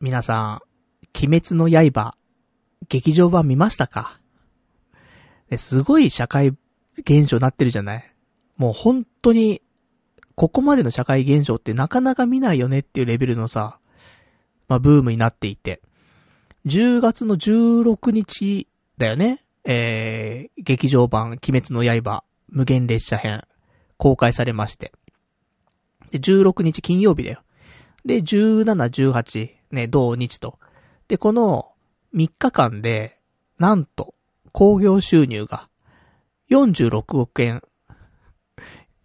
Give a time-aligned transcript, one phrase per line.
[0.00, 0.60] 皆さん、
[1.20, 2.14] 鬼滅の刃、
[2.88, 4.20] 劇場版見ましたか？
[5.56, 6.54] すごい社会
[6.98, 8.14] 現象になってるじゃない？
[8.56, 9.60] もう本当に、
[10.36, 13.80] ここまでの社会現象ってなかなか見ないよねっていうレベルのさ、
[14.68, 15.82] まあ、ブームになっていて。
[16.66, 18.68] 10月の16日
[18.98, 19.44] だよね？
[19.64, 23.42] えー、劇場版、鬼滅の刃、無限列車編、
[23.96, 24.92] 公開されまして。
[26.12, 27.42] で、16日金曜日だよ。
[28.04, 30.58] で、17、18、ね、同日と。
[31.08, 31.72] で、この
[32.14, 33.18] 3日間で、
[33.58, 34.14] なんと、
[34.52, 35.68] 興行収入が
[36.50, 37.62] 46億円。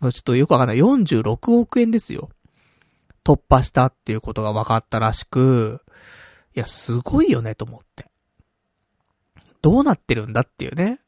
[0.02, 0.78] ちょっとよくわかんない。
[0.78, 2.30] 46億円ですよ。
[3.24, 5.82] 突破したっていうことが分かったらしく、
[6.56, 8.10] いや、すごいよね、と思って。
[9.62, 11.00] どうなってるんだっていうね、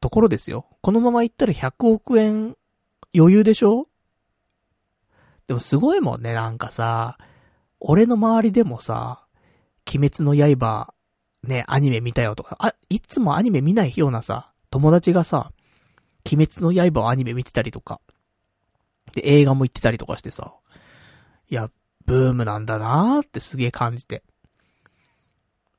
[0.00, 0.66] ところですよ。
[0.80, 2.56] このまま行ったら100億円
[3.16, 3.86] 余裕でしょ？
[5.46, 7.18] でもすごいもんね、なんかさ、
[7.80, 9.26] 俺の周りでもさ、
[9.92, 10.94] 鬼滅の刃、
[11.42, 15.52] ね、アニメ見たよとか、あ、いつもアニメ見ないようなさ、友達がさ、
[16.30, 18.00] 鬼滅の刃をアニメ見てたりとか、
[19.14, 20.54] で、映画も行ってたりとかしてさ、
[21.48, 21.70] いや、
[22.06, 24.22] ブームなんだなーってすげえ感じて。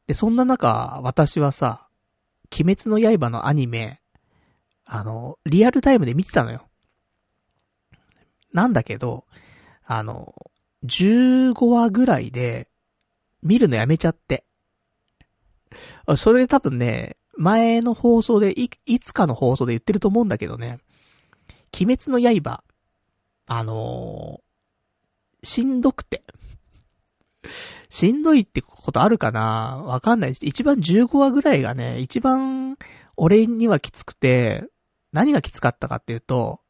[0.07, 1.87] で、そんな中、私はさ、
[2.53, 4.01] 鬼滅の刃のアニメ、
[4.83, 6.67] あの、リアルタイムで見てたのよ。
[8.51, 9.25] なんだけど、
[9.85, 10.33] あの、
[10.85, 12.67] 15話ぐらいで、
[13.43, 14.45] 見るのやめちゃって。
[16.15, 20.79] それ多分ね、前の放送でい、いつかの放送で言ってると思うんだけどね、
[21.73, 22.63] 鬼滅の刃、
[23.47, 26.23] あのー、しんどくて。
[27.89, 29.81] しんどいってことあるかな？
[29.85, 32.77] わかんない、一番15話ぐらいがね、一番
[33.17, 34.65] 俺にはきつくて、
[35.11, 36.61] 何がきつかったかっていうと、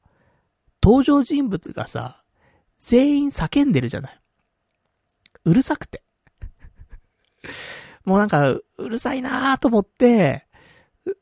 [0.82, 2.21] 登場人物がさ、
[2.82, 4.20] 全員叫んでるじゃない。
[5.46, 6.04] うるさくて。
[8.04, 10.48] もうなんか、うるさいなーと思って、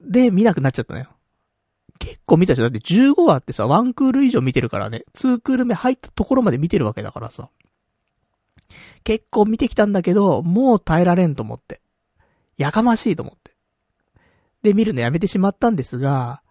[0.02, 1.08] で、見なくなっちゃったのよ。
[2.00, 7.50] 結構見たし、だって15話ってさ、1クール以上見てるからね、2クール目入ったところまで見てるわけだからさ。
[9.04, 11.82] 結構見てきたんだけど、もう耐えられんと思って。
[12.58, 13.56] やかましいと思って。
[14.62, 16.42] で、見るのやめてしまったんですが、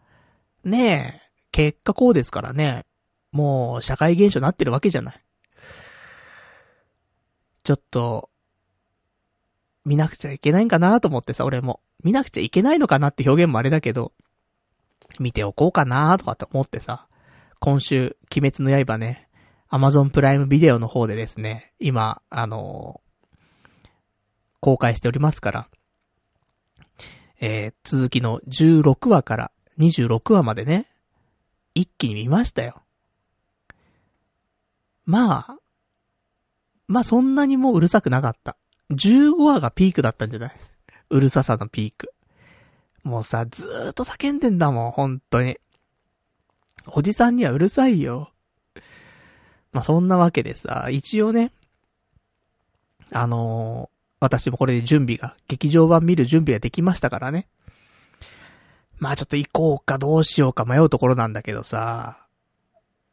[0.64, 2.84] ねえ、結果こうですからね、
[3.32, 5.24] もう社会現象になってるわけじゃない。
[7.64, 8.30] ちょっと、
[9.84, 11.80] 見なくちゃいけないんかなと思ってさ、俺も。
[12.04, 14.12] 見なくちゃいけないのかなって表現もあれだけど、
[15.18, 17.08] 見ておこうかなとかって思ってさ、
[17.58, 19.28] 今週、鬼滅の刃ね、
[19.68, 23.88] アマゾンプライムビデオの方でですね、今、あのー、
[24.60, 25.68] 公開しておりますから、
[27.40, 30.86] えー、続きの16話から26話までね、
[31.74, 32.82] 一気に見ましたよ。
[35.08, 35.56] まあ、
[36.86, 38.58] まあそんなにもううるさくなかった。
[38.90, 40.56] 15話がピークだったんじゃない？
[41.08, 42.12] うるささのピーク。
[43.04, 45.56] もうさ、ずーっと叫んでんだもん、本当に。
[46.88, 48.32] おじさんにはうるさいよ。
[49.72, 51.52] まあ、そんなわけでさ、一応ね、
[53.10, 57.48] あのー、私もこれで準備が、劇場版見る準備ができましたからね。
[58.98, 62.26] まあちょっと行こうかどうしようか迷うところなんだけどさ、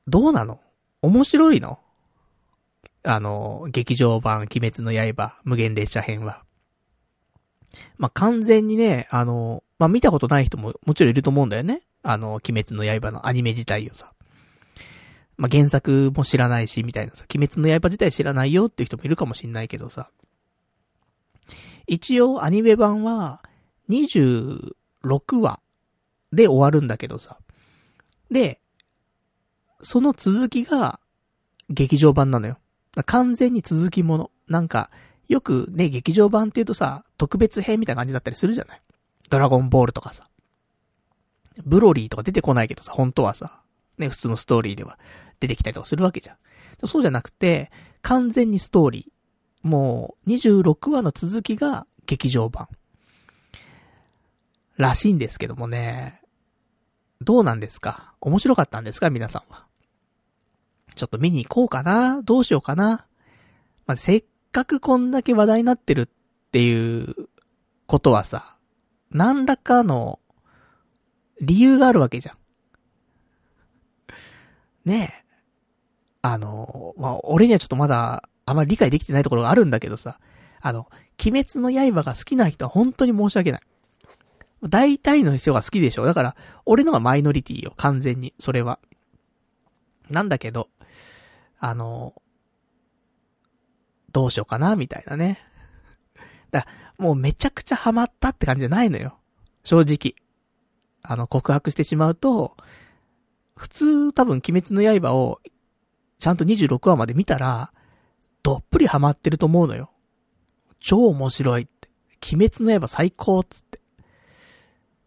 [0.07, 0.59] どうなの？
[1.01, 1.79] 面白いの？
[3.05, 6.43] あの、劇場版鬼滅の刃無限列車編は。
[7.97, 11.81] まあ、完全にね、あの、まあ、見たことない人ももちろんいると思うんだよね。
[12.01, 14.11] あの、鬼滅の刃のアニメ自体をさ。
[15.37, 20.09] まあ、原作も知らないし、みたいなさ、鬼滅の刃自体知らないよっていう人もいるかもしんないけどさ。
[21.87, 23.43] 一応、アニメ版は、
[23.89, 24.73] 26
[25.41, 25.59] 話
[26.31, 27.37] で終わるんだけどさ。
[28.31, 28.61] で、
[29.81, 30.99] その続きが、
[31.69, 32.57] 劇場版なのよ。
[33.03, 34.31] 完全に続きもの。
[34.47, 34.89] なんか、
[35.27, 38.81] よくね、劇場版って言うとさ、特別編みたいな感じだったりするじゃない？
[39.29, 40.29] ドラゴンボールとかさ。
[41.65, 43.61] ブロリーとか出てこないけどさ、本当はさ、
[43.97, 44.99] ね、普通のストーリーでは
[45.39, 46.37] 出てきたりとかするわけじゃん。
[46.87, 49.67] そうじゃなくて、完全にストーリー。
[49.67, 52.67] もう、26話の続きが劇場版。
[54.77, 56.21] らしいんですけどもね。
[57.21, 58.13] どうなんですか？
[58.19, 59.09] 面白かったんですか？
[59.09, 59.65] 皆さんは。
[60.95, 63.05] ちょっと見に行こうかなどうしようかな
[63.85, 66.07] まあ、せっかくこんだけ話題になってるっ
[66.51, 67.15] ていう
[67.85, 68.55] ことはさ、
[69.11, 70.19] 何らかの
[71.41, 72.37] 理由があるわけじゃん。
[74.85, 75.25] ねえ。
[76.21, 80.19] あの、まあ、俺にはちょっとまだあまり理解できてないところがあるんだけどさ、
[80.61, 80.87] あの、
[81.23, 83.61] 鬼滅の刃が好きな人は本当に申し訳ない。
[84.63, 86.05] 大体の人が好きでしょ。
[86.05, 88.79] だから、俺のがマイノリティよ、完全に、それは。
[90.09, 90.69] なんだけど、
[91.59, 92.13] あの、
[94.11, 95.39] どうしようかな、みたいなね。
[96.51, 96.67] だ
[96.97, 99.17] もうめちゃくちゃハマったって感じじゃないのよ。
[99.63, 100.15] 正直。
[101.01, 102.55] あの、告白してしまうと、
[103.55, 105.41] 普通多分鬼滅の刃を、
[106.19, 107.71] ちゃんと26話まで見たら、
[108.43, 109.91] どっぷりハマってると思うのよ。
[110.79, 111.89] 超面白いって。
[112.33, 113.79] 鬼滅の刃最高っつって。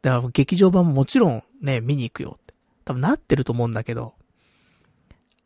[0.02, 2.54] だから劇場版ももちろんね、見に行くよって。
[2.84, 4.14] 多分なってると思うんだけど、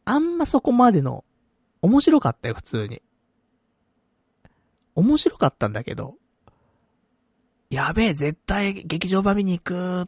[0.05, 1.25] あんまそこまでの、
[1.81, 3.03] 面白かったよ、普通に。
[4.95, 6.17] 面白かったんだけど、
[7.71, 10.07] やべえ、絶対劇場版見に行くっ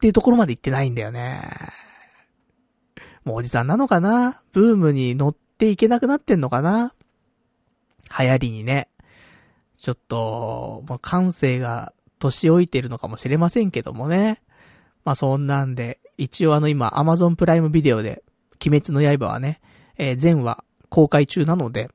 [0.00, 1.42] ていうところまで行ってないんだよね。
[3.24, 4.42] もうおじさんなのかな？
[4.52, 6.94] ブームに乗っていけなくなってんのかな？
[8.18, 8.88] 流行りにね。
[9.78, 14.42] ちょっと、もう感性が年老いてるのかもしれませんけどもね。
[15.04, 18.22] まあそんなんで、一応あの今 Amazon プライムビデオで、
[18.64, 19.60] 鬼滅の刃はね、
[19.96, 21.90] えー、全話公開中なので、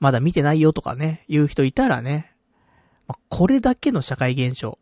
[0.00, 2.34] まだ見てないよとかね、言う人いたらね、
[3.06, 4.78] まあ、これだけの社会現象、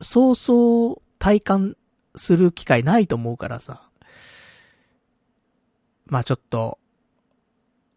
[0.00, 1.76] そうそう体感
[2.16, 3.88] する機会ないと思うからさ。
[6.06, 6.78] まあちょっと、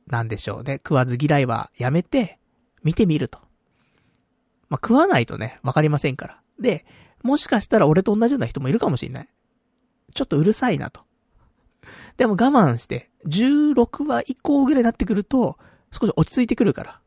[0.07, 0.77] なんでしょうね。
[0.77, 2.39] 食わず嫌いはやめて、
[2.83, 3.39] 見てみると。
[4.69, 6.41] まあ食わないとね、わかりませんから。
[6.59, 6.85] で、
[7.23, 9.27] もしかしたら俺と同じような人もいるかもしんない。
[10.13, 11.01] ちょっとうるさいなと。
[12.17, 15.57] でも我慢して、16話以降ぐらいになってくると、
[15.91, 17.01] 少し落ち着いてくるから。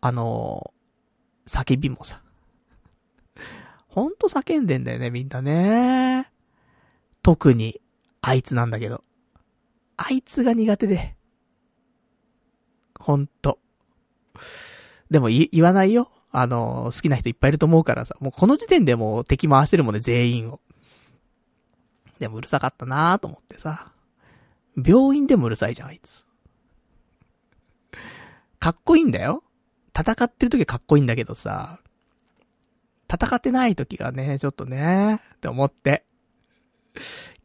[0.00, 2.22] あのー、叫びもさ。
[3.88, 6.30] ほんと叫んでんだよね、みんなね。
[7.22, 7.80] 特に、
[8.22, 9.04] あいつなんだけど。
[9.96, 11.14] あいつが苦手で。
[12.98, 13.58] ほんと。
[15.10, 16.10] でも言わないよ。
[16.32, 18.16] あの、好きな人いっぱいいると思うからさ。
[18.18, 20.60] もうこの時点でもう敵回してるもんね、全員を。
[22.18, 23.93] でもうるさかったなーと思ってさ。
[24.76, 26.26] 病院でもうるさいじゃん、あいつ。
[28.58, 29.44] かっこいいんだよ。
[29.96, 31.80] 戦ってる時はかっこいいんだけどさ。
[33.12, 36.04] 戦ってない時がね、ちょっとね、って思って。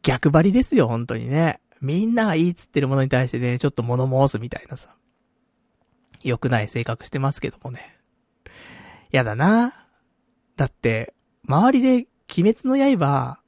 [0.02, 1.60] 逆張りですよ、本当にね。
[1.80, 4.94] みんながいいっつってるものに対してね、ちょっと物申すみたいなさ。
[6.22, 7.98] 良くない性格してますけどもね。
[9.10, 9.86] やだな。
[10.56, 11.14] だって、
[11.46, 12.06] 周りで
[12.36, 13.40] 鬼滅の刃、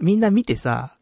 [0.00, 0.96] みんな見てさ、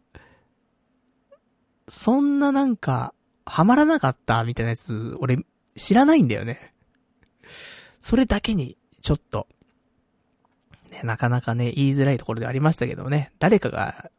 [1.91, 3.15] そんななんか、
[3.45, 5.39] ハマらなかったみたいなやつ、俺、
[5.75, 6.73] 知らないんだよね。
[8.01, 9.49] それだけに、ちょっと、
[10.91, 14.11] ね、なかなかね、言いづらいところでありましたけどね、誰かが、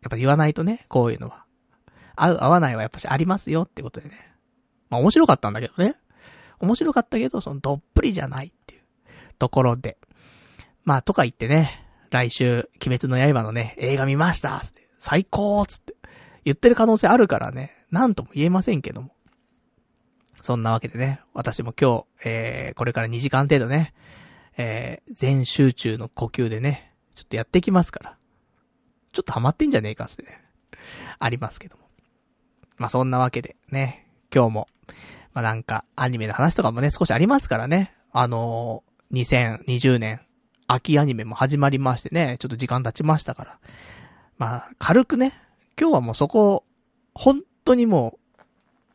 [0.00, 1.44] やっぱ言わないとね、こういうのは。
[2.16, 4.16] 合う、合わないはやっぱしありますよってことでね。
[4.88, 5.94] まあ面白かったんだけどね。
[6.58, 8.82] 面白かったけど、そのどっぷりじゃないっていう
[9.38, 9.98] ところで。
[10.84, 15.94] まあとか言ってね、来週、鬼滅の刃のね、映画見ましたつって、最高つって
[16.48, 19.12] 言ってる可能性あるからね、なんとも言えませんけども。
[20.42, 23.92] そんなわけでね、私も今日、えー、これから2時間程度ね、
[24.56, 28.16] えー、全集中の呼吸でね、ちょっとやってきますから。
[29.12, 30.42] ちょっとハマってんじゃねえかってね、
[31.18, 31.82] ありますけども。
[32.78, 34.68] まあ、そんなわけでね、今日も、
[35.34, 37.94] まあ、なんか、アニメの話とかもね、少しありますからね。
[38.10, 40.22] あのー、2020年、
[40.66, 43.58] 秋アニメも始まりましてね、ちょっと時間経ちましたから。
[44.38, 45.34] まあ、軽くね、
[45.80, 46.64] 今日はもうそこ、
[47.14, 48.18] 本当にも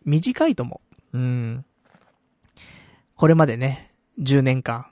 [0.05, 0.81] う、短いと思
[1.13, 1.17] う。
[1.17, 1.65] うん。
[3.15, 4.87] これまでね、10年間、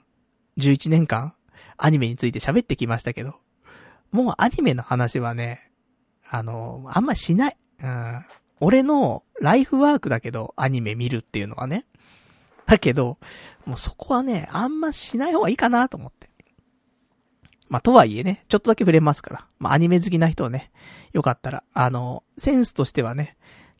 [0.56, 1.34] 11年間、
[1.76, 3.34] アニメについて喋ってきましたけど、
[4.10, 5.70] もうアニメの話はね、
[6.30, 7.56] あの、あんましない。
[7.82, 8.24] うん。
[8.60, 11.84] 俺のライフワークだけど、アニメ見るっていうのはね。
[12.64, 13.18] だけど、
[13.66, 16.30] もうそこはね、あんましない方がいいかなと思って。
[17.72, 19.46] まあ、とはいえね、ちょっとだけ触れますから。
[19.58, 20.70] まあ、アニメ好きな人をね、
[21.14, 23.38] よかったら、あの、センスとしてはね、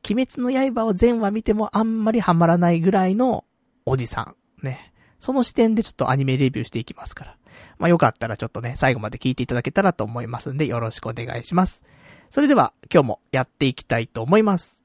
[0.09, 3.45] 鬼滅の刃を全話見てもあんまりハマらないぐらいの
[3.85, 4.65] おじさん。
[4.65, 4.95] ね。
[5.19, 7.37] その視点でちょっとアニメレビューしていきますから。
[7.77, 11.85] まあ、よかったらちょっとね、最後まで聞いていただけたらと思いますんで、よろしくお願いします。
[12.31, 14.83] それでは、今日もやっていきたいと思います。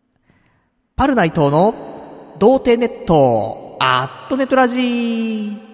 [0.97, 5.66] パルナイトの、童貞ネット、アットネットラジー。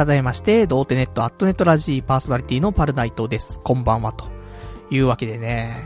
[0.00, 3.60] 改めまして、童貞ネットアットネットラジーパーソナリティのパルナイトです。
[3.62, 4.24] こんばんは、と
[4.90, 5.76] いうわけでね。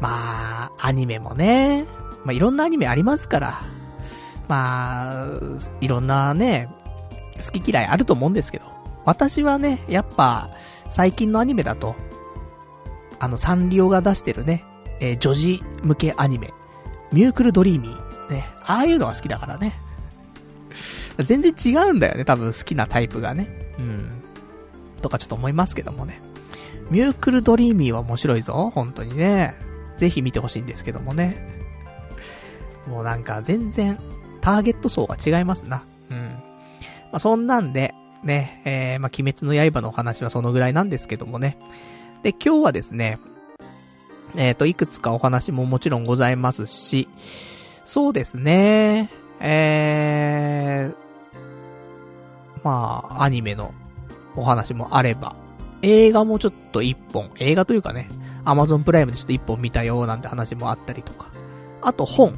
[0.00, 1.84] まあ、アニメもね、
[2.24, 3.60] まあいろんなアニメありますから。
[4.48, 5.26] まあ、
[5.82, 6.70] いろんなね、
[7.36, 8.64] 好き嫌いあると思うんですけど。
[9.04, 10.48] 私はね、やっぱ、
[10.88, 11.94] 最近のアニメだと、
[13.18, 14.64] あの、サンリオが出してるね、
[14.98, 16.54] えー、女児向けアニメ、
[17.12, 19.74] ミュークルドリーミー、ね、ああいうのが好きだからね。
[21.24, 23.48] 全然違うんだよね、多分好きなタイプがね。
[23.78, 24.10] うん。
[25.02, 26.20] とかちょっと思いますけどもね。
[26.90, 29.54] ミュークルドリーミーは面白いぞ、本当にね。
[29.96, 31.36] ぜひ見てほしいんですけどもね。
[32.86, 33.98] もうなんか全然、
[34.40, 35.84] ターゲット層が違いますな。
[36.10, 36.18] うん。
[36.18, 36.40] ま
[37.12, 41.58] あ、そんなんで、ね、えー、まあ、鬼滅の刃のお話はそのぐらいなんですけどもね。
[42.22, 43.18] で、今日はですね、
[44.36, 47.08] えっ、ー、と、いくつかお話ももちろんございますし、
[47.84, 51.05] そうですね、えー、
[52.66, 53.72] まあ、アニメの
[54.34, 55.36] お話もあれば、
[55.82, 58.08] 映画もちょっと一本、映画というかね、
[58.44, 61.28] アマゾンプライムでちょっと一本見たよなんて話もあったりとか。
[61.80, 62.34] あと本。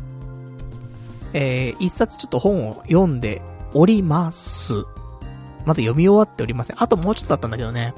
[1.33, 3.41] えー、一冊ちょっと本を読んで
[3.73, 4.75] おります。
[5.65, 6.83] まだ読み終わっておりません。
[6.83, 7.95] あともうちょっとだったんだけどね。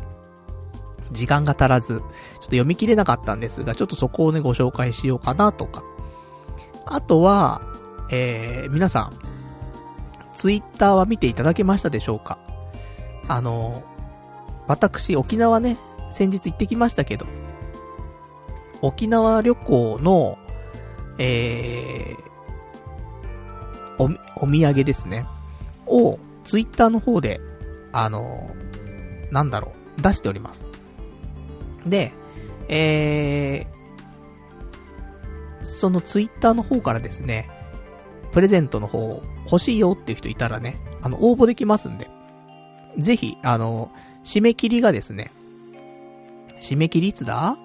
[1.10, 5.82] 時間が足らず、ちょっと読み切れなかったんですが、ちょっとそこをね、ご紹介しようかなとか。
[6.86, 7.60] あとは、
[8.10, 9.12] えー、皆さん、
[10.32, 12.38] ツイッターは見ていただけましたでしょうか？
[13.28, 13.82] あの、
[14.66, 15.76] 私、沖縄ね、
[16.10, 17.26] 先日行ってきましたけど、
[18.82, 20.38] 沖縄旅行の、
[21.18, 25.26] えー、お、お土産ですね。
[25.86, 27.40] を、ツイッターの方で、
[27.92, 28.50] あの、
[29.30, 30.66] なんだろう、出しております。
[31.86, 32.12] で、
[32.68, 37.50] えー、そのツイッターの方からですね、
[38.32, 42.08] プレゼントの方欲しいよっていう人いたらね、あの、応募できますんで、
[42.98, 43.90] ぜひ、あの、
[44.22, 45.30] 締め切りがですね、
[46.60, 47.56] 締め切りいつだ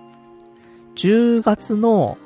[0.95, 2.17] ?10 月の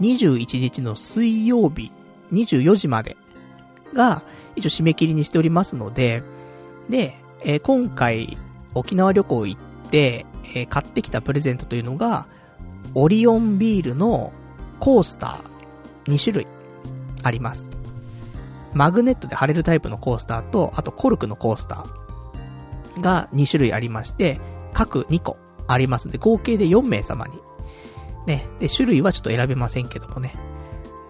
[0.00, 1.90] 21日の水曜日
[2.32, 3.16] 24時まで
[3.94, 4.22] が
[4.56, 6.22] 一応締め切りにしておりますので、
[6.88, 8.36] で、えー、今回
[8.74, 12.26] 沖縄旅行行って、えー、買ってきたプレゼントというのが、
[12.94, 14.32] オリオンビールの
[14.78, 16.46] コースター2種類
[17.22, 17.81] あります。
[18.74, 24.40] マグネットで貼れるタイプのコースターと、あとコルクのコースターが2種類ありまして、
[24.72, 25.36] 各2個
[25.66, 27.38] ありますんで、合計で4名様に。
[28.26, 28.46] ね。
[28.60, 30.34] で、種類はちょっと選べませんけどもね。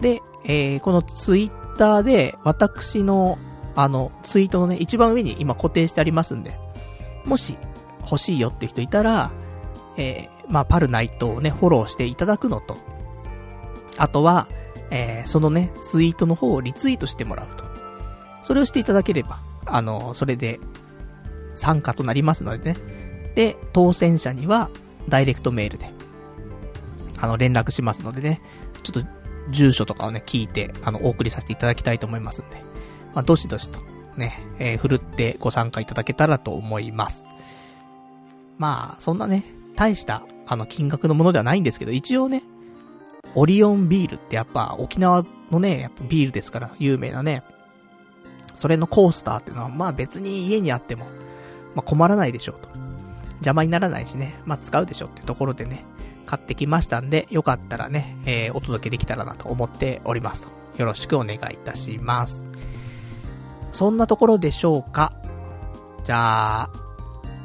[0.01, 3.37] で、えー、このツイッターで、私の、
[3.75, 6.59] あの、ツイートのね、一番上に今固定してありますんで、
[7.25, 7.57] もし、
[8.01, 9.31] 欲しいよって人いたら、
[9.95, 12.77] えー、まあ、パルナイトをね、フォローしていただくのと、
[13.97, 14.47] あとは、
[14.93, 17.65] えー、そのね、ツイートの方をリツイートしてもらうと。
[18.43, 20.59] それをしていただければ、あの、それで、
[21.55, 22.79] 参加となりますのでね。
[23.35, 24.69] で、当選者には、
[25.09, 25.91] ダイレクトメールで、
[27.17, 28.39] あの、連絡しますのでね、
[28.83, 29.09] ちょっと、
[29.49, 32.57] 住所とかをね、聞いて、あの、お送りさせていただきたいと思いますんで、
[33.15, 33.79] まあ、どしどしと、
[34.15, 37.29] ね、えー、振るってご参加いただけたらと思います。
[38.59, 39.43] まあ、そんなね、
[39.75, 42.43] 大した、あの、金額のものではないんですけど、一応ね、
[43.35, 47.43] オリオンビールってやっぱ沖縄のね、やっぱビールですから、有名なね。
[48.53, 51.05] それのコースターっていうのは、まあ別に家にあっても、
[51.75, 52.69] まあ困らないでしょうと。
[53.35, 55.83] 邪魔にならないしね、まあ使うでしょってところでね、
[56.25, 60.49] 買ってきましたんで、よかったらね、えー、お届けできたらなと思っておりますと。
[60.77, 62.47] よろしくお願いいたします。
[63.71, 65.13] そんなところでしょうか
[66.03, 66.69] じゃあ、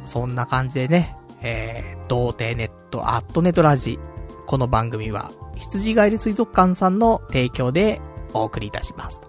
[0.05, 3.99] そんな感じでね、えー、童貞ネット、アットネトラジ。
[4.49, 8.01] この番組は、羊ガエル水族館さんの提供で
[8.33, 9.21] お送りいたします。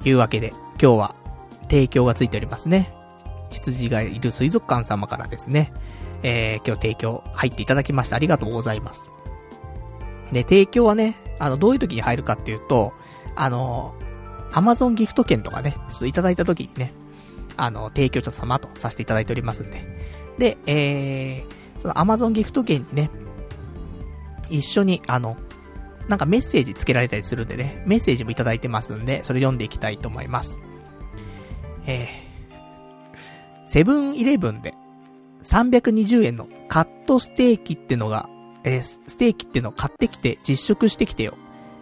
[0.00, 0.50] というわけで、
[0.80, 1.16] 今日は
[1.62, 2.94] 提供がついておりますね。
[3.50, 5.72] 羊がいる水族館様からですね、
[6.22, 8.14] えー、今日提供入っていただきました。
[8.14, 9.10] ありがとうございます。
[10.30, 12.92] で、提供はね、あの、どういう時に入るかっていうと、
[13.34, 13.96] あの、
[14.52, 16.92] アマゾンギフト券とかね、ちょっといただいた時にね、
[17.56, 19.84] あの、提供者様とさせていただいておりますんで。
[20.38, 23.10] で、えー、その Amazon ギフト券にね、
[24.50, 25.36] 一緒に、あの、
[26.08, 30.58] なんかメッセージつけられたりするんでね、メッセージもいただいてますんで、それ読んでいきたいと思います。
[31.86, 34.74] えー、セブンイレブンで
[35.42, 38.28] 320円のカットステーキってのが、
[38.64, 41.36] えー、ステーキっての買ってきて実食してきてよ。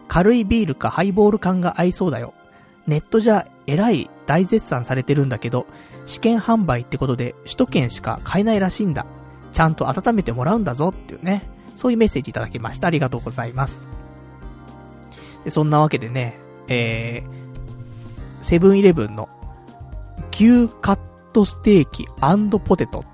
[0.07, 2.35] 軽いビールかハイボール感が合いそうだよ。
[2.87, 5.67] ネットじゃえらい大絶賛されてるんだけど、
[6.07, 9.07] 試験販売ってことで首都圏しか買えないらしいんだ。
[9.52, 11.49] ちゃんと温めてもらうんだぞっていうね。
[11.75, 12.88] そういうメッセージいただきました。
[12.88, 13.87] ありがとうございます。
[15.45, 19.28] で、そんなわけでね、えー、セブンイレブンの
[20.33, 20.99] 牛カッ
[21.33, 22.07] トステーキ
[22.64, 23.05] ポテト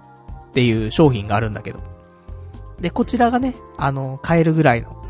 [0.49, 1.81] っていう商品があるんだけど。
[2.81, 5.05] で、こちらがね、あの、買えるぐらいの、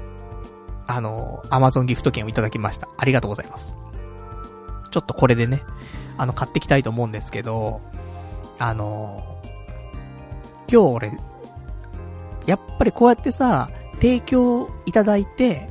[0.86, 2.88] あの、アマゾンギフト券をいただきました。
[2.98, 3.76] ありがとうございます。
[4.90, 5.62] ちょっとこれでね、
[6.18, 7.80] あの、買ってきたいと思うんですけど、
[8.58, 9.33] あの、
[10.74, 11.12] 今日俺、
[12.46, 15.68] やっぱりこうやってさ、提供いただいて、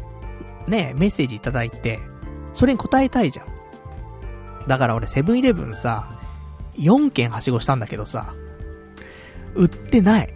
[0.66, 2.00] ね、メッセージいただいて、
[2.54, 3.48] それに答えたいじゃん。
[4.66, 6.22] だから俺セブンイレブンさ、
[6.78, 8.34] 4件はしごしたんだけどさ、
[9.56, 10.34] 売ってない。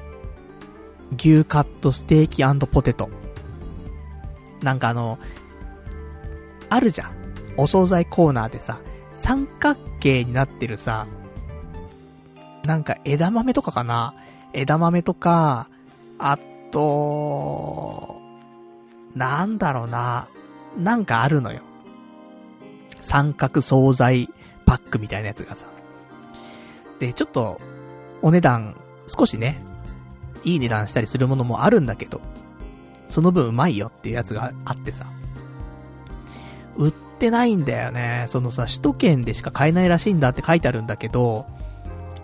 [1.18, 3.10] 牛カットステーキポテト。
[4.62, 5.18] なんかあの、
[6.68, 7.12] あるじゃん。
[7.56, 8.82] お惣菜コーナーでさ、
[9.14, 11.08] 三角形になってるさ、
[12.66, 14.14] なんか枝豆とかかな
[14.54, 15.68] 枝豆とか、
[16.20, 16.38] あ
[16.72, 18.20] と、
[19.16, 20.28] なんだろうな。
[20.78, 21.62] なんかあるのよ。
[23.02, 24.30] 三角惣菜
[24.66, 25.68] パックみたいなやつがさ。
[27.00, 27.60] で、ちょっと、
[28.22, 28.76] お値段、
[29.08, 29.62] 少しね、
[30.44, 32.22] いい値段したりするものもあるんだけど、
[33.08, 35.06] その分うまいよっていうやつがあってさ。
[36.78, 38.26] 売ってないんだよね。
[38.28, 41.46] そのさ、首都圏でしか買えないらしいんだって書いてあるんだけど、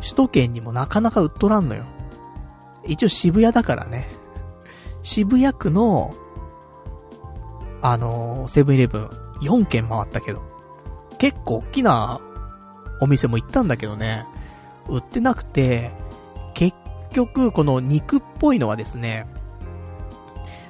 [0.02, 1.86] 首都圏にもなかなか売っとらんのよ。
[2.86, 4.08] 一応渋谷だからね。
[5.02, 6.14] 渋谷区の、
[7.82, 9.10] あのー、セブンイレブン、
[9.42, 10.42] 4軒回ったけど、
[11.18, 12.22] 結構大きな
[13.02, 14.26] お店も行ったんだけどね、
[14.90, 15.92] 売ってなくて、
[16.54, 16.76] 結
[17.12, 19.28] 局、この肉っぽいのはですね、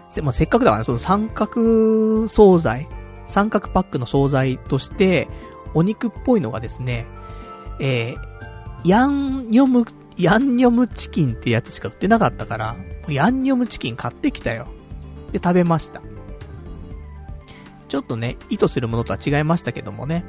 [0.09, 2.87] せ、まあ、せっかくだから、ねその三角惣菜、
[3.25, 5.27] 三角パックの惣菜として、
[5.73, 7.05] お肉っぽいのがですね、
[7.79, 8.17] えー、
[8.85, 9.85] ヤンニョム、
[10.17, 12.75] ヤンニョムチキンってやつしか売ってなかったから、
[13.07, 14.67] ヤンニョムチキン買ってきたよ。
[15.31, 16.01] で、食べました。
[17.89, 20.25] ちょっとね、意図するものとは違いましたけどもね。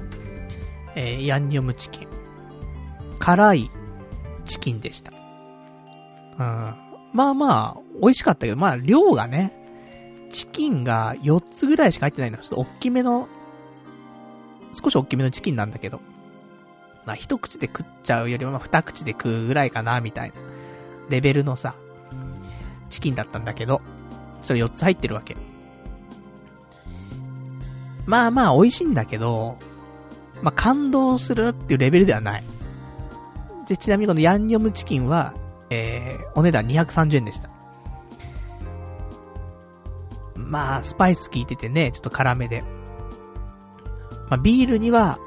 [0.95, 2.09] えー、ヤンニョムチキン。
[3.19, 3.71] 辛い
[4.45, 5.13] チキンでした。
[5.13, 6.75] うん。
[7.13, 9.53] まあまあ、美味しかったけど、まあ量がね、
[10.31, 12.39] チキンが4つぐらいしか入ってないの。
[12.39, 13.29] ちょっと大きめの、
[14.73, 16.01] 少し大きめのチキンなんだけど。
[17.07, 20.35] まあ一口で食っちゃうよりも二口で食うぐらいかな、みたいな。
[21.09, 21.75] レベルのさ、
[22.89, 23.83] チキンだったんだけど、
[24.43, 25.37] それ4つ入ってるわけ。
[28.07, 29.59] まあまあ美味しいんだけど、
[30.43, 32.45] まあ感動するっていうレベルではない。
[33.69, 35.35] で、ちなみにこのヤンニョムチキンは、
[35.71, 37.49] えー、お値段230円でした。
[40.37, 42.63] まあ、スパイス効いててね、ちょっと辛めで。
[44.29, 45.19] まあ、ビールには、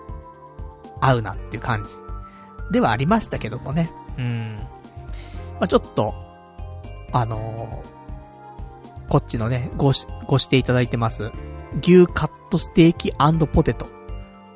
[1.02, 1.94] 合うなっていう感じ。
[2.72, 3.90] ではありましたけどもね。
[4.18, 4.60] うん。
[5.60, 6.14] まあ、ちょっと、
[7.12, 11.32] あのー、こっちのね、ごし、ごしていただいてます。
[11.82, 13.14] 牛カットステーキ
[13.48, 13.88] ポテト。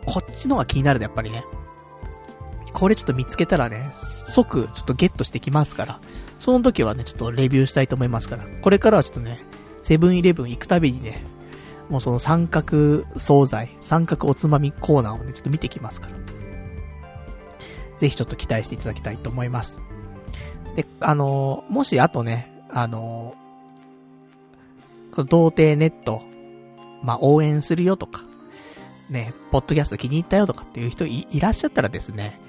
[0.05, 1.45] こっちのが気になるね、やっぱりね。
[2.73, 5.99] これちょっと見つけたらね、即ちょっとゲットしてきますから。
[6.39, 8.43] その時はね、ちょっとレビューしたいと思いますから。
[8.61, 9.39] これからはちょっとね、
[9.81, 11.23] セブンイレブン行くたびにね、
[11.91, 16.13] もうその三角惣菜、三角おつまみコーナーをね、ちょっと見てきますから。
[17.97, 19.81] ぜひちょっと期待していただきたいと思います。
[20.77, 26.23] で、あのー、もしあとね、あのー、この童貞ネット、
[27.03, 28.23] まあ、応援するよとか、
[29.09, 32.39] ね、ポッドキャスト気に入ったよとかっていう人いらっしゃったらですね、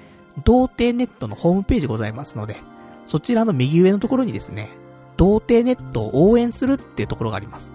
[0.45, 2.61] 童貞ネットのホームページございますので、
[3.05, 4.69] そちらの右上のところにですね、
[5.17, 7.73] 童貞ネットを応援するっていうところがあります。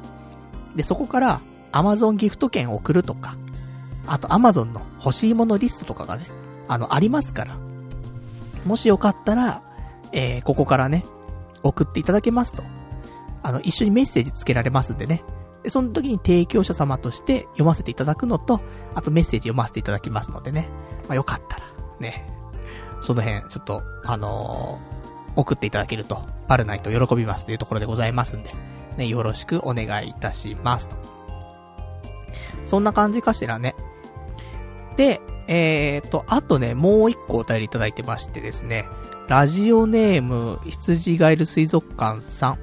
[0.74, 1.40] で、そこから
[1.72, 3.36] Amazon ギフト券を送るとか、
[4.06, 6.26] あと Amazon の欲しいものリストとかがね、
[6.66, 7.56] あの、ありますから、
[8.64, 9.62] もしよかったら、
[10.12, 11.04] えー、ここからね、
[11.62, 12.62] 送っていただけますと、
[13.42, 15.22] あの、一緒にメッセージつけられますんでね。
[15.62, 18.60] で、その時に提供者様として読ませていただくのと、
[18.94, 20.68] あとメッセージ読ませていただきますのでね。
[21.08, 21.64] まあ、よかったら、
[22.00, 22.26] ね。
[23.00, 28.54] その辺、ちょっと、あのー、送っていただけると、パルナイト喜びますというところでございますんで、
[28.96, 31.17] ね、よろしくお願いいたしますと。
[32.68, 33.74] そんな感じかしらね。
[34.98, 38.86] で、えーと、あとね、もう一個お便りいただいてましてですね、
[39.26, 42.58] ラジオネーム、羊ガエル水族館さん。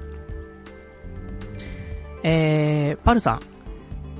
[2.22, 3.40] えー、パルさん、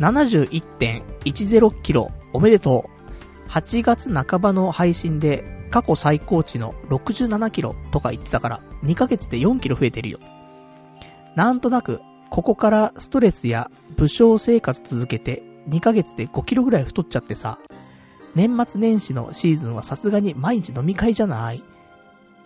[0.01, 2.91] 71.10キロおめでと
[3.49, 3.51] う。
[3.51, 10.19] 8月半ばの配信で過去最高値の67キロとか言ってたから2ヶ月で4キロ増えてるよ。
[11.37, 17.59] なんとなく、ここからストレスや武将生活続けて2ヶ月で5キロぐらい太っちゃってさ、
[18.35, 21.63] 年末年始のシーズンはさすがに毎日飲み会じゃない。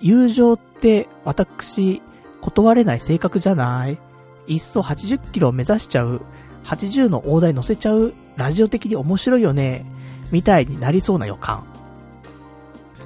[0.00, 2.00] 友情って私、
[2.40, 3.98] 断れない性格じゃない。
[4.46, 6.22] いっそ80キロを目指しちゃう、
[6.64, 9.84] 80の大台乗せちゃう、ラジオ的に面白いよね、
[10.30, 11.64] みたいになりそうな予感。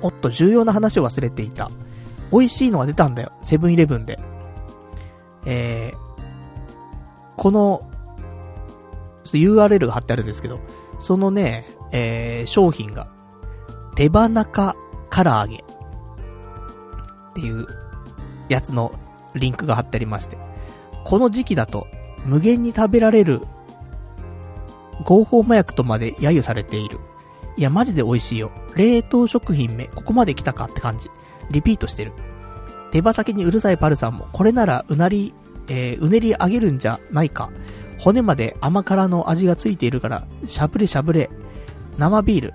[0.02, 1.70] おっと、重要な話を忘れていた。
[2.30, 4.18] 美味しいのが出たんだよ、セブンイレブンで。
[5.46, 6.22] えー、
[7.36, 7.90] この、
[9.24, 10.60] ちょっと URL が貼ってあるんですけど、
[10.98, 13.08] そのね、えー、商品が、
[13.96, 14.74] 手羽中
[15.10, 15.56] 唐揚げ。
[15.56, 15.62] っ
[17.34, 17.66] ていう
[18.48, 18.92] やつの
[19.34, 20.38] リンクが貼ってありまして。
[21.04, 21.86] この時期だと、
[22.24, 23.42] 無限に食べられる、
[25.04, 26.98] 合法麻薬とまで揶揄されている。
[27.56, 28.50] いや、マジで美味しいよ。
[28.74, 31.10] 冷凍食品目、ここまで来たかって感じ。
[31.50, 32.12] リピートしてる。
[32.90, 35.34] 手羽先にうるさいパルさんも、これならうなり、
[35.68, 37.50] えー、うねり上げるんじゃないか。
[38.04, 41.30] 骨まで甘辛の味がついているから、しゃぶれしゃぶれ。
[41.96, 42.54] 生ビール。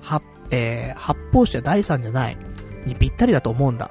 [0.00, 2.36] は、えー、発泡酒は第3じゃない。
[2.86, 3.90] にぴったりだと思うんだ。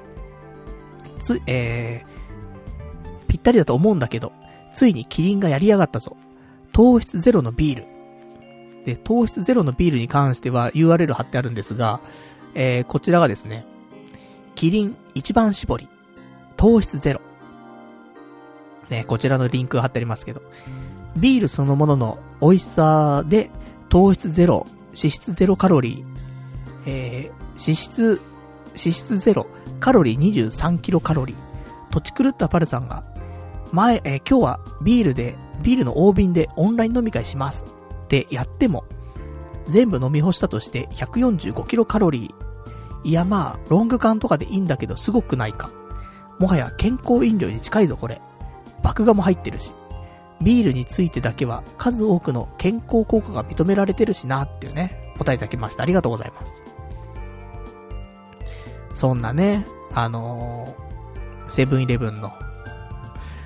[1.21, 4.31] つ、えー、ぴったりだと思うんだけど、
[4.73, 6.15] ついにキリンがやりやがったぞ。
[6.71, 7.85] 糖質ゼロのビール。
[8.85, 11.99] で、糖質ゼロのビールに関しては URL 貼ってあるんですが、
[12.55, 13.65] えー、こちらがですね、
[14.55, 15.89] キリン一番搾り、
[16.55, 17.19] 糖質ゼロ。
[18.89, 20.41] ね、こちらのリンク貼ってありますけど、
[21.17, 23.49] ビールそのものの美味しさで、
[23.89, 26.05] 糖質ゼロ、脂質ゼロカロリー、
[26.85, 28.21] えー、脂質、
[28.69, 29.47] 脂質ゼロ、
[29.79, 31.35] カロリー23キロカロリー。
[31.91, 33.03] 土地狂ったパルさんが、
[33.71, 37.65] 前、えー、今日はビールで、ビールの大瓶でオンライン飲み会します。
[38.05, 38.85] ってやっても、
[39.67, 43.07] 全部飲み干したとして145キロカロリー。
[43.07, 45.69] いやまあ、ロング缶とかでいいんだけどすごくないか。
[46.39, 48.21] もはや健康飲料に近いぞこれ。
[48.83, 49.73] 麦芽も入ってるし。
[50.43, 55.83] ビールについてだけは数多くの健康効果が認められてるしなっていうね、答えいただきました。
[55.83, 56.61] ありがとうございます。
[58.93, 62.31] そんなね、あのー、セブンイレブンの、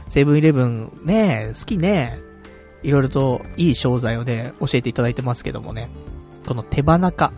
[0.08, 2.20] セブンイレブンね、好きね、
[2.84, 5.90] いろいろといい商材をね、教えていただいてますけどもね、
[6.48, 7.32] この手羽中、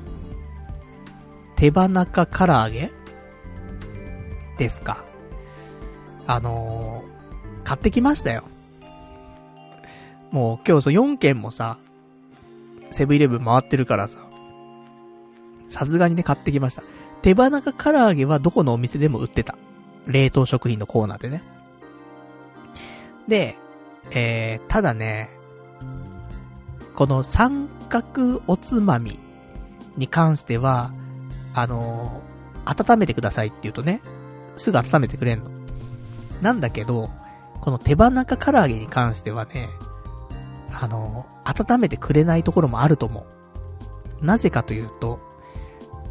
[1.56, 2.92] 手羽中唐揚げ
[4.58, 5.04] ですか。
[6.28, 8.44] あのー、買ってきましたよ。
[10.32, 11.78] もう今日そう4件もさ、
[12.92, 14.20] セブンイレブン回ってるからさ、
[15.70, 16.84] さすがにね買ってきました。
[17.22, 19.56] 手羽中唐揚げはどこのお店でも売ってた。
[20.08, 21.44] 冷凍食品のコーナーでね。
[23.28, 23.58] で、
[24.12, 25.30] えー、ただね、
[26.96, 29.20] この三角おつまみ
[29.98, 30.92] に関しては、
[31.54, 34.02] あのー、温めてくださいって言うとね、
[34.56, 35.52] すぐ温めてくれんの。
[36.42, 37.10] なんだけど、
[37.62, 39.70] この手羽中唐揚げに関してはね、
[40.72, 43.26] あの、温めてくれないところもあると思
[44.22, 44.26] う。
[44.26, 45.20] なぜかというと、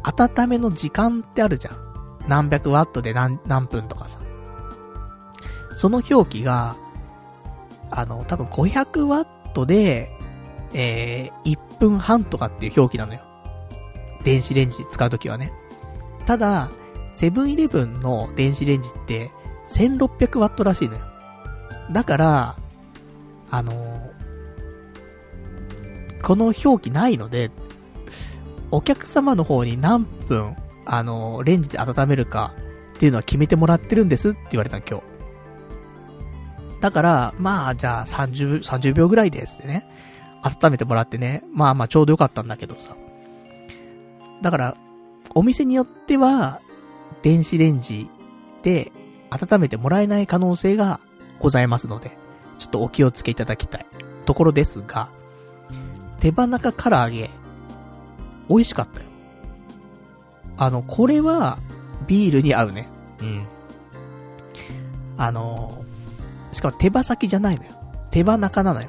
[0.03, 1.89] 温めの時間ってあるじゃん。
[2.27, 4.19] 何百ワットで何、何分とかさ。
[5.75, 6.75] その表記が、
[7.91, 10.11] あの、多分500ワットで、
[10.73, 13.21] えー、1分半とかっていう表記なのよ。
[14.23, 15.53] 電子レンジ使うときはね。
[16.25, 16.69] ただ、
[17.11, 19.31] セブンイレブンの電子レンジって
[19.65, 21.01] 1600ワットらしいのよ。
[21.91, 22.55] だから、
[23.49, 23.88] あのー、
[26.23, 27.51] この表記ないので、
[28.71, 30.55] お客様の方に何分、
[30.85, 32.53] あの、レンジで温めるか
[32.95, 35.03] っていうのは決めてもらってるんですって言われた今日。
[36.81, 39.85] だから、まあ、じゃあ30、30秒ぐらいですってね。
[40.41, 41.43] 温めてもらってね。
[41.53, 42.95] まあまあちょうどよかったんだけどさ。
[44.41, 44.77] だから、
[45.35, 46.61] お店によっては、
[47.21, 48.09] 電子レンジ
[48.63, 48.91] で
[49.29, 51.01] 温めてもらえない可能性が
[51.39, 52.17] ございますので、
[52.57, 53.85] ちょっとお気をつけいただきたい
[54.25, 55.09] ところですが、
[56.19, 57.29] 手羽中唐揚げ、
[58.49, 59.05] 美味しかったよ。
[60.57, 61.57] あの、これは、
[62.07, 62.89] ビールに合うね。
[63.21, 63.47] うん。
[65.17, 65.83] あの
[66.53, 67.71] しかも手羽先じゃないのよ。
[68.09, 68.87] 手羽中なのよ。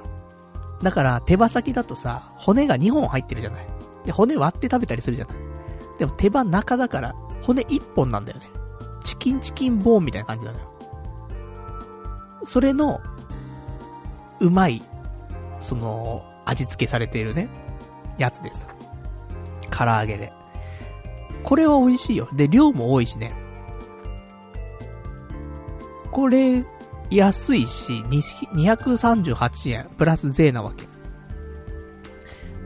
[0.82, 3.66] だから手羽先だとさ、骨が2本入ってるじゃない。
[4.06, 5.36] で、骨割って食べたりするじゃない。
[5.98, 8.46] でも手羽中だから、骨1本なんだよね。
[9.02, 10.70] チキンチキンボーンみたいな感じなのよ。
[12.44, 13.00] それの、
[14.40, 14.82] うまい、
[15.58, 17.48] その、味付けされているね、
[18.18, 18.66] やつでさ。
[19.70, 20.32] 唐揚げで。
[21.44, 22.28] これは美味しいよ。
[22.34, 23.32] で、量も多いしね。
[26.10, 26.64] これ、
[27.10, 30.86] 安いし、238円、プラス税なわけ。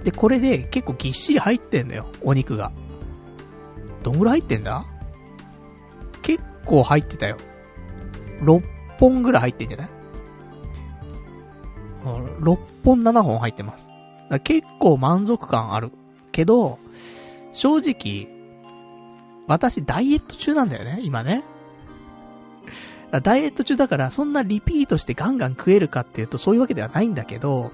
[0.02, 2.72] で、これで結構ぎっしり入ってんのよ、お肉が。
[4.02, 4.84] どんぐらい入ってんだ？
[6.22, 7.36] 結構入ってたよ。
[8.40, 8.62] 6
[8.98, 9.88] 本ぐらい入ってんじゃない？
[12.04, 13.88] ?6 本7本入ってます。
[14.42, 15.90] 結構満足感ある。
[16.32, 16.78] けど、
[17.52, 18.28] 正直、
[19.46, 21.44] 私ダイエット中なんだよね、今ね。
[23.22, 27.70] ダイエット中だからそんなリピートしてガンガン食えるかっていうとそういうわけではないんだけど、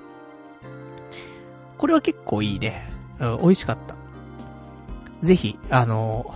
[1.79, 2.93] これは結構いいね。
[3.19, 3.97] うん、美味しかった。
[5.23, 6.35] ぜひ、あの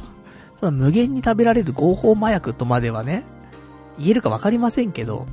[0.59, 3.25] その無限に食べられる合法麻薬とまではね、
[3.99, 5.27] 言えるかわかりませんけど、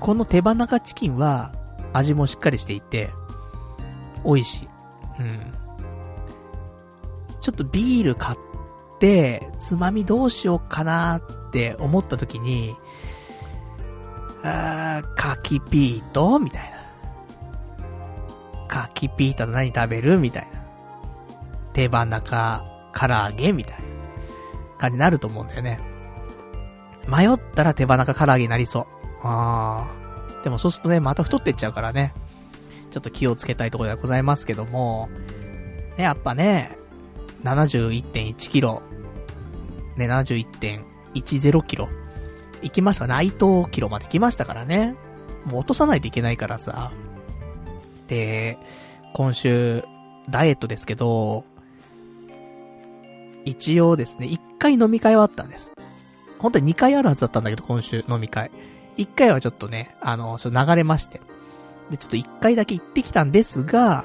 [0.00, 1.52] この手羽中チキンは
[1.92, 3.10] 味もしっかりしていて、
[4.24, 4.68] 美味しい。
[5.20, 5.52] うん。
[7.40, 8.38] ちょっとビール買っ
[8.98, 12.74] て、つまみどうしようかなって思った時に、
[14.42, 16.78] あー、柿ピートみたいな。
[18.68, 20.60] 柿ピートと何食べるみたいな。
[21.72, 23.78] 手羽中、唐揚げみたいな
[24.78, 25.78] 感じになると思うんだよね。
[27.06, 28.99] 迷ったら手羽中唐揚げになりそう。
[29.22, 30.42] あー。
[30.42, 32.12] でもそうするとね、また太ってっちゃうからね。
[32.90, 35.08] ちょっと気をつけたいところではございますけども、
[35.96, 36.76] ね、やっぱね、
[37.44, 38.82] 71.1キロ、
[39.96, 41.88] ね、71.10キロ、
[42.62, 43.06] 行きました。
[43.06, 44.96] 内藤キロまで行きましたからね。
[45.44, 46.92] もう落とさないといけないからさ。
[48.08, 48.58] で、
[49.14, 49.84] 今週、
[50.28, 51.44] ダイエットですけど、
[53.44, 55.72] 一応ですね、一回飲み会はあったんです。
[56.38, 58.50] 本当に二回あるはずだったんだけど、今週飲み会。
[59.00, 61.22] 一回はちょっとね、あの、ちょっと流れまして。
[61.90, 64.04] で、ちょっと一回だけ行ってきたんですが、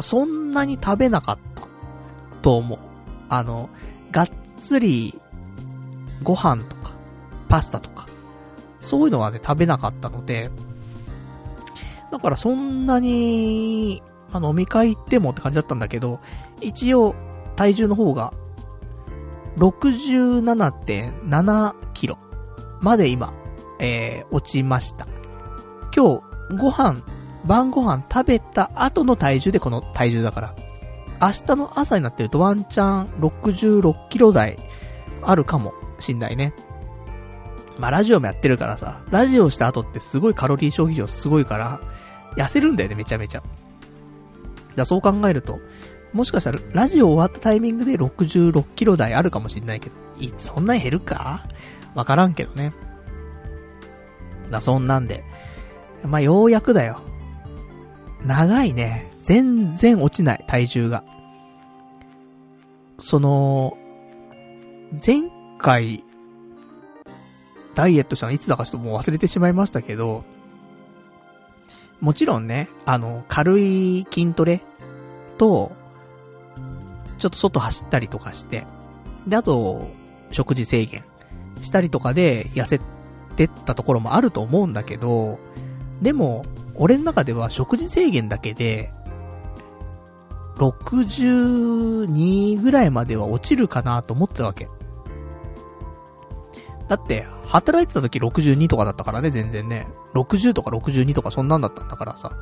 [0.00, 1.66] そんなに食べなかった。
[2.40, 2.78] と思う。
[3.28, 3.70] あの、
[4.12, 5.20] がっつり、
[6.22, 6.92] ご飯とか、
[7.48, 8.06] パスタとか、
[8.80, 10.48] そういうのはね、食べなかったので、
[12.12, 14.00] だからそんなに、
[14.32, 16.20] まあ、飲み会行ってもって感じだったんだけど、
[16.60, 17.16] 一応、
[17.56, 18.32] 体重の方が、
[19.56, 22.16] 67.7キロ
[22.80, 23.34] まで今、
[23.80, 25.06] えー、落ちました。
[25.94, 27.02] 今日、ご飯、
[27.44, 30.54] 晩ご飯食べた後の体重でこの体重だから。
[31.22, 34.56] 明日の朝になってるとワンチャン66キロ台
[35.22, 36.54] あるかもしんないね。
[37.78, 41.80] まあ、ラジオもやってるからさ、ラジオした後ってすごいカロリー消費量すごいから、
[42.36, 43.42] 痩せるんだよね、めちゃめちゃ。
[44.76, 45.58] だそう考えると、
[46.12, 51.46] もしかしたらラジオ終わったタイミングで66キロ台あるかもしんないけど、いそんなに減るか？
[51.94, 52.72] わからんけどね。
[54.50, 55.24] だ、そんなんで。
[56.04, 57.00] まあ、ようやくだよ。
[58.24, 59.10] 長いね。
[59.22, 61.04] 全然落ちない、体重が。
[63.00, 63.76] その、
[64.92, 65.22] 前
[65.58, 66.04] 回、
[67.74, 70.24] ダイエットしたのいつだかちょっともう忘れてしまいましたけど、
[72.00, 74.62] もちろんね、あの、軽い筋トレ
[75.38, 75.72] と、
[77.18, 78.66] ちょっと外走ったりとかして、
[79.26, 79.88] で、あと、
[80.30, 81.04] 食事制限
[81.60, 82.80] したりとかで痩せ
[83.30, 85.38] ってったところもあると思うんだけど、
[86.02, 86.42] でも、
[86.74, 88.92] 俺の中では食事制限だけで、
[90.56, 94.68] 62ぐらいまでは落ちるかなと思ってたわけ。
[96.88, 99.86] だって、働いてた時62とかだったからね、全然ね。
[100.14, 102.32] 60とか62とかそんなんだったんだからさ。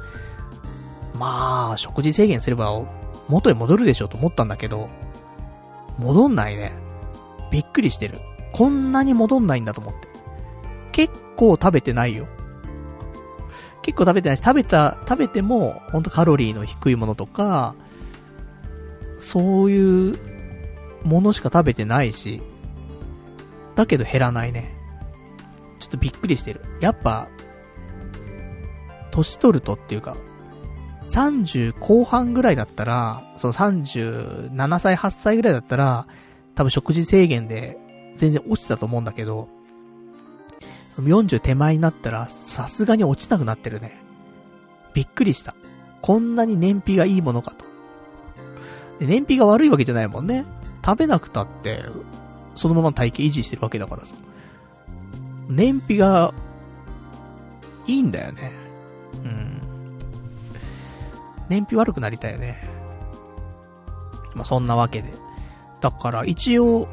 [1.15, 2.81] まあ、食事制限すれば、
[3.29, 4.89] 元に戻るでしょうと思ったんだけど、
[5.99, 6.73] 戻んないね。
[7.51, 8.21] びっくりしてる。
[8.53, 10.09] こんなに戻んないんだと思って。
[10.99, 12.27] 結構食べてないよ。
[13.83, 17.77] 結構食べてないし、食べた、食べても、ほんとカロリーの低いものとか、
[19.21, 20.19] そういう
[21.05, 22.43] ものしか食べてないし、
[23.77, 24.75] だけど減らないね。
[25.79, 26.63] ちょっとびっくりしてる。
[26.81, 27.29] やっぱ、
[29.13, 30.17] 年取るとっていうか、
[31.03, 36.09] 30後半ぐらいだったら、その37歳、8歳ぐらいだったら、
[36.57, 37.79] 多分食事制限で
[38.17, 39.57] 全然落ちたと思うんだけど、
[41.03, 44.03] 40手前になったら、さすがに落ちなくなってるね。
[44.95, 45.55] びっくりした。
[46.03, 47.65] こんなに燃費がいいものかと。
[49.01, 50.45] 燃費が悪いわけじゃないもんね。
[50.85, 51.85] 食べなくたって、
[52.55, 54.15] そのまま体型維持してるわけだからさ。
[55.49, 56.35] 燃費が、
[57.87, 58.53] いいんだよね。
[59.25, 59.61] うん。
[61.49, 62.59] 燃費悪くなりたいよね。
[64.35, 65.13] まあ、そんなわけで。
[65.81, 66.89] だから、一応、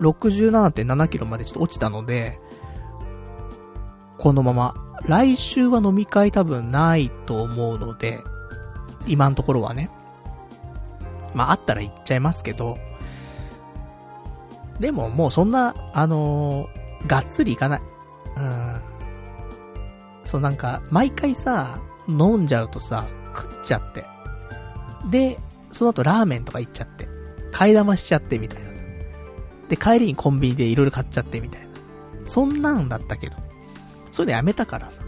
[0.00, 2.40] 67.7キロまでちょっと落ちたので、
[4.18, 4.74] このまま、
[5.04, 8.22] 来週は飲み会多分ないと思うので、
[9.06, 9.90] 今のところはね。
[11.34, 12.78] まあ、あったら行っちゃいますけど、
[14.80, 17.82] でももうそんな、あのーがっつりいかない。
[18.36, 18.80] うん。
[20.24, 24.04] そうなんか、毎回さ、飲んじゃうとさ、食っちゃって。
[25.10, 25.38] で、
[25.72, 27.08] その後ラーメンとか行っちゃって。
[27.52, 28.66] 買い玉しちゃってみたいな。
[29.68, 31.68] で、帰りにコンビニでいろいろ買っちゃってみたいな。
[32.24, 33.36] そんなんだったけど。
[34.16, 35.02] そういうのやめたからさ。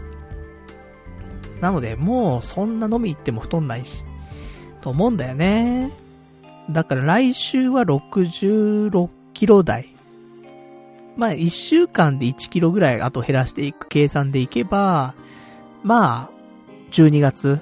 [1.61, 4.05] なので、もうそんな飲み行っても太んないし。
[4.81, 5.91] と思うんだよね。
[6.69, 9.89] だから来週は66キロ台。
[11.17, 15.15] まあ、1週間で1キロぐらいあと減らしていく計算でいけば、
[15.81, 17.59] まあ、12月、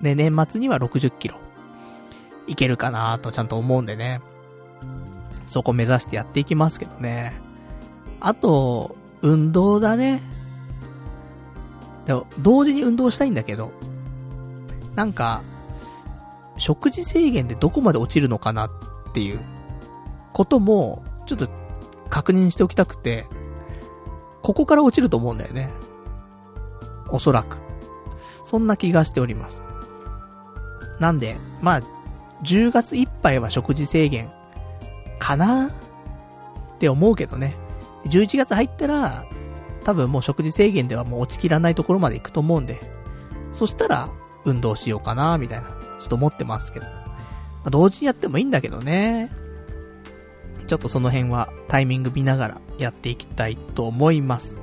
[0.00, 1.34] ね、年末には60キロ、
[2.46, 4.22] いけるかなとちゃんと思うんでね。
[5.46, 7.34] そこ目指してやっていきますけどね。
[8.18, 10.22] あと、運動だね。
[12.08, 13.70] でも、同時に運動したいんだけど、
[14.96, 15.42] なんか、
[16.56, 18.70] 食事制限でどこまで落ちるのかなっ
[19.12, 19.40] ていう
[20.32, 21.48] ことも、ちょっと
[22.08, 23.26] 確認しておきたくて、
[24.42, 25.68] ここから落ちると思うんだよね。
[27.10, 27.58] おそらく。
[28.44, 29.62] そんな気がしております。
[30.98, 31.82] なんで、まあ、
[32.42, 34.32] 10月いっぱいは食事制限、
[35.18, 35.70] かなっ
[36.78, 37.54] て思うけどね。
[38.06, 39.26] 11月入ったら、
[39.88, 42.78] 多分もう食事制限ではもう落ちきらないところまで行くと思うんで、
[43.54, 44.10] そしたら、
[44.44, 46.84] 運動しようかなみたいな、ちょっと思ってますけど。
[46.84, 46.92] ま
[47.64, 49.32] あ、同時にやってもいいんだけどね。
[50.66, 54.60] ちょっとその辺はタイミング見ながらやっていきたいと思います。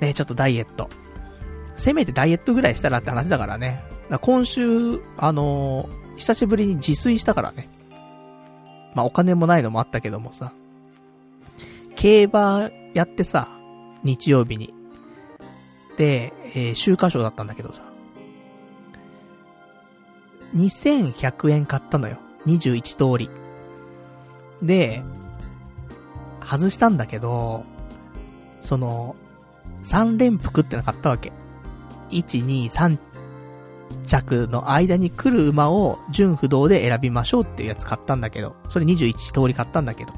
[0.00, 0.88] ねちょっとダイエット。
[1.74, 3.82] せめてダイエットぐらいしたらって話だからね。
[4.10, 7.68] ら今週、あのー、久しぶりに自炊したからね。
[8.94, 10.52] まあ、お金もないのもあったけどもさ。
[11.96, 13.57] 競馬やってさ、
[14.08, 14.72] 日曜日に。
[15.98, 17.82] で、えー、週刊賞だったんだけどさ。
[20.54, 22.16] 2100円買ったのよ。
[22.46, 23.30] 21通り。
[24.62, 25.02] で、
[26.42, 27.64] 外したんだけど、
[28.62, 29.14] その、
[29.84, 31.32] 3連服っての買ったわけ。
[32.10, 32.98] 1、2、3
[34.06, 40.14] 着の間に来る馬を純不動で選びましょうっていうやつ買ったんだけど、それ21通り買ったんだけど、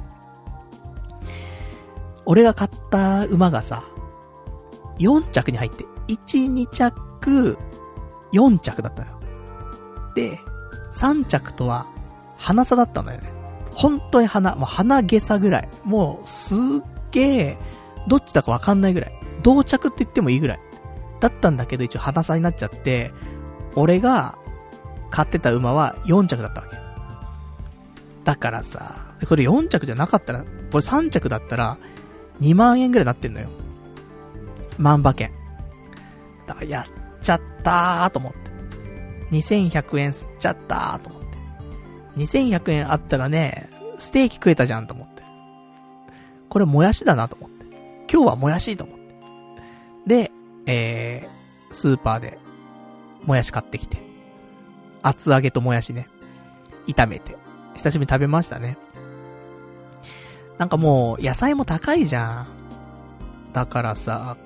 [2.30, 3.82] 俺が買った馬がさ、
[5.00, 7.58] 4着に入って、1、2着、
[8.32, 9.20] 4着だったのよ。
[10.14, 10.38] で、
[10.92, 11.88] 3着とは、
[12.36, 13.32] 鼻差だったんだよね。
[13.74, 15.68] 本当に鼻、もう鼻毛差ぐらい。
[15.82, 16.58] もう、すっ
[17.10, 17.58] げえ、
[18.06, 19.12] どっちだかわかんないぐらい。
[19.42, 20.60] 同着って言ってもいいぐらい。
[21.18, 23.10] だったんだけど、一応鼻差になっちゃって、
[23.74, 24.38] 俺が
[25.10, 26.76] 買ってた馬は4着だったわけ。
[28.22, 28.94] だからさ、
[29.28, 31.76] これ4着じゃなかったら、これ3着だったら、
[32.40, 33.48] 2万円ぐらいなってんのよ。
[34.78, 35.30] 万馬券。
[36.46, 38.38] だからやっちゃったーと思って。
[39.30, 41.38] 2100円吸っちゃったーと思って。
[42.16, 45.22] 2100円あったらね、ステーキ食えたじゃんと思って。
[46.48, 47.66] これもやしだなと思って。
[48.10, 49.02] 今日はもやしと思って。
[50.06, 50.32] で、
[50.66, 52.38] えー、スーパーで、
[53.24, 53.98] もやし買ってきて。
[55.02, 56.08] 厚揚げともやしね。
[56.86, 57.36] 炒めて。
[57.74, 58.76] 久しぶりに食べましたね。
[60.60, 62.46] なんかもう、野菜も高いじゃん。
[63.54, 64.36] だからさ、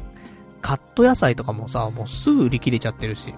[0.61, 3.35] カット野菜とかもさ、もうすぐ売り切れちゃってるし。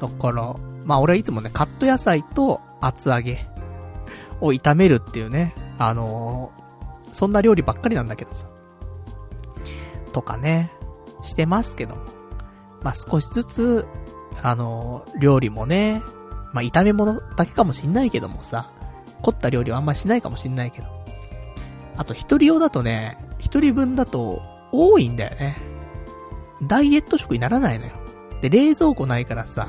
[0.00, 0.56] だから、
[0.86, 3.46] まあ俺はいつもね、カット野菜と厚揚げ
[4.40, 8.46] を炒めるっていうね、あのー、そんな料理ばっかりなんだけどさ。
[10.14, 10.72] とかね、
[11.20, 12.04] してますけども。
[12.82, 13.86] まあ、少しずつ、
[14.42, 16.00] あのー、料理もね、
[16.54, 18.72] まあ、炒め物だけかもしんないけどもさ、
[19.26, 20.86] 凝った料理はあんましないかもしんないけど。
[21.96, 25.56] あと、一人用だとね、一人分だと多いんだよね。
[26.62, 27.92] ダイエット食にならないのよ。
[28.40, 29.66] で、冷蔵庫ないからさ、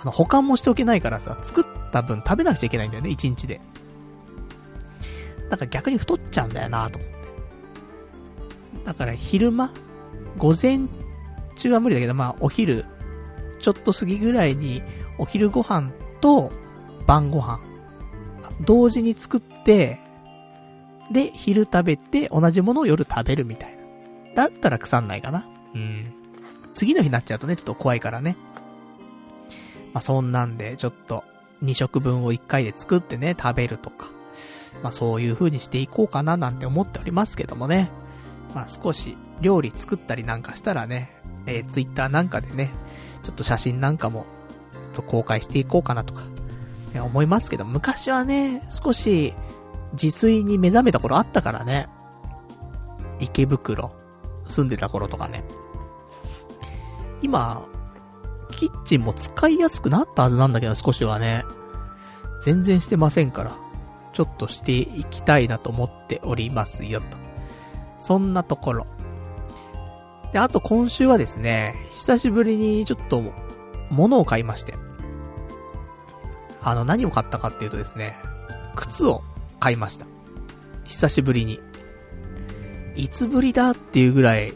[0.00, 3.60] あの、保管もしておけないからさ、作った分食べなくちゃいけないんだよね、一日で。
[5.48, 7.16] だから逆に太っちゃうんだよなと思って。
[8.84, 9.72] だから昼間、
[10.38, 10.80] 午前
[11.56, 12.84] 中は無理だけど、まあ、お昼、
[13.58, 14.82] ちょっと過ぎぐらいに、
[15.18, 16.52] お昼ご飯と
[17.06, 17.69] 晩ご飯、
[18.60, 20.00] 同時に作って、
[21.10, 23.76] で、昼食べて、同じものを夜食べるみたい
[24.34, 24.44] な。
[24.44, 25.46] だったら腐んないかな。
[25.74, 26.12] うん。
[26.74, 28.36] 次の日になっちゃうとね、ちょっと怖いからね。
[29.92, 31.24] まあ、そんなんで、ちょっと、
[31.64, 34.08] 2食分を1回で作ってね、食べるとか。
[34.82, 37.90] まあ、そういう風にしていこうかななんて思っておりますけどもね。
[38.54, 41.10] まあ、少し、料理作ったりなんかしたらね、
[41.46, 42.70] えー、ツイッターなんかでね、
[43.22, 44.26] ちょっと写真なんかも、
[44.92, 46.29] と公開していこうかなとか、ね、
[46.98, 49.34] 思いますけど、昔はね、少し、
[49.92, 51.88] 自炊に目覚めた頃あったからね。
[53.18, 53.92] 池袋、
[54.46, 55.44] 住んでた頃とかね。
[57.22, 57.62] 今、
[58.50, 61.44] キッチンも使いやすくなったはずなんだけど、少しはね。
[62.42, 63.52] 全然してませんから。
[64.12, 67.16] ちょっとしていきたいなと思っておりますよ、と。
[67.98, 68.86] そんなところ。
[70.32, 73.22] で、あと今週はですね、久しぶりにちょっと、
[73.90, 74.74] 物を買いまして。
[76.62, 78.16] あの、何を買ったかっていうとですね、
[78.76, 79.22] 靴を
[79.58, 80.06] 買いました。
[80.84, 81.60] 久しぶりに。
[82.96, 84.52] いつぶりだっていうぐらい、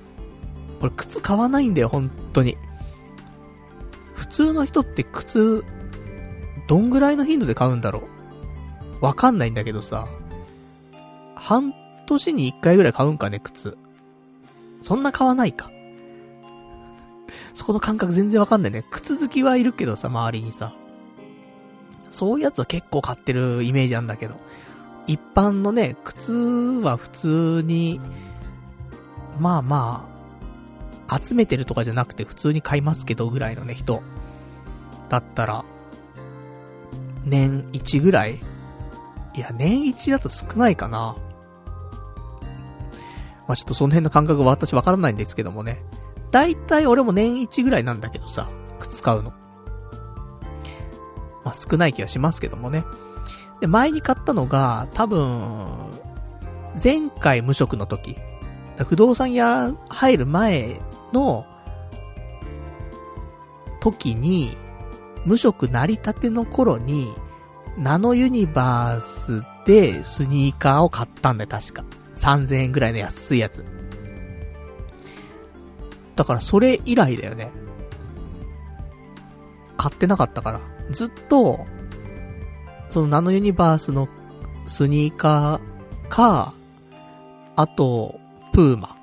[0.81, 2.57] これ靴買わないんだよ、本当に。
[4.15, 5.65] 普通の人って靴、
[6.67, 8.03] どんぐらいの頻度で買うんだろ
[9.01, 10.09] うわかんないんだけどさ、
[11.35, 11.75] 半
[12.07, 13.77] 年に一回ぐらい買うんかね、靴。
[14.83, 15.71] そんな買わないか。
[17.55, 18.85] そこの感覚全然わかんないね。
[18.91, 20.75] 靴好きはいるけどさ、周りにさ。
[22.15, 24.37] そういうやつは結構買ってるイメージあんだけど。
[25.07, 28.01] 一般のね、靴は普通に、
[29.39, 30.09] まあま
[31.09, 34.03] あ、集めてるとかじゃなくて普通に買いますけどぐらいのね、人。
[35.11, 35.65] だったら、
[37.25, 38.37] 年1ぐらい
[39.35, 41.17] いや、年1だと少ないかな。
[43.47, 45.83] まあ、ちょっとその辺の感覚は私わからないんですけどもね。
[46.31, 48.49] だいたい俺も年1ぐらいなんだけどさ、
[48.79, 49.33] 靴買うの。
[51.45, 52.85] まあ、少ない気がしますけどもね。
[53.61, 55.67] で、前に買ったのが、多分、
[56.83, 58.17] 前回無職の時、
[58.87, 60.81] 不動産屋入る前
[61.13, 61.47] の
[63.81, 64.57] 時に、
[65.25, 67.15] 無職なりたての頃に、
[67.79, 71.85] ナノユニバースでスニーカーを買ったんだよ、確か。
[72.15, 73.65] 3000円ぐらいの安いやつ。
[76.17, 77.51] だからそれ以来だよね。
[79.77, 80.61] 買ってなかったから。
[80.91, 81.67] ずっと、
[82.89, 84.09] そのナノユニバースの
[84.67, 86.53] スニーカーか、
[87.57, 88.21] あと、
[88.53, 88.97] プーマ。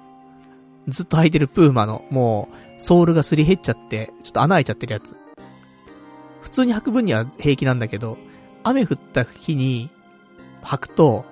[0.88, 5.16] ずっと履いてるプーマの、もう、ソールがすり減っちゃって、ちょっと穴開いちゃってるやつ。
[6.42, 8.18] 普通に履く分には平気なんだけど、
[8.64, 9.90] 雨降った日に
[10.64, 11.26] 履くと、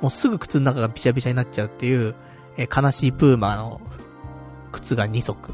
[0.00, 2.14] もうすぐ靴の中がびちゃびちゃになっちゃうっていう、
[2.56, 3.80] え悲しいプーマの
[4.72, 5.52] 靴が2足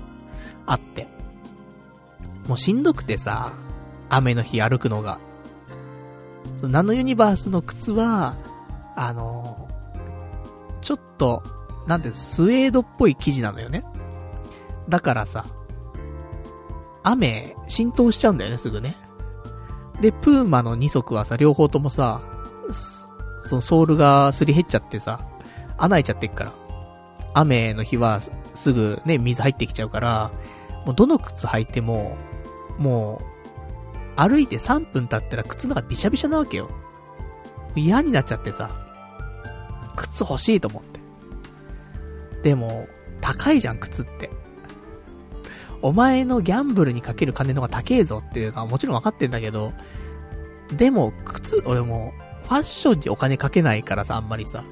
[0.66, 1.06] あって。
[2.48, 3.52] もうしんどくてさ、
[4.08, 5.18] 雨の日歩くのが。
[6.58, 8.34] そのナノユニバースの靴は、
[8.96, 9.68] あの
[10.80, 11.42] ちょっと、
[11.86, 13.84] なんて、スウェードっぽい生地なのよね。
[14.88, 15.44] だからさ、
[17.02, 18.96] 雨、浸透しちゃうんだよね、すぐね。
[20.00, 22.20] で、プーマの2足はさ、両方ともさ、
[23.42, 25.26] そのソールがすり減っちゃってさ、
[25.76, 26.52] 穴開いちゃってっから。
[27.34, 28.20] 雨の日は
[28.54, 30.30] すぐね、水入ってきちゃうから、
[30.84, 32.16] もうどの靴履いても、
[32.78, 33.37] もう、
[34.18, 36.68] 歩いて3分経ったら靴の中びしゃびしゃなわけよ。
[37.76, 38.70] 嫌になっちゃってさ、
[39.94, 41.00] 靴欲しいと思って。
[42.42, 42.88] でも、
[43.20, 44.30] 高いじゃん、靴って。
[45.82, 49.72] お前のギャンブルにかける金の方が高えぞっていうのはもちろん分かってんだけど、
[50.72, 52.12] でも、靴、俺も、
[52.42, 54.64] ファッションにお金かけないからさ、あんまりさ。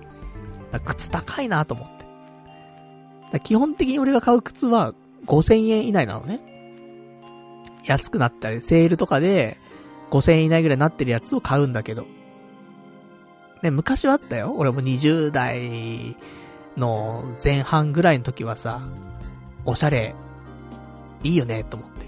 [0.84, 1.88] 靴高いなと思っ
[3.32, 3.40] て。
[3.40, 4.92] 基本的に俺が買う靴は
[5.26, 6.55] 5000円以内なのね。
[7.86, 9.56] 安くなったり、セールとかで
[10.10, 12.06] 5000円以内ぐらいになってるやつを買うんだけど。
[13.62, 14.54] ね、昔はあったよ。
[14.56, 16.16] 俺も20代
[16.76, 18.80] の前半ぐらいの時はさ、
[19.64, 20.14] おしゃれ
[21.22, 22.06] いいよね、と思って。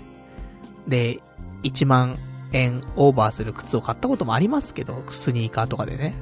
[0.88, 1.20] で、
[1.62, 2.16] 1万
[2.52, 6.14] 円オーバーする靴を買ったこともありますけど、スニーカーとかでね。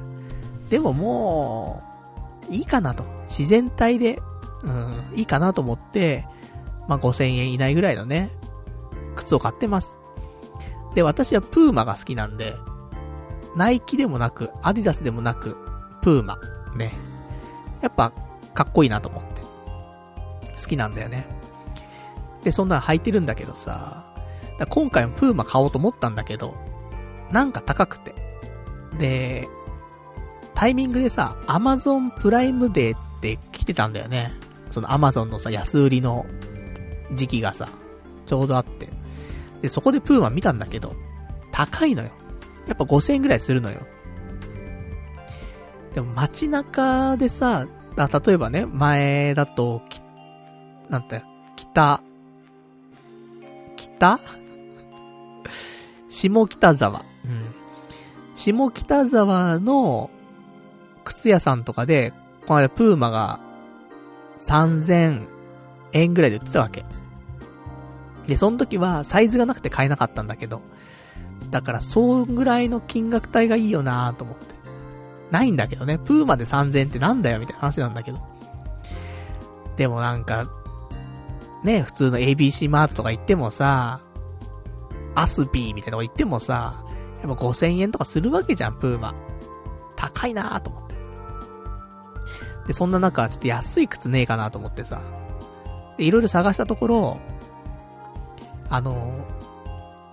[0.69, 1.83] でもも
[2.49, 3.05] う、いいかなと。
[3.27, 4.21] 自然体で、
[4.63, 6.25] うん、いいかなと思って、
[6.87, 8.31] まあ、5000円以内ぐらいのね、
[9.17, 9.97] 靴を買ってます。
[10.95, 12.55] で、私はプーマが好きなんで、
[13.55, 15.57] ナイキでもなく、アディダスでもなく、
[16.01, 16.37] プーマ。
[16.75, 16.93] ね。
[17.81, 18.11] やっぱ、
[18.53, 19.41] かっこいいなと思って。
[20.51, 21.27] 好きなんだよね。
[22.43, 24.05] で、そんなの履いてるんだけどさ、
[24.69, 26.55] 今回もプーマ買おうと思ったんだけど、
[27.31, 28.15] なんか高くて。
[28.97, 29.47] で、
[30.55, 34.33] タイミングでさ、アマゾンプライムデーって来てたんだよね。
[34.71, 36.25] そのアマゾンのさ、安売りの
[37.13, 37.69] 時期がさ、
[38.25, 38.89] ちょうどあって。
[39.67, 40.95] で、そこでプーマ見たんだけど、
[41.51, 42.09] 高いのよ。
[42.67, 43.81] やっぱ5000円ぐらいするのよ。
[45.93, 50.01] でも街中でさ、例えばね、前だと、き、
[50.89, 51.21] なんて、
[51.55, 52.01] 北、
[53.75, 54.19] 北？
[56.09, 57.01] 下北沢。
[57.25, 57.53] うん。
[58.35, 60.09] 下北沢の
[61.03, 62.13] 靴屋さんとかで、
[62.47, 63.39] この間プーマが
[64.37, 65.27] 3000
[65.93, 66.85] 円ぐらいで売ってたわけ。
[68.27, 70.61] で、その時はサイズがなくて買えなかったんだけど、
[71.49, 74.57] だからそんぐらいの金額帯がいいよなと思って。
[75.31, 78.19] ないんだけどね、プーマで3000ってなんだよみたいな話なんだけど。
[79.75, 80.47] でもなんか、
[81.63, 84.01] ね、普通の ABC マートとか行ってもさ、
[85.15, 86.83] アスビーみたいなとこ行ってもさ、
[87.21, 89.15] やっぱ5000円とかするわけじゃん、プーマ。
[89.95, 90.95] 高いなーと思って。
[92.67, 95.01] で、そんな中、ちょっと安い靴ねえかなと思ってさ、
[95.97, 97.17] いろいろ探したところ、
[98.69, 99.25] あの、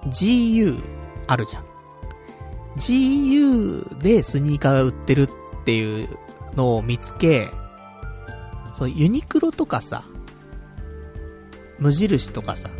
[0.06, 0.80] GU
[1.26, 1.64] あるじゃん。
[2.76, 6.08] GU でスニーカーが売ってるっていう
[6.56, 7.50] のを見つけ、
[8.74, 10.04] そう、ユニクロとかさ、
[11.78, 12.70] 無印とかさ、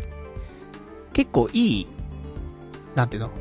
[1.13, 1.87] 結構いい、
[2.95, 3.31] なんていうの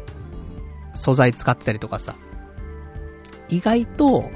[0.94, 2.14] 素材使ってたりとかさ、
[3.48, 4.30] 意外と、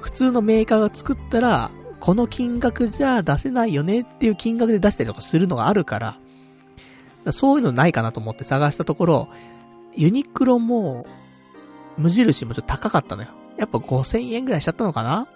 [0.00, 1.70] 普通のメーカーが作ったら、
[2.00, 6.18] この金額じゃ出せないよねっていう金額で出したりとかするのがあるから、
[7.30, 9.28] そういうのないかなと思って探したところ、
[9.94, 11.06] ユニクロも、
[11.96, 13.28] 無印もちょっと高かったのよ。
[13.58, 15.28] やっぱ5000円ぐらいしちゃったのかな？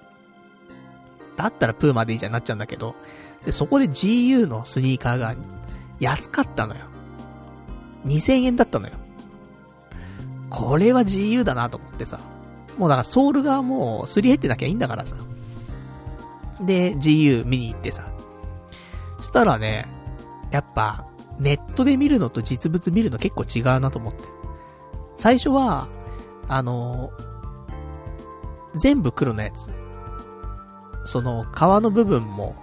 [1.36, 2.94] だったらプーマでいいじゃんなっちゃうんだけど、
[3.44, 5.34] で、そこで GU のスニーカーが
[6.00, 6.86] 安かったのよ。
[8.06, 8.94] 2000円だったのよ。
[10.48, 12.18] これは GU だなと思ってさ。
[12.78, 15.16] もうだからソールがもうすり減ってなきゃいいんだからさ。
[16.60, 18.08] で、GU 見に行ってさ。
[19.22, 19.86] したらね、
[20.50, 21.06] やっぱ、
[21.38, 24.24] ネットで見るのと実物見るの結構違うなと思って。
[25.16, 25.88] 最初は、
[26.48, 27.10] あの、
[28.74, 29.70] 全部黒のやつ。
[31.04, 32.54] その、皮の部分も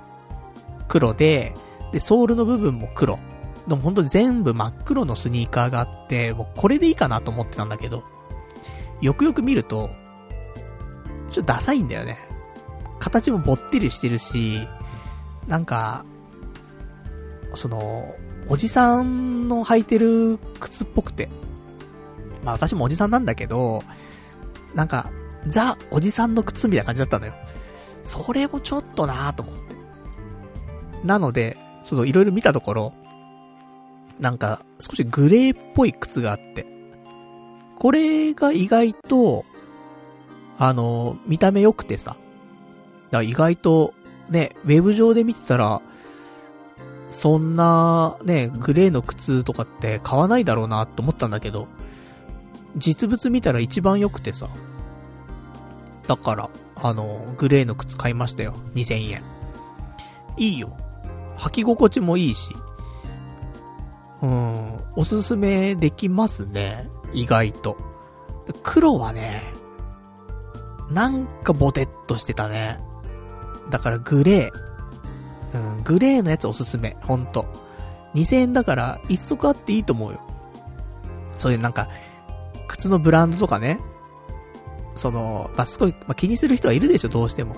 [0.88, 1.56] 黒で、
[1.92, 3.20] で、ソールの部分も黒。
[3.68, 8.04] でも本当全部真っ黒のスニーカーがあって、もうこれでいいかなと思ってたんだけど、
[9.02, 9.90] よくよく見ると、
[11.32, 12.18] ちょっとダサいんだよね。
[13.00, 14.68] 形もぼってりしてるし、
[15.48, 16.06] なんか、
[17.56, 18.16] その、
[18.48, 21.30] おじさんの履いてる靴っぽくて。
[22.44, 23.84] まあ私もおじさんなんだけど、
[24.76, 25.10] なんか、
[25.48, 27.34] ザ、おじさんの靴みたいな感じだったのよ。
[28.04, 29.62] それもちょっとなぁと思って。
[31.04, 32.94] なので、そのいろいろ見たところ、
[34.20, 36.66] なんか、少しグレーっぽい靴があって、
[37.78, 39.44] これが意外と、
[40.58, 42.16] あの、見た目良くてさ、
[43.12, 43.94] だ意外と、
[44.30, 45.82] ね、ウェブ上で見てたら、
[47.18, 51.68] そんな、ね、グレーの靴とかって買わないだろうなって思ったんだけど、
[52.76, 54.50] 実物見たら一番良くてさ。
[56.08, 58.56] だから、あの、グレーの靴買いましたよ。
[58.74, 59.22] 2000円。
[60.38, 60.76] いいよ。
[61.38, 62.54] 履き心地もいいし。
[64.22, 66.90] うん、おすすめできますね。
[67.14, 67.78] 意外と。
[68.64, 69.54] 黒はね、
[70.90, 72.80] なんかボテッとしてたね。
[73.70, 74.63] だからグレー。
[75.54, 76.98] うん、グレーのやつおすすめ。
[77.02, 77.46] ほんと。
[78.16, 80.20] 2000円だから一足あっていいと思うよ。
[81.38, 81.90] そういうなんか、
[82.68, 83.80] 靴のブランドとかね。
[84.96, 87.56] その、まあ、すごい、まあ、気にする人はいるでしょ、どうしても。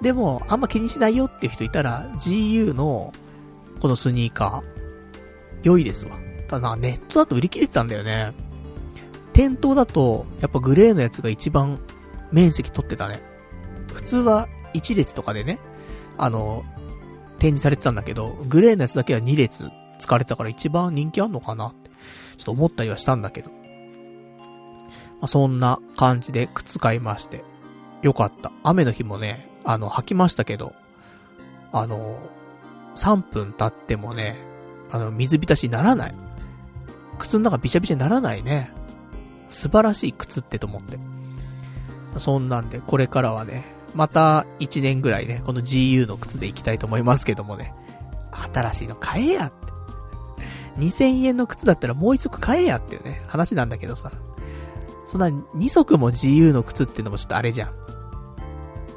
[0.00, 3.12] でも、あんま気にしないよっていう人いたら、GU の、
[3.80, 4.78] このスニーカー、
[5.62, 6.18] 良いですわ。
[6.46, 8.32] ただネットだと売り切れてたんだよね。
[9.32, 11.78] 店頭だと、やっぱグレーのやつが一番
[12.32, 13.20] 面積取ってたね。
[13.92, 15.58] 普通は1列とかでね、
[16.16, 16.64] あの、
[17.38, 21.90] 展示されてたんだけど、グレーのやつだけは2列使われたから一番人気あんのかなって、
[22.36, 23.50] ちょっと思ったりはしたんだけど。
[23.50, 27.44] まあ、そんな感じで靴買いまして、
[28.02, 28.52] よかった。
[28.62, 30.72] 雨の日もね、あの、履きましたけど、
[31.72, 32.18] あの、
[32.96, 34.36] 3分経ってもね、
[34.90, 36.14] あの、水浸しにならない。
[37.18, 38.70] 靴の中びちゃびちゃにならないね。
[39.50, 40.98] 素晴らしい靴ってと思って。
[42.18, 43.64] そんなんで、これからはね、
[43.94, 47.74] また1年ぐらいね、この GU の靴で行きたいと思いますけどもね。
[48.52, 49.68] 新しいの買えやって。
[50.78, 54.12] 2000円の靴だったらもう一足買えやっていうね、話なんだけどさ。
[55.04, 57.72] そんな2足も GU の靴ってのもちょっとあれじゃん。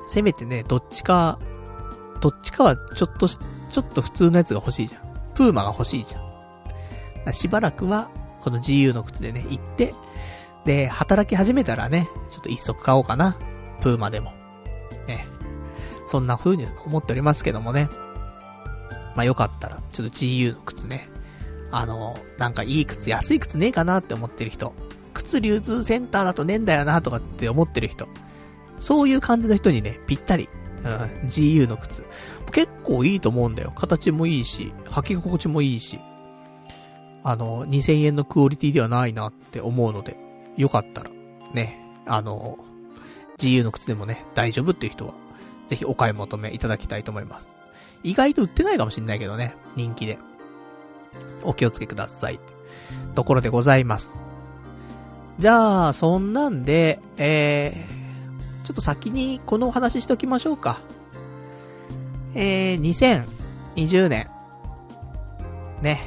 [0.08, 1.40] せめてね、どっちか、
[2.20, 3.40] どっちかはちょっとし
[3.72, 5.02] ちょっと普通のやつが欲しいじゃん。
[5.34, 7.34] プーマが欲しいじゃん。
[7.34, 8.10] しばらくは、
[8.42, 9.94] この GU の靴でね、行って、
[10.66, 13.38] で、働き始めたらね、ちょっと一足買おうかな。
[13.80, 14.34] プーマでも。
[15.08, 15.28] ね。
[16.08, 17.90] そんな風に思っておりますけどもね。
[19.16, 21.10] まあよかったら、ちょっと GU の靴ね。
[21.72, 24.74] あの、なんかいい靴、安い靴ねえかなって思ってる人。
[25.14, 28.08] 靴流通センターだとねえんだよなとかって思ってる人。
[28.80, 30.50] そういう感じの人にね、ぴったり。
[30.84, 32.04] うん、GU の靴。
[32.52, 33.72] 結構いいと思うんだよ。
[33.76, 36.00] 形もいいし、履き心地もいいし。
[37.24, 40.18] あの、2000円のクオリティではないなって思うので、
[40.58, 41.12] よかったら、
[41.54, 42.58] ね、あの、
[43.42, 45.14] GU の靴でもね、大丈夫っていう人は、
[45.68, 47.56] ぜひお買い求めいただきたいと思います。
[48.04, 50.20] 意外と売ってないかもしんないけどね、人気で。
[51.44, 52.40] お気をつけください。
[53.16, 54.24] ところでございます。
[55.40, 60.82] じゃあ、そんなんで、えー、ちょっと先にこのお話ししときましょうか。
[62.36, 63.26] えー、
[63.76, 64.30] 2020年、
[65.82, 66.00] ね、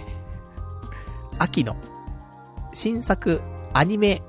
[1.39, 1.77] 秋の
[2.73, 4.23] 新作アニメ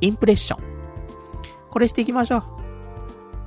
[0.00, 0.69] インプレッション。
[1.70, 2.44] これしていきましょ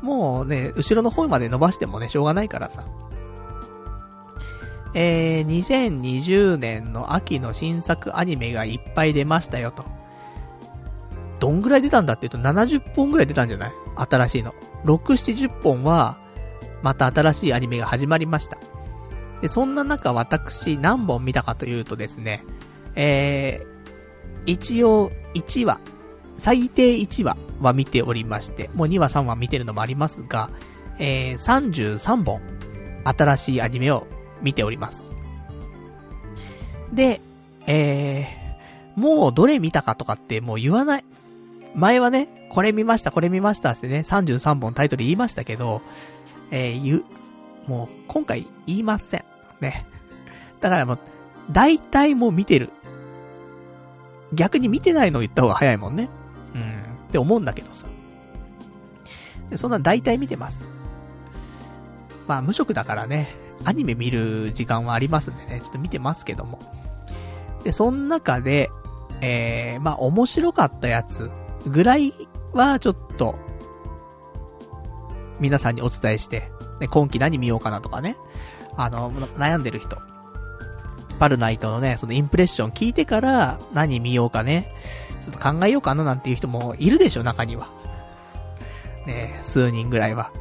[0.02, 0.06] う。
[0.06, 2.84] もうね、後ろの方まで伸ばしてもね、しょうがないからさ。
[4.94, 9.86] えー、2020年の秋の新作アニメがいっぱい出ましたよと。
[11.40, 13.72] どんぐらい出たんだって言うと70本ぐらい出たんじゃない？
[13.96, 14.54] 新しいの。
[14.86, 16.18] 6、70本は、
[16.82, 18.58] また新しいアニメが始まりました。
[19.42, 22.44] で、そんな中私何本見たかというとですね、
[22.96, 25.80] えー、一応1話、
[26.38, 30.50] 最低1話は見ておりまして、もう2話3話見てるのもありますが、
[31.00, 32.42] えー、33本、
[33.04, 34.08] 新しいアニメを
[34.42, 35.12] 見ております。
[36.92, 37.22] で、
[37.66, 41.06] えー、もうどれ見たかとかってもう言わない。
[41.76, 45.82] 前はね、これ見ました、これ見ましたってね、33本タイトル言いましたけど、
[46.52, 47.06] えー、言う、
[47.68, 49.24] もう、今回言いません。
[49.60, 49.88] ね。
[50.62, 51.00] だからもう、
[51.52, 52.70] 大体もう見てる。
[54.34, 56.10] 逆に見てないのを言った方が早いもんね。
[56.56, 56.83] うん。
[57.14, 57.86] って思うんだけどさ。
[59.52, 60.68] でそんな大体見てます。
[62.28, 63.36] まあ無職だからね、
[63.66, 66.60] アニメ見る時間はありますんでね、ちょっと見てますけども。
[67.64, 68.72] で、その中で、
[69.22, 71.30] えー、まあ面白かったやつ
[71.68, 72.14] ぐらい
[72.52, 73.38] はちょっと、
[75.40, 76.50] 皆さんにお伝えして、
[76.80, 78.18] ね、今期何見ようかなとかね、
[78.76, 80.00] あの、悩んでる人。
[81.20, 84.74] パルナイトのね、そのインプレッション聞いてから何見ようかね、
[85.24, 87.70] ちょっと考えようかななんていう人もいるでしょ、中には。
[89.06, 90.32] ね数人ぐらいは。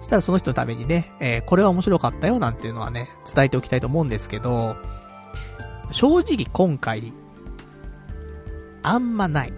[0.00, 4.76] そしたらその人のためにね、えー、これは面白かったよなんていうのはね、伝えておきたいと思うんですけど、
[5.90, 7.12] 正直今回、
[8.82, 9.52] あんまない。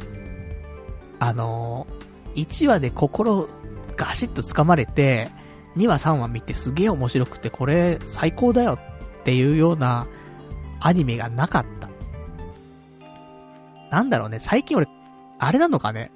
[1.19, 3.49] あのー、1話で心
[3.97, 5.31] ガシッと掴まれて、
[5.77, 8.79] 2話3話見てすげえ面白くてこれ最高だよ
[9.21, 10.07] っていうような
[10.81, 11.89] アニメがなかった。
[13.95, 14.89] なんだろうね、最近俺、
[15.39, 16.11] あれなのかね、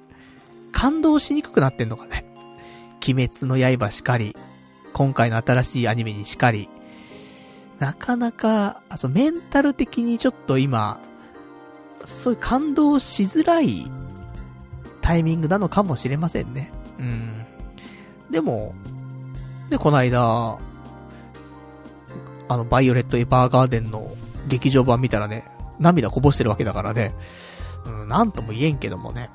[0.73, 2.25] 感動しにくくなってんのかね。
[3.01, 4.35] 鬼滅の刃しかり、
[4.91, 6.67] 今回の新しいアニメにしかり、
[7.79, 10.99] なかなか、あ、そう、メンタル的にちょっと今、
[12.03, 13.89] そういう感動しづらい
[14.99, 16.73] タイミングなのかもしれませんね。
[16.99, 17.45] うん。
[18.29, 18.75] でも、
[19.69, 20.57] で、この間、
[22.49, 24.11] あの、バイオレット・エヴァーガーデンの
[24.49, 25.49] 劇場版見たらね、
[25.79, 27.13] 涙こぼしてるわけだからね、
[27.89, 29.29] うん、なんとも言えんけどもね。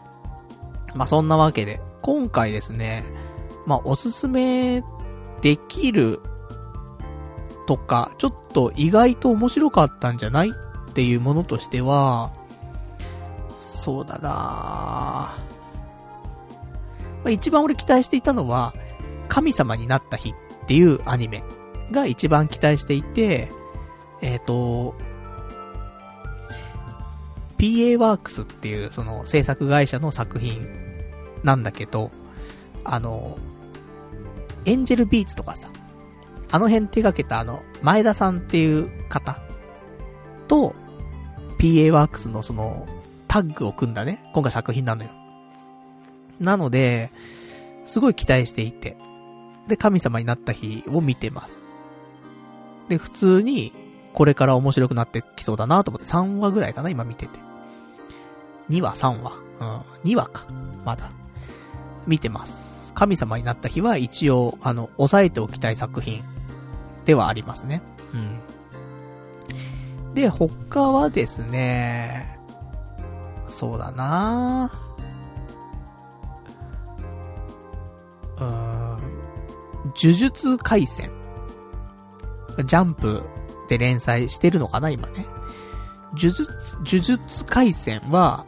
[0.95, 3.05] まあ、そんなわけで、今回ですね、
[3.67, 4.85] まあ、おすすめ
[5.43, 6.21] できる
[7.67, 12.33] とか、ちょっと意外と面白かったんじゃないっていうものとしては、
[13.57, 15.35] そうだな
[17.23, 18.75] まあ、一番俺期待していたのは、
[19.29, 21.43] 神様になった日っていうアニメ
[21.91, 23.51] が一番期待していて、
[24.21, 24.95] えっ、ー、と、
[27.59, 30.67] PA ワークスっていうその制作会社の作品
[31.43, 32.11] なんだけど、
[32.85, 33.39] あの、
[34.65, 35.69] エンジェルビーツとかさ、
[36.51, 39.39] あの辺手掛けたあの、前田さんっていう方
[40.49, 40.75] と、
[41.59, 42.87] PA ワークスのその、
[43.29, 45.11] タッグを組んだね、今回作品なのよ。
[46.41, 47.11] なので、
[47.85, 48.97] すごい期待していて。
[49.69, 51.63] で、神様になった日を見てます。
[52.89, 53.73] で、普通に、
[54.15, 57.39] これから面白くなってきそうだなと思って、3話ぐらいかな、今見てて。
[58.71, 59.33] 2話、3話。
[59.61, 60.47] うん、2話か。
[60.85, 61.11] まだ。
[62.07, 62.93] 見てます。
[62.95, 66.23] 神様になった日は一応、あの、押さえておきたい作品
[67.05, 67.83] ではありますね。
[68.15, 68.17] う
[70.11, 70.15] ん。
[70.15, 72.39] で、他はですね、
[73.49, 74.71] そうだな
[78.37, 78.99] うーん、
[79.87, 81.11] 呪術回戦。
[82.65, 83.23] ジャンプ
[83.69, 85.27] で連載してるのかな今ね。
[86.17, 86.49] 呪術、
[86.85, 88.45] 呪術回戦は、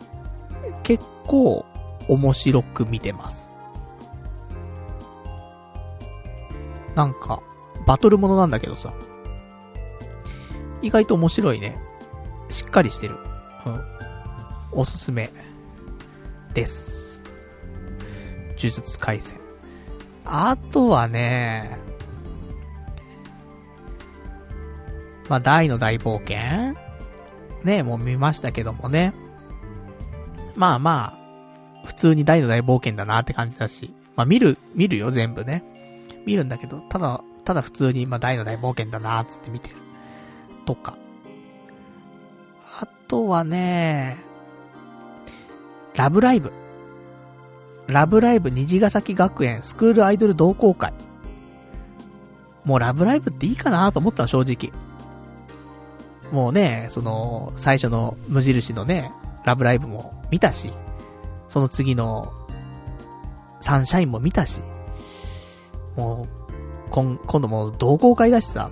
[0.83, 1.65] 結構
[2.09, 3.53] 面白く見てます。
[6.95, 7.43] なんか、
[7.87, 8.93] バトルものなんだけどさ。
[10.83, 11.79] 意外と面白いね。
[12.49, 13.17] しっかりしてる。
[13.67, 13.81] うん。
[14.73, 15.31] おすすめ。
[16.55, 17.23] です。
[18.57, 19.39] 呪術回戦。
[20.25, 21.79] あとはね、
[25.29, 26.77] まあ、大の大冒険？
[27.65, 29.13] ねもう見ましたけどもね。
[30.55, 31.19] まあま
[31.83, 33.93] あ、普通に大の大冒険だなって感じだし。
[34.15, 35.65] まあ見る、見るよ、全部ね。
[36.25, 39.77] 見るんだけど、ただ、ただ普通に、まあ、大の大冒険だなーつって見てる。
[40.65, 40.97] とか。
[42.81, 44.19] あとはね、
[45.95, 46.53] ラブライブ。
[47.87, 50.93] ラブライブ虹ヶ崎学園スクールアイドル同好会。
[52.65, 54.73] もうラブライブっていいかなと思ったの、正直。
[56.33, 59.13] もうね、その、最初の無印のね、
[59.45, 60.73] ラブライブも見たし、
[61.49, 62.33] その次の、
[63.61, 64.61] サンシャインも見たし、
[65.97, 66.53] もう、
[66.91, 68.71] 今、今度も同好会だしさ、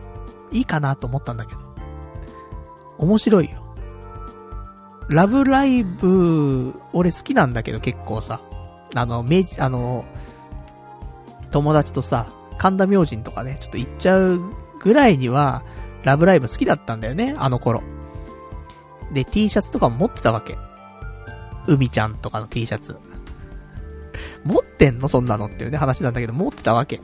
[0.50, 1.61] いいかなと思ったんだけど。
[2.98, 3.64] 面白いよ。
[5.09, 8.40] ラブライブ、俺好きなんだけど結構さ、
[8.94, 10.05] あの、明治、あの、
[11.50, 12.26] 友達とさ、
[12.59, 14.40] 神田明神とかね、ちょっと行っちゃう
[14.80, 15.62] ぐらいには、
[16.05, 17.82] ラブライブ好きだったんだよね、あの頃。
[19.12, 20.57] で、T シャツとかも持ってたわけ。
[21.66, 22.96] 海ちゃんとかの T シャツ。
[24.44, 25.09] 持ってんの？
[25.09, 27.00] そんなのっていうね、話なんだけど、持ってたわけ。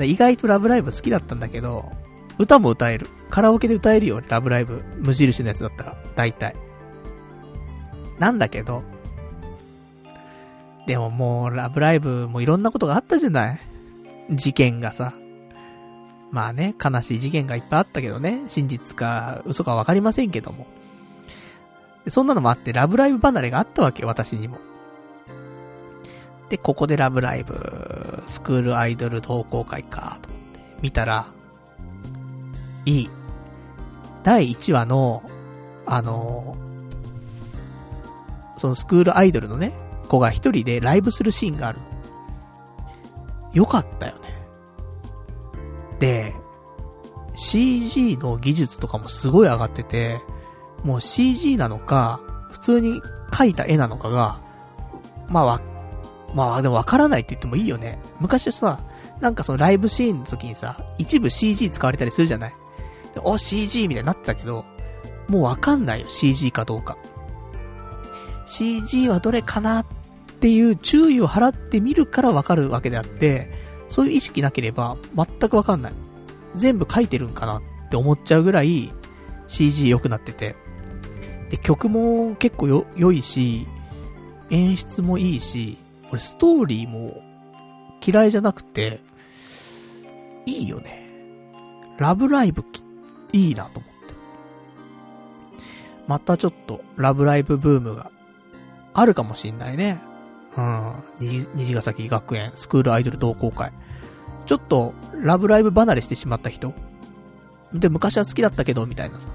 [0.00, 1.92] 意外とラブライブ好きだったんだけど、
[2.38, 3.08] 歌も歌える。
[3.30, 4.82] カラオケで歌えるよ、ラブライブ。
[4.98, 5.96] 無印のやつだったら。
[6.16, 6.56] 大体。
[8.18, 8.82] なんだけど、
[10.86, 13.60] でももう、ラブライブもいろんなことがあったじゃない
[14.30, 15.12] 事件がさ。
[16.32, 18.42] まあね、悲しい事件がいっぱいあったけどね。
[18.48, 20.66] 真実か嘘かわかりませんけども。
[22.08, 24.58] そんなのもあって、ラブライブ離れがあったわけよ、私にも。
[26.48, 31.26] で、ここでラブライブ、スクールアイドル同好会か、と思って、見たら、
[32.86, 33.10] いい。
[34.24, 35.22] 第1話の、
[35.84, 36.56] あの
[38.56, 39.74] そのスクールアイドルのね、
[40.08, 41.78] 子が一人でライブするシーンがある。
[43.52, 44.31] よかったよね。
[46.02, 46.34] で、
[47.34, 50.20] CG の技術とかもすごい上がってて、
[50.82, 53.00] もう CG なのか、普通に
[53.30, 54.40] 描いた絵なのかが、
[55.28, 55.60] まあわ、
[56.34, 58.00] まあでもわからないって言ってもいいよね。
[58.18, 58.80] 昔はさ、
[59.20, 62.54] なんかそのライブシーンの時にさ、一部 CG 使われたりするじゃない
[63.22, 64.64] お、CG みたいになってたけど、
[65.28, 66.98] もうわかんないよ、CG かどうか。
[68.44, 69.86] CG はどれかなっ
[70.40, 73.61] ていう注意を払ってみるからわかるわけであって、
[73.92, 75.92] そういう意識なければ全くわかんない。
[76.54, 78.90] 全部書いてるんかなって思っちゃうぐらい
[79.48, 80.56] CG 良くなってて。
[81.50, 83.66] で、曲も結構よ、良いし、
[84.48, 85.76] 演出もいいし、
[86.10, 87.22] 俺ストーリーも
[88.02, 89.00] 嫌いじゃなくて、
[90.46, 91.06] いいよね。
[91.98, 92.82] ラブライブき、
[93.34, 94.14] いいなと思って。
[96.08, 98.10] またちょっと、ラブライブブームが
[98.94, 100.00] あるかもしんないね。
[100.56, 100.92] うん。
[101.54, 103.72] 虹ヶ崎学園スクールアイドル同好会。
[104.46, 106.74] ちょっと、ラブライブ離れしてしまった人。
[107.72, 109.28] で、昔は好きだったけど、みたいなさ。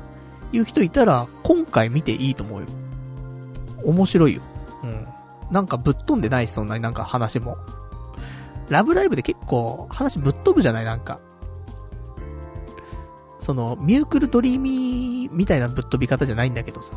[0.52, 2.68] いう人いたら、今回見ていいと思うよ。
[3.84, 4.42] 面白いよ。
[4.84, 5.08] うん。
[5.52, 7.58] なんかぶっ飛んでないし、そんなになんか話も。
[8.70, 11.20] ラブライブで結構話ぶっ飛ぶじゃないなんか。
[13.40, 16.96] その、ミュークルドリーミーみたいなぶっ飛び方じゃないんだけどさ。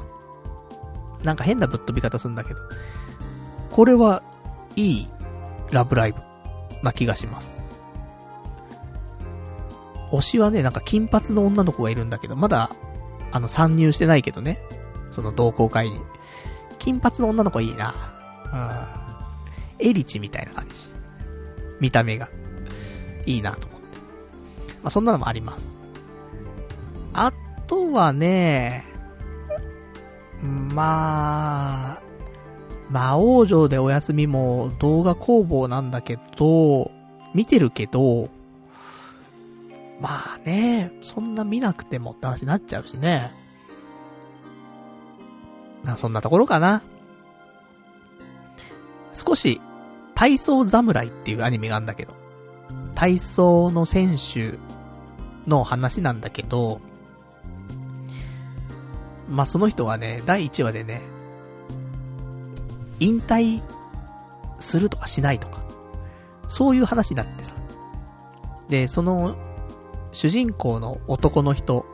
[1.23, 2.61] なんか変なぶっ飛び方すんだけど。
[3.71, 4.23] これは、
[4.77, 5.09] いい、
[5.71, 6.21] ラブライブ、
[6.83, 7.61] な気がします。
[10.11, 12.71] 推しはね、なんか金髪の女の子がいるんだけど、まだ、
[13.33, 14.59] あの、参入してないけどね。
[15.11, 16.01] その同好会に。
[16.79, 17.95] 金髪の女の子いいな。
[19.81, 19.87] うん。
[19.89, 20.75] エリチみたいな感じ。
[21.79, 22.29] 見た目が。
[23.27, 23.99] いいなと思って。
[24.83, 25.77] まあ、そんなのもあります。
[27.13, 27.33] あ
[27.67, 28.85] とはね、
[30.43, 32.00] まあ、
[32.91, 36.91] 魔王城でお休みも動画工房なんだけど、
[37.35, 38.29] 見てるけど、
[40.01, 43.31] まあね、そんな見なくてもって話になっちゃうしね。
[45.85, 46.83] まあそんなところかな。
[49.13, 49.61] 少し、
[50.15, 52.15] 体操侍っていうアニメがあるんだけど、
[52.95, 54.59] 体操の選手
[55.47, 56.81] の話なんだけど、
[59.29, 61.03] まあ、その人がね、第1話でね、
[63.01, 63.61] 引退
[64.59, 65.63] するとかしないとか、
[66.49, 67.57] そういう話になってさ。
[68.69, 69.37] で、その、
[70.13, 71.87] 主人公の男の人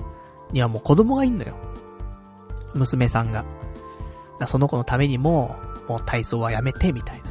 [0.53, 1.55] にはもう子供がいんのよ。
[2.75, 3.45] 娘さんが。
[4.47, 5.57] その子のためにも、
[5.89, 7.25] もう体操はやめて、みたいな。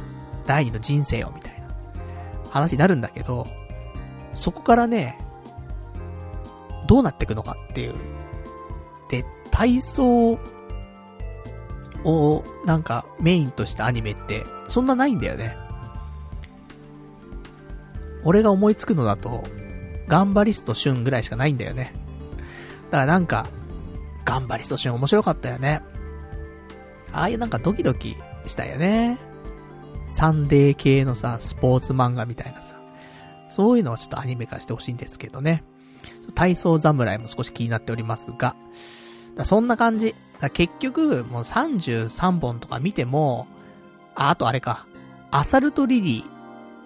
[0.46, 1.68] 第二の人生を、みたいな。
[2.50, 3.46] 話になるんだけど、
[4.34, 5.20] そこからね、
[6.86, 7.94] どうなっていくのかっていう。
[9.10, 10.38] で、体操
[12.06, 15.56] をなんかメインとしたアニメってそんなないんだよね。
[18.24, 19.44] 俺が思いつくのだと、
[20.08, 21.92] ガンバリストシュンぐらいしかないんだよね。
[22.90, 23.46] だからなんか、
[24.24, 25.82] ガンバリストシュン面白かったよね。
[27.12, 29.18] ああいうなんかドキドキしたよね。
[30.06, 32.76] サンデー系のさ、スポーツ漫画みたいなさ。
[33.48, 35.62] そういうのをちょっとアニメ化してほしいんですけどね。
[36.34, 38.56] 体操侍も少し気になっておりますが。
[39.36, 40.14] だそんな感じ。
[40.52, 43.46] 結局、もう33本とか見ても、
[44.14, 44.86] あ、あとあれか。
[45.30, 46.24] アサルトリリー、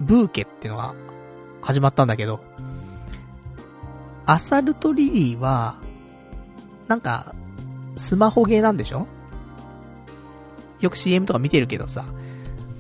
[0.01, 0.95] ブーケっていうのが
[1.63, 2.41] 始まったんだけど、
[4.27, 5.77] アサルトリリーは、
[6.87, 7.35] なんか、
[7.97, 9.07] スマホゲーなんでしょ？
[10.81, 12.05] よく CM とか見てるけどさ。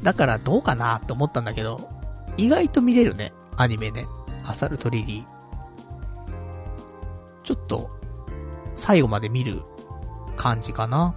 [0.02, 1.90] だからどうかなって思ったんだけど、
[2.36, 4.06] 意外と見れるね、アニメね。
[4.44, 5.24] アサルトリリー。
[7.44, 7.90] ちょっと、
[8.74, 9.62] 最後まで見る
[10.36, 11.14] 感じかな。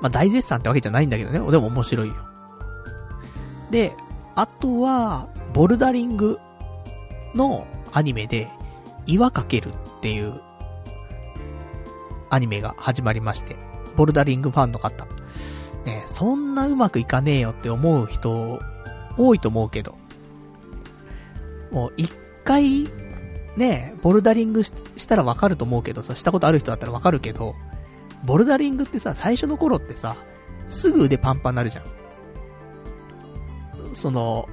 [0.00, 1.38] まあ、大絶賛ってわけじゃないんだけどね。
[1.38, 2.14] でも面白いよ。
[3.70, 3.94] で、
[4.34, 6.38] あとは、ボルダリング
[7.34, 8.48] のアニメで、
[9.06, 10.40] 岩かけるっていう、
[12.30, 13.56] アニメが始まりまして、
[13.96, 15.06] ボルダリングファンの方。
[15.84, 18.60] ねそんなうまくいかねえよって思う人、
[19.16, 19.96] 多いと思うけど、
[21.72, 22.12] もう一
[22.44, 22.86] 回、
[23.58, 24.72] ねボルダリングし
[25.06, 27.54] たらわかると思うけどさ、したことある人だったらわかるけど、
[28.24, 30.16] ボルダリングってさ、最初の頃ってさ、
[30.66, 31.84] すぐ腕パンパンになるじゃん。
[33.94, 34.48] その、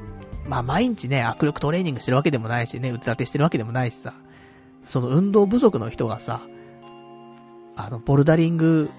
[0.47, 4.13] まあ、毎日ね、握力トレーニングしてるわけでもないしね、腕立てしてるわけでもないしさ、
[4.85, 6.41] その運動不足の人がさ、
[7.75, 8.89] あの、ボルダリング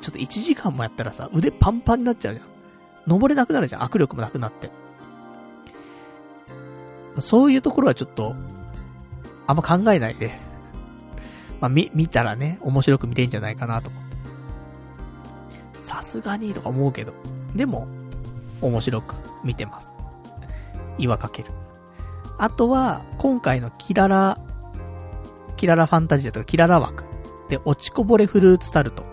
[0.00, 2.46] ちょっと1時間もやったらさ、腕パンパンになっちゃうじゃん。
[3.06, 3.82] 登れなくなるじゃん。
[3.82, 4.70] 握力もなくなって。
[7.18, 8.36] そういうところはちょっと、
[9.48, 10.38] あんま考えないで。
[11.60, 13.90] まあ、み、見たらね、面白く見れんじゃないかなと。
[15.80, 17.14] さすがにとか思うけど。
[17.56, 17.88] でも、
[18.60, 19.96] 面白く見てます。
[20.98, 21.50] 岩かける。
[22.36, 24.38] あとは、今回のキララ、
[25.56, 27.04] キララファンタジアとかキララ枠
[27.48, 29.04] で、落ちこぼれフルーツタルト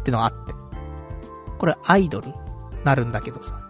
[0.00, 0.54] ってのがあって。
[1.58, 2.34] これアイドル？
[2.84, 3.60] なるんだけどさ。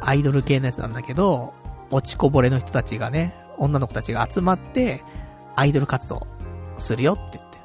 [0.00, 1.54] アイドル系のやつなんだけど、
[1.90, 5.02] 落ちこぼれの人たちがね、女の子たちが集まって、
[5.56, 6.26] アイドル活動
[6.78, 7.58] するよって言って。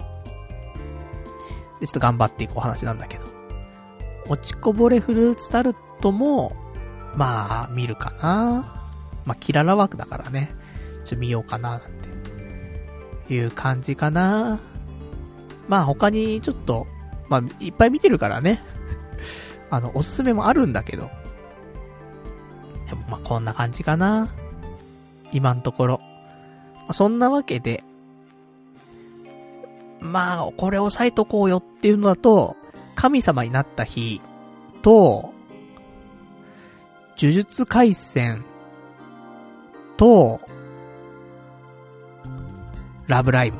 [1.81, 3.23] で、ちょっと頑張っていくお話なんだけど。
[4.27, 6.55] 落ちこぼれフルーツタルトも、
[7.15, 8.83] まあ、見るかな。
[9.25, 10.51] まあ、キララ枠だからね。
[10.99, 11.81] ちょっと見ようかな、なん
[13.27, 13.33] て。
[13.33, 14.59] いう感じかな。
[15.67, 16.87] まあ、他にちょっと、
[17.27, 18.61] まあ、いっぱい見てるからね。
[19.69, 21.09] あの、おすすめもあるんだけど。
[22.87, 24.27] でも、まあ、こんな感じかな。
[25.31, 26.01] 今んところ。
[26.91, 27.83] そんなわけで、
[29.99, 32.55] まあ、これ押さえとこうよっていうのだと、
[32.95, 34.21] 神様になった日
[34.81, 35.33] と、
[37.17, 38.45] 呪術回戦
[39.97, 40.41] と、
[43.07, 43.57] ラブライブ。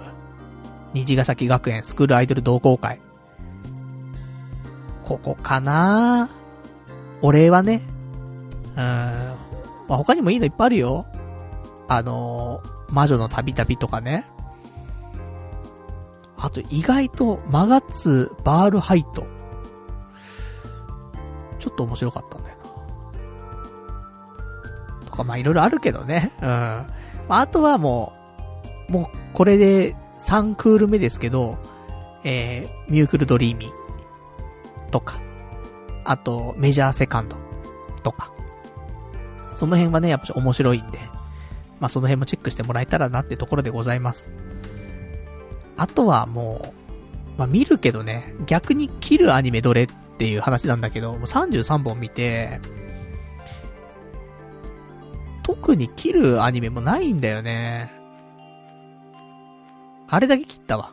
[0.94, 3.00] 虹ヶ崎学園スクールアイドル同好会。
[5.04, 6.30] ここかな？
[7.22, 7.84] 俺はね、
[8.76, 9.36] うーん、
[9.88, 11.06] まあ、他にもいいのいっぱいあるよ。
[11.90, 14.26] あのー、魔女の旅旅とかね。
[16.38, 19.28] あと意外と、マガッツバールハイト。
[21.60, 22.58] ちょっと面白かったんだよ
[25.02, 25.06] な。
[25.06, 26.32] とか、まあ、いろいろあるけどね。
[26.42, 26.48] うん。
[26.48, 26.86] ま
[27.30, 28.14] あ、あとはも
[28.88, 31.58] う、もう、これで3クール目ですけど、
[32.24, 35.20] えー、ミュークルドリーミーとか、
[36.06, 37.36] あと、メジャーセカンド
[38.04, 38.32] とか。
[39.54, 41.00] その辺はね、やっぱ面白いんで、
[41.80, 44.32] まあ、その辺もチェックしてもらえたらなってところでございます。
[45.78, 46.74] あとはも
[47.38, 52.60] う、まあ、見るけどね、逆に切るアニメどれっていう話なんだけど、もう33本見て、
[55.44, 57.92] 特に切るアニメもないんだよね。
[60.08, 60.92] あれだけ切ったわ。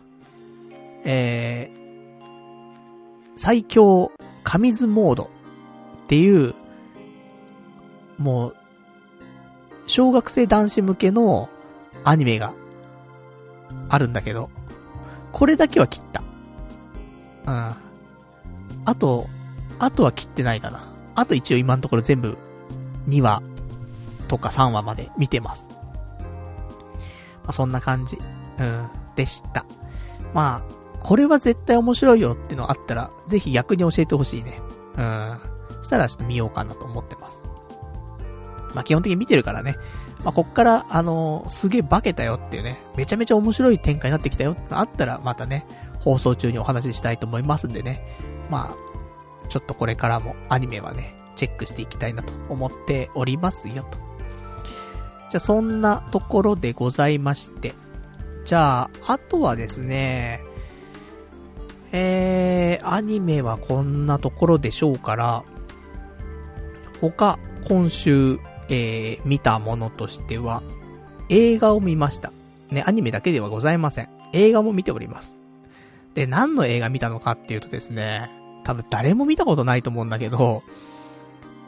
[1.05, 4.12] えー、最強
[4.45, 5.30] 神図モード
[6.05, 6.55] っていう、
[8.18, 8.57] もう、
[9.87, 11.49] 小学生男子向けの
[12.05, 12.55] アニメが
[13.89, 14.51] あるんだけど、
[15.32, 16.22] これだけは切った。
[17.47, 17.74] うん。
[18.84, 19.26] あと、
[19.78, 20.93] あとは切ってないかな。
[21.14, 22.37] あと一応今のところ全部
[23.09, 23.43] 2話
[24.28, 25.70] とか3話まで見てます。
[27.45, 28.18] まあ、そんな感じ。
[28.59, 28.89] うん。
[29.14, 29.64] でした。
[30.34, 34.61] まあ、これは絶対面白いよってのあったら、ぜひ逆に教えてほしいね。
[34.97, 35.39] うん。
[35.78, 37.26] そしたらちょっと見ようかなと思ってます。
[38.77, 39.77] まあ基本的に見てるからね。
[40.22, 45.66] まあ、こっから、あのー、すげえ化けたよっていうね、めちゃめちゃ面白い展開になってきたよってあったら、またね、
[46.01, 48.03] 放送中にお話ししたいと思いますんでね。
[48.51, 53.99] まあ、ちょっとこれからもアニメはね、チェックしていきたいなと思っておりますよと。
[55.31, 57.74] じゃあそんなところでございまして。
[58.45, 60.43] じゃあ、あとはですね、
[61.93, 65.45] えー、アニメはこんなところでしょうから、
[67.01, 70.62] 他、今週、えー、見たものとしては、
[71.28, 72.32] 映画を見ました。
[72.70, 74.08] ね、アニメだけではございません。
[74.32, 75.36] 映画も見ております。
[76.14, 78.30] で、何の映画見たのかっていうとですね、
[78.64, 80.62] 多分誰も見たことないと思うんだけど、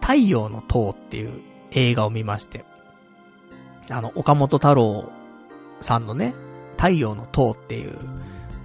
[0.00, 1.40] 太陽の塔っていう
[1.70, 2.64] 映画を見まして、
[3.90, 5.10] あの、岡本太郎
[5.80, 6.34] さんのね、
[6.76, 7.96] 太陽の塔っていう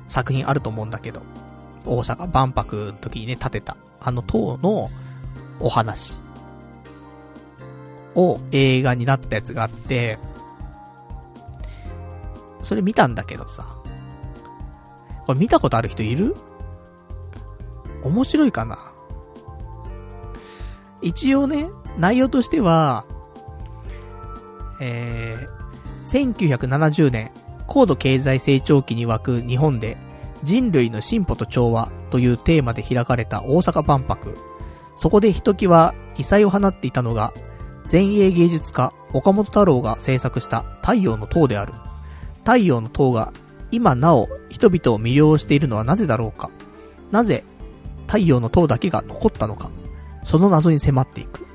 [0.08, 1.22] 作品あると思うんだけど、
[1.86, 4.90] 大阪万博の時にね、建てた、あの塔の
[5.60, 6.20] お話
[8.16, 10.18] を映画になったやつがあって、
[12.62, 13.76] それ見たんだけどさ。
[15.26, 16.36] これ見たことある人いる？
[18.04, 18.94] 面白いかな？
[21.02, 23.06] 一応ね、内容としては、
[24.82, 27.32] えー、1970年、
[27.68, 29.98] 高度経済成長期に沸く日本で、
[30.44, 34.38] 人類の進歩と調和というテーマで開かれた大阪万博。
[34.96, 37.34] そこでひときわ異彩を放っていたのが、
[37.90, 41.74] 前衛芸術家、岡本太郎が制作した太陽の塔である。
[42.40, 43.32] 太陽の塔が
[43.72, 46.50] 今なお人々を魅了しているのはなぜだろうか
[47.12, 47.46] なぜ
[48.06, 49.72] 太陽の塔だけが残ったのか
[50.24, 51.46] その謎に迫っていく。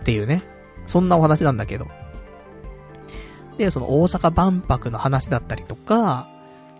[0.00, 0.42] っていうね。
[0.86, 1.86] そんなお話なんだけど。
[3.56, 6.28] で、その大阪万博の話だったりとか、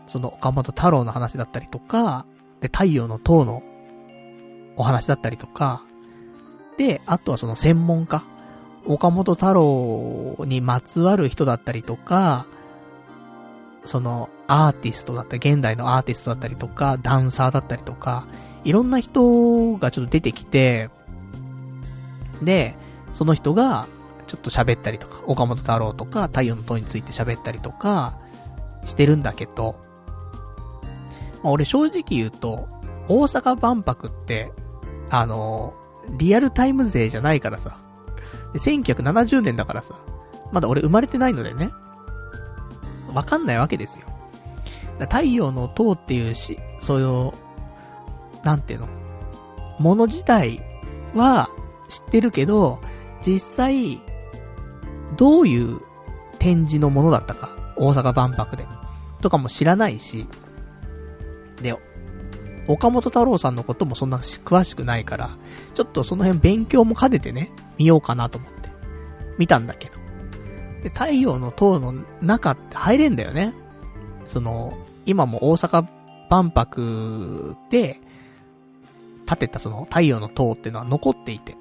[0.07, 2.27] その岡本太郎の話だったりとか、
[2.61, 3.63] で、太陽の塔の
[4.77, 5.85] お話だったりとか、
[6.77, 8.25] で、あとはその専門家、
[8.87, 12.47] 岡本太郎にまつわる人だったりとか、
[13.85, 18.27] そのアーティストだった、現代のアーティストだったりとか、ダンサーだったりとか、
[18.65, 20.91] いろんな人がちょっと出てきて、
[22.43, 22.77] で、
[23.13, 23.87] その人が、
[24.27, 28.19] ちょっと喋ったりとか、岡本太郎とか、太陽の塔について喋ったりとか、
[28.85, 29.77] してるんだけど、
[31.43, 32.69] まあ、俺正直言うと、
[33.09, 34.53] 大阪万博って、
[35.11, 35.75] あの、
[36.17, 37.82] リアルタイム勢じゃないからさ。
[38.53, 39.95] で1970年だからさ。
[40.53, 41.73] まだ俺生まれてないのでね。
[43.13, 44.07] わかんないわけですよ。
[45.01, 47.33] 太陽の塔っていうし、そういう、
[48.45, 48.89] なんていうの、
[49.79, 50.61] もの自体
[51.15, 51.49] は
[51.89, 52.81] 知ってるけど、
[53.27, 54.01] 実際、
[55.17, 55.81] どういう
[56.39, 58.67] 展示のものだったか、大阪万博で、
[59.21, 60.27] とかも知らないし、
[61.61, 61.75] で、
[62.69, 65.31] 岡本太郎さんのこともそんな詳しくないから、
[65.75, 68.71] ちょっとその辺勉強も兼ねてね、見ようかなと思って、
[69.39, 69.97] 見たんだけど。
[70.83, 73.55] で、太陽の塔の中って入れんだよね。
[74.27, 75.87] その、今も大阪
[76.31, 78.01] 万博で、
[79.27, 81.57] 建てたその太陽の塔っていうのは残っていて。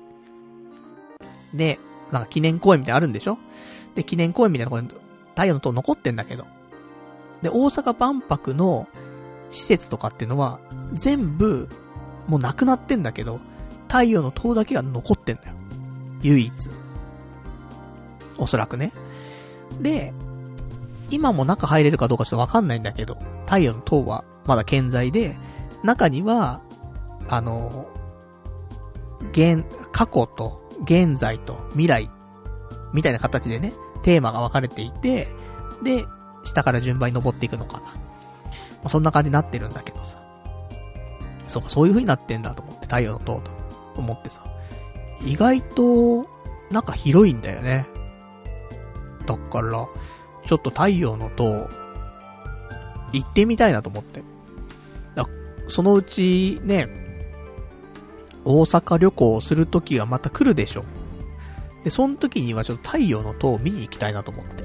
[1.54, 1.80] で、
[2.12, 3.38] なんか記念公園みたいなのあるんでしょ？
[3.96, 4.90] で、記念公園みたいなところに
[5.30, 6.46] 太陽の塔残ってんだけど。
[7.42, 8.88] で、大阪万博の
[9.50, 10.60] 施設とかっていうのは、
[10.94, 11.70] 全部、
[12.28, 13.40] もうなくなってんだけど、
[13.88, 15.56] 太陽の塔だけが残ってんだよ。
[16.22, 16.52] 唯一。
[18.38, 18.92] おそらくね。
[19.80, 20.14] で、
[21.10, 25.38] 今も中入れるかどうかちょっとわかんないんだけど、太陽の塔はまだ健在で、
[25.84, 26.62] 中には、
[27.28, 27.88] あの、
[29.32, 32.10] 現、過去と現在と未来、
[32.94, 35.28] みたいな形でね、テーマが分かれていて、
[35.84, 36.06] で、
[36.44, 37.84] 下から順番に登っていくのかな。
[37.84, 37.94] ま
[38.86, 40.20] あ、そんな感じになってるんだけどさ。
[41.46, 43.52] そうか、そういう風になってんだと思って、太陽の塔と
[43.96, 44.44] 思ってさ。
[45.26, 46.28] 意外と、
[46.72, 47.88] なんか広いんだよね。
[49.26, 49.88] だから、
[50.46, 51.70] ちょっと太陽の塔、
[53.14, 54.24] 行ってみたいなと思って。
[55.16, 55.28] だ
[55.68, 56.88] そのうち、ね、
[58.46, 60.84] 大阪旅行をするときがまた来るでしょ。
[61.84, 64.64] で、その時にはちょっと太陽の塔を見に行きたいなと思って。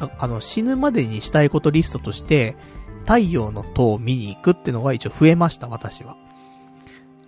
[0.00, 2.56] ああの、死ぬまでにしたいことリストとして、
[3.00, 6.16] 太陽の塔を見に行くってのが一応増えました、私は。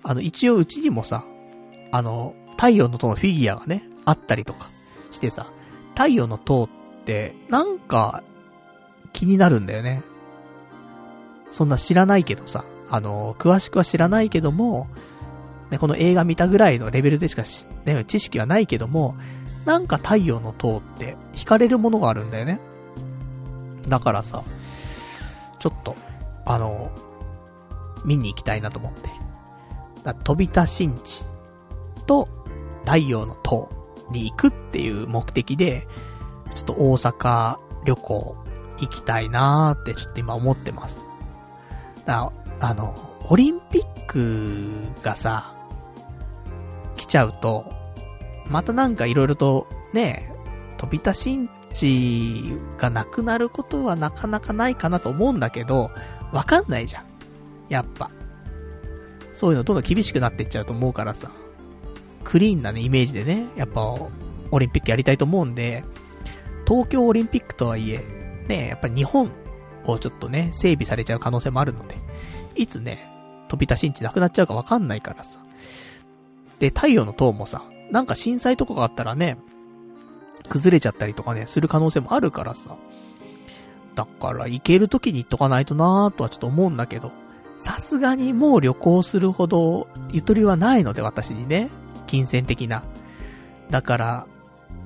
[0.02, 1.24] あの、一応うちにもさ、
[1.90, 4.68] あの、太陽の塔のフィギュアがね、あったりとか
[5.10, 5.46] してさ、
[5.94, 6.68] 太陽の塔っ
[7.04, 8.22] て、なんか、
[9.12, 10.02] 気になるんだよね。
[11.50, 14.88] そんな知らないけどさ、あの、詳しくは知らないけども、
[15.70, 19.16] ね、この映画見たぐらいのレベルでしかし、ね、知識はないけども、
[19.64, 22.60] なんか太陽の塔って惹かれるものがあるんだよね。
[23.86, 24.42] だからさ、
[25.58, 25.94] ちょっと、
[26.46, 26.90] あの、
[28.04, 29.10] 見に行きたいなと思って。
[30.24, 31.22] 飛び田新地
[32.08, 32.28] と
[32.84, 33.68] 太陽の塔
[34.10, 35.86] に行くっていう目的で、
[36.54, 38.36] ちょっと大阪旅行
[38.78, 41.06] 行きたいなーってちょっと今思ってます。
[42.06, 42.96] だあの、
[43.28, 44.66] オリンピック
[45.02, 45.54] がさ、
[46.96, 47.70] 来ちゃうと、
[48.46, 50.32] またなんか色々とね、
[50.78, 55.90] 飛び出新地がなくなることはなかなかないかなと思うんだけど、
[56.32, 57.04] わかんないじゃん。
[57.68, 58.10] やっぱ。
[59.32, 61.30] そういうのどんどん厳しくなっていっちゃうと思うからさ。
[62.28, 63.80] クリーンなね、イメージでね、やっぱ、
[64.50, 65.82] オリンピックやりたいと思うんで、
[66.66, 68.04] 東京オリンピックとはいえ、
[68.48, 69.32] ね、やっぱ日本
[69.86, 71.96] をちょっとね、整備されちゃう可能性もあるので、
[72.54, 73.10] いつね、
[73.48, 75.40] 飛び出しんちなくなっちゃうかわかんないからさ。
[76.58, 79.38] で、太陽の塔もさ、なんか震災とかがあったらね、
[80.50, 82.76] 崩れちゃったりとかね、する可能性もあるからさ。
[83.94, 87.10] だから、行ける時に行っとかないとなーとはちょっと思うんだけど、
[87.56, 91.70] さすがにもう旅行するほど、ゆとりはないので、私にね。
[92.08, 92.82] 金銭的な。
[93.70, 94.26] だから、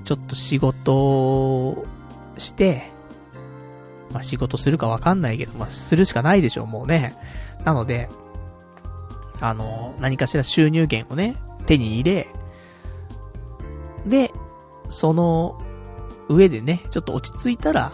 [0.05, 1.85] ちょっと仕事を
[2.37, 2.91] して、
[4.11, 7.15] まあ、仕事するかわかんないけど、まあ、するしかないでしょう、もうね。
[7.65, 8.09] なので、
[9.39, 12.27] あの、何かしら収入源をね、手に入れ、
[14.05, 14.31] で、
[14.89, 15.59] その
[16.29, 17.91] 上でね、ちょっと落ち着いたら、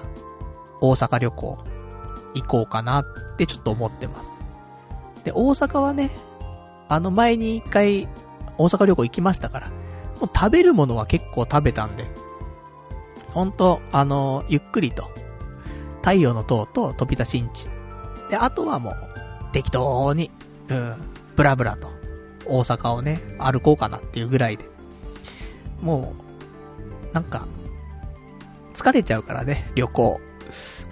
[0.81, 1.57] 大阪旅行
[2.35, 3.05] 行こうかなっ
[3.37, 4.41] てちょっと思ってます。
[5.23, 6.11] で、大阪はね、
[6.87, 8.07] あの前に一回
[8.59, 9.67] 大阪旅行行きましたから、
[10.19, 12.05] もう食べるものは結構食べたんで、
[13.29, 15.09] ほんと、あの、ゆっくりと、
[16.01, 17.67] 太陽の塔と飛び出しんち。
[18.29, 18.95] で、あとはもう、
[19.53, 20.29] 適当に、
[20.67, 20.93] うん、
[21.35, 21.89] ブラブラと、
[22.45, 24.65] 大阪をね、歩こうかなっていうぐらいで。
[25.81, 26.13] も
[27.11, 27.47] う、なんか、
[28.73, 30.19] 疲れちゃうからね、旅行。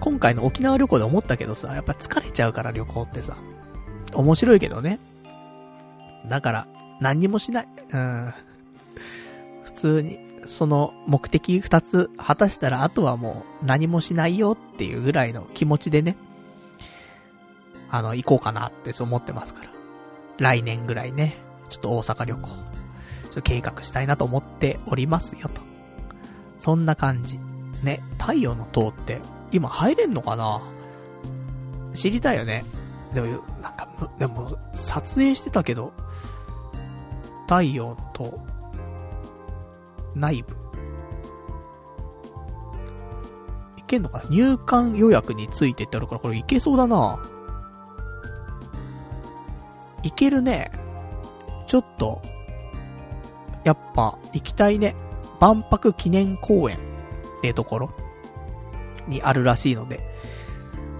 [0.00, 3.36] 今回の沖縄旅行で思ったけどさ、やっぱ疲れちゃうから旅行ってさ、
[4.14, 5.00] 面白いけどね。
[6.28, 6.66] だから、
[7.00, 7.68] 何にもしない。
[7.92, 8.32] うん。
[9.64, 16.16] 普通に、その目的二つ果たしたら、あとはもう何もしないよっていうぐらいの気持ちでね、
[17.90, 19.70] あの、行こうかなってそう思ってますから。
[20.38, 21.36] 来年ぐらいね、
[21.68, 22.56] ちょっと大阪旅行、ちょ
[23.30, 25.60] っと計画したいなと思っておりますよと。
[26.58, 27.38] そんな感じ。
[27.82, 29.20] ね、太陽の塔って、
[29.52, 30.60] 今入れんのかな？
[31.94, 32.64] 知りたいよね。
[33.14, 33.88] でも、なんか、
[34.18, 35.92] でも、撮影してたけど、
[37.48, 38.38] 太陽の塔、
[40.14, 40.54] 内部。
[43.78, 44.24] いけんのかな？
[44.28, 47.18] 入館予約についてってあるから、これいけそうだな
[50.02, 50.70] いけるね。
[51.66, 52.20] ちょっと、
[53.64, 54.94] やっぱ、行きたいね。
[55.40, 56.80] 万博記念公園っ
[57.40, 57.90] てところ
[59.06, 60.00] にあるらしいので、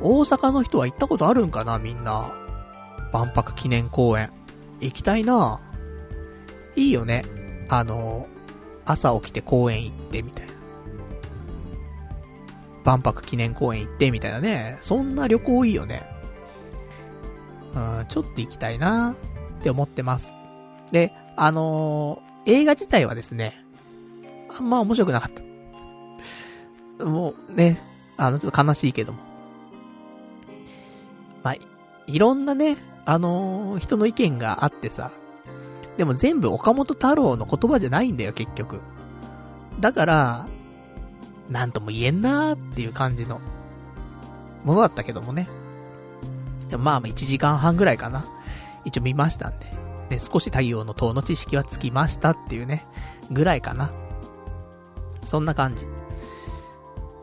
[0.01, 1.79] 大阪の人は行ったことあるんかな？
[1.79, 2.33] みんな。
[3.13, 4.31] 万博記念公園。
[4.81, 5.61] 行きたいな
[6.79, 7.25] いいよね。
[7.69, 8.29] あの、
[8.87, 10.53] 朝起きて公園行ってみたいな。
[12.85, 14.79] 万博記念公園行ってみたいなね。
[14.81, 16.07] そんな旅行いいよね。
[17.75, 19.15] うん、ちょっと行きたいな
[19.59, 20.37] って思ってます。
[20.93, 23.63] で、あのー、映画自体はですね、
[24.57, 27.05] あんま面白くなかった。
[27.05, 27.79] もうね、
[28.17, 29.19] あの、ちょっと悲しいけども。
[31.43, 31.57] まあ、
[32.07, 35.11] いろんなね、あのー、人の意見があってさ、
[35.99, 38.81] でも全部岡本太郎の言葉じゃないんだよ、結局。
[39.81, 40.47] だから、
[41.51, 43.41] なんとも言えんなーっていう感じの、
[44.65, 45.49] ものだったけどもね。
[46.69, 48.25] でもまあ、1時間半ぐらいかな。
[48.85, 49.67] 一応見ましたんで。
[50.09, 52.87] で、少し太陽の塔の知識はつきましたっていうね、
[53.33, 53.91] ぐらいかな。
[55.25, 55.89] そんな感じ。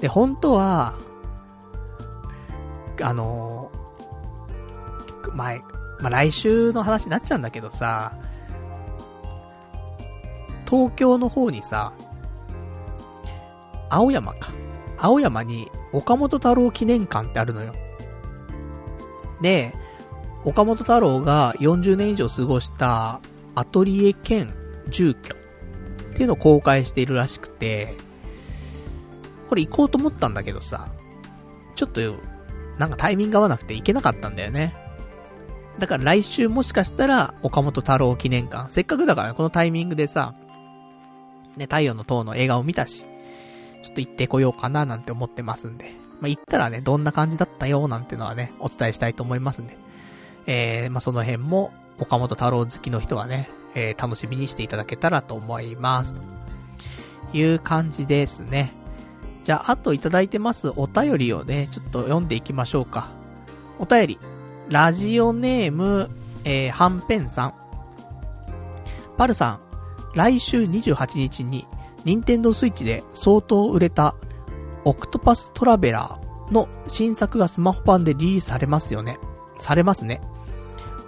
[0.01, 0.95] で、本当は、
[3.01, 5.59] あのー、前、
[6.01, 8.17] まあ、来週の話になっちゃうんだけどさ、
[10.67, 11.93] 東京の方にさ、
[13.89, 14.51] 青山か。
[14.97, 17.73] 青山に岡本太郎記念館ってあるのよ。
[19.41, 19.73] で、
[20.43, 23.19] 岡本太郎が40年以上過ごした
[23.55, 24.53] アトリエ兼
[24.89, 27.95] 住居っていうのを公開しているらしくて、
[29.49, 30.87] これ行こうと思ったんだけどさ、
[31.75, 32.01] ちょっと、
[32.77, 34.75] なんかタイミング合わなくて行けなかったんだよね。
[35.79, 40.33] だから来週もしかしたら岡本太郎記念館、せっかくだからこのタイミングでさ、
[41.57, 43.05] ね、太陽の塔の映画を見たし、
[43.81, 45.93] ちょっと行ってこようかななんて思ってますんで。
[46.19, 49.77] まあ、行ったらね、どんな感じだったよなんてのはね、お伝えしたいと思いますんで。
[50.47, 56.15] えー、まあ、その辺も、岡本太郎好きの人はね、えー、楽しみにしていただけたらと思います。
[56.15, 56.21] と
[57.33, 58.73] いう感じですね。
[59.43, 63.09] じゃあ、あといただいてますお便りをね、ちょっと読んでいきましょうか。
[63.79, 64.19] お便り。
[64.67, 66.09] ラジオネーム、
[66.43, 67.53] えー、はんぺんさん。
[69.17, 69.59] パルさん、
[70.15, 71.67] 来週28日に、
[72.05, 74.15] ニンテンドースイッチで相当売れた
[74.85, 79.17] オクトパストラベラーの新作がスマホ版でリリースされますよね。
[79.59, 80.21] されますね。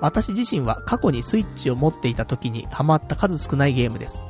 [0.01, 4.28] 私自身は過去にスイッチを持っていた時にハマった数少ないゲームです。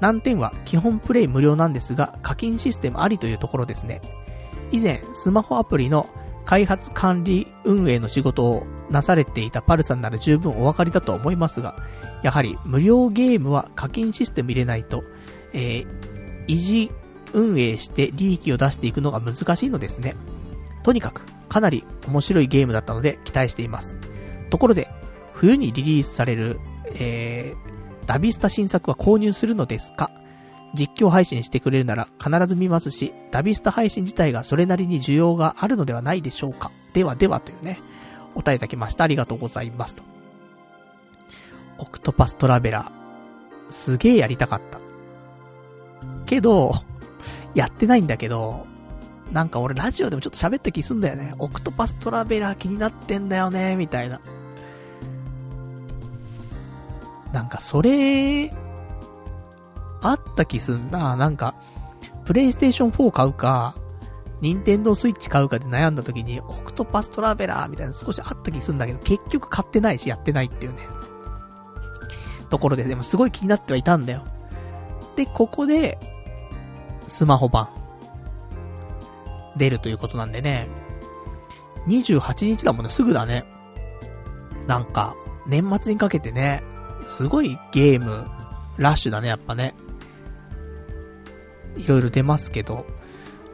[0.00, 4.00] 難点は基本プレイ無料なんですが課金システムありというところですね。
[4.72, 6.08] 以前、スマホアプリの
[6.44, 11.76] 開発管理運営の仕事をなされていたパルさんなら十分お分かりだと思いますが、
[12.22, 15.04] やはり無料ゲームは課金システム入れないと、
[15.52, 16.90] えー、維持
[17.32, 20.16] 運営して利益を出していくのが難しいのですね。
[20.82, 23.98] とにかく、かなり面白いゲームだったので期待しています。
[24.50, 24.90] ところで、
[25.32, 26.58] 冬にリリースされる、
[26.94, 30.10] えー、ダビスタ新作は購入するのですか？
[30.74, 36.70] 実況配信してくれるなら必ず見ますし、ダビスタ配信自体がそれなりに需要があるのではないでしょうか？
[36.92, 37.80] ではではというね、
[38.34, 39.04] お答えいただきました。
[39.04, 40.02] ありがとうございます。
[41.78, 43.72] オクトパストラベラー。
[43.72, 44.80] すげえやりたかった。
[46.26, 46.72] けど、
[47.54, 48.64] やってないんだけど、
[49.32, 51.34] なんか俺ラジオでもちょっと喋った気すんだよね。
[51.38, 54.20] オクトパストラベラー気になってんだよね、みたいな。
[57.32, 58.52] なんかそれ、
[60.02, 61.16] あった気すんな。
[61.16, 61.54] なんか、
[62.24, 63.74] プレイステーション4買うか、
[64.40, 70.88] ニンテンドースイッチ買うかで悩んだ時に、オクトパストラベラーみたいな少しあった気するんだけど、結局買ってないしやってないっていうね。
[72.48, 74.24] ところで、でもすごい気になってはいたんだよ。
[75.16, 75.98] で、ここで、
[77.06, 77.68] スマホ版、
[79.56, 80.68] 出るということなんでね。
[81.86, 83.44] 28日だもんね、すぐだね。
[84.66, 85.14] なんか、
[85.46, 86.62] 年末にかけてね、
[87.04, 88.26] すごいゲーム、
[88.78, 89.74] ラッシュだね、やっぱね。
[91.76, 92.86] いろいろ出ますけど、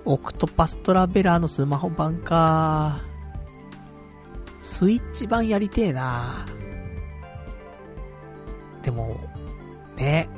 [0.06, 3.00] オクトパストラベラーのスマホ版か。
[4.60, 6.46] スイッチ版やりてえな
[8.82, 9.20] でも、
[9.96, 10.28] ね、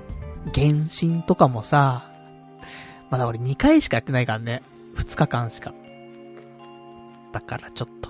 [0.54, 2.10] 原神とかもさ、
[3.10, 4.62] まだ俺2回しかやってないからね。
[4.96, 5.74] 2日間しか。
[7.32, 8.08] だからちょっと、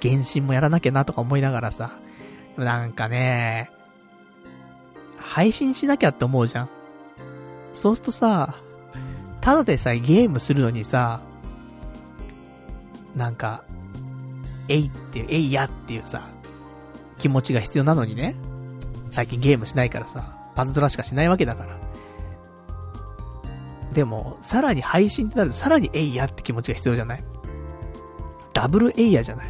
[0.00, 1.98] 原神もやらなきゃなとか思いながらさ、
[2.56, 3.70] なんかね、
[5.16, 6.70] 配信しなきゃって思うじゃん。
[7.72, 8.54] そうするとさ、
[9.44, 11.20] ただでさえゲームするのにさ、
[13.14, 13.62] なんか、
[14.70, 16.22] えいって、えいやっていうさ、
[17.18, 18.36] 気持ちが必要なのにね。
[19.10, 21.78] 最近ゲームしないからさ、パズドラしかしないわけだから。
[23.92, 27.24] でも、さらに配信ってなるとさらにえいやって気持ちが必要じゃない？
[28.54, 29.48] ダブルエイヤじゃない？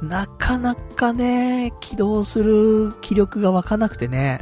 [0.00, 4.40] なかなかね、起動する気力が湧かなくてね、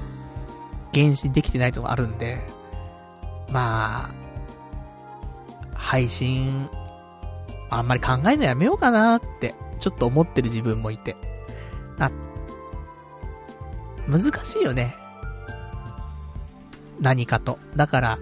[0.94, 2.56] 原神できてないとこあるんで、
[3.50, 4.14] まあ、
[5.74, 6.68] 配信、
[7.70, 11.16] あんまり考えるのやめようかなって、ちょっと思ってる自分もいて。
[11.98, 12.10] な、
[14.06, 14.94] 難しいよね。
[17.00, 17.58] 何かと。
[17.76, 18.18] だから、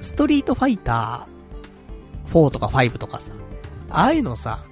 [0.00, 3.32] ストリートファイター4とか5とかさ、
[3.90, 4.64] ああいうのさ、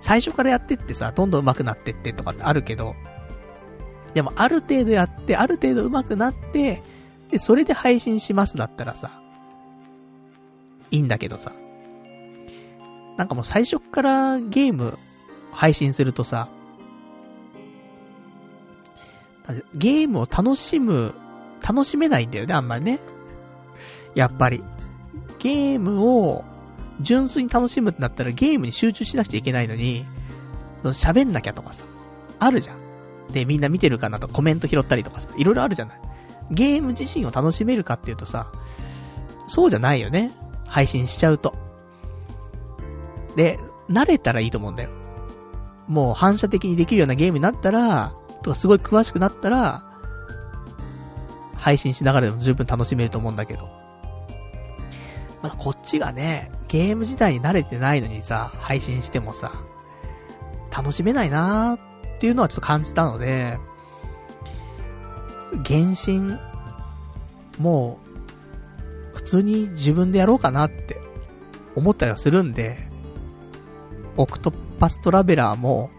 [0.00, 2.94] 最初からやってってさ、どんどん上手くなってってとかってあるけど、
[4.14, 6.82] でもある程度やって、ある程度上手くなって、
[7.30, 9.20] で、それで配信しますだったらさ、
[10.90, 11.52] いいんだけどさ、
[13.16, 14.98] なんかもう最初からゲーム
[15.52, 16.48] 配信するとさ、
[19.74, 21.14] ゲームを楽しむ、
[21.60, 23.00] 楽しめないんだよね、あんまりね。
[24.14, 24.62] やっぱり。
[25.38, 26.44] ゲームを
[27.00, 30.04] 純粋に楽しむってなったらゲームに集中しなくちゃいけないのに、
[30.84, 31.84] 喋んなきゃとかさ、
[32.38, 33.32] あるじゃん。
[33.32, 36.00] で、みんな見てるかなとコメント拾ったりとかさ、いろいろあるじゃない。
[36.50, 38.52] ゲーム自身を楽しめるかっていうとさ、
[39.46, 40.32] そうじゃないよね。
[40.66, 41.54] 配信しちゃうと。
[43.36, 43.58] で、
[43.88, 44.90] 慣れたらいいと思うんだよ。
[45.88, 49.84] もう反射的にできるようなゲームになったら、とかすごい詳しくなったら、
[51.54, 53.68] 配信しながらでも十分楽しめると思うんだけど。
[55.42, 59.50] まだこっちがね、ゲーム自体に慣れてないのにさ、配信してもさ、
[60.70, 63.58] 楽しめないなーっていうのはちょっと感じたので、
[65.64, 66.38] 原神、
[67.58, 67.98] も
[69.12, 71.00] う、普通に自分でやろうかなって
[71.74, 72.78] 思ったりはするんで、
[74.16, 75.90] オクトパストラベラーも、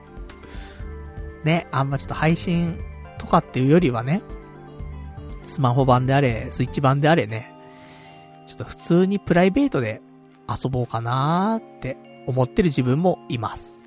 [1.44, 2.80] ね、あんまちょっと配信
[3.18, 4.22] とかっていうよりはね、
[5.44, 7.54] スマホ版であれ、スイッチ版であれね、
[8.48, 10.02] ちょっと普通にプライベートで
[10.50, 11.98] 遊ぼうかなーって
[12.28, 13.84] 思ってる自分もいます。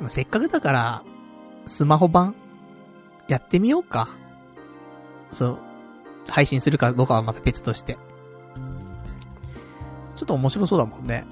[0.00, 0.10] うん。
[0.10, 1.02] せっかくだから、
[1.66, 2.34] スマホ版
[3.28, 4.08] やってみようか。
[5.32, 5.58] そう、
[6.28, 7.98] 配信するかどうかはまた別として。
[10.16, 11.24] ちょっと面白そうだもんね。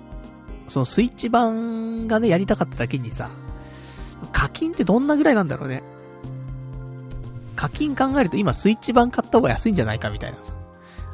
[0.69, 3.31] そのスイッチ版がね、やりたかっただけにさ、
[4.33, 5.83] 課金ってどんなぐらいなんだろうね。
[7.57, 10.53] 課金考えると今スイッチ版買った方が安いんじゃないかみたいなさ。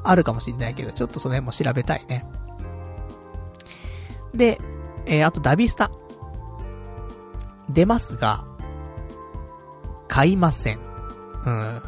[0.04, 2.26] あるかもしんないけど、ちょっとその辺も調べたいね。
[4.34, 4.60] で、
[5.06, 5.90] えー、あとダビスタ。
[7.70, 8.44] 出ますが、
[10.12, 10.78] 買いません。
[11.46, 11.82] うん。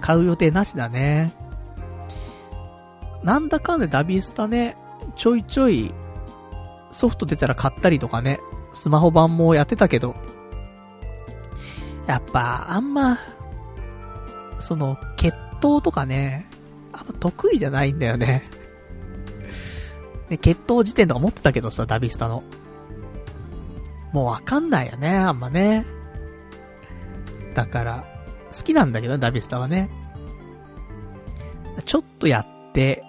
[0.00, 1.32] 買う予定なしだね。
[3.22, 4.76] なんだかんでダビスタね、
[5.14, 5.94] ちょいちょい、
[6.90, 8.40] ソフト出たら買ったりとかね、
[8.72, 10.16] スマホ版もやってたけど、
[12.08, 13.20] やっぱ、あんま、
[14.58, 16.46] その、決闘とかね、
[16.92, 18.50] あんま得意じゃないんだよね。
[20.28, 22.42] で、決闘時点とか持ってたけどさ、ダビスタの。
[24.12, 25.86] もうわかんないよね、あんまね。
[27.60, 28.04] だから、
[28.50, 29.90] 好きなんだけど、ダビスタはね。
[31.84, 33.04] ちょっとやって、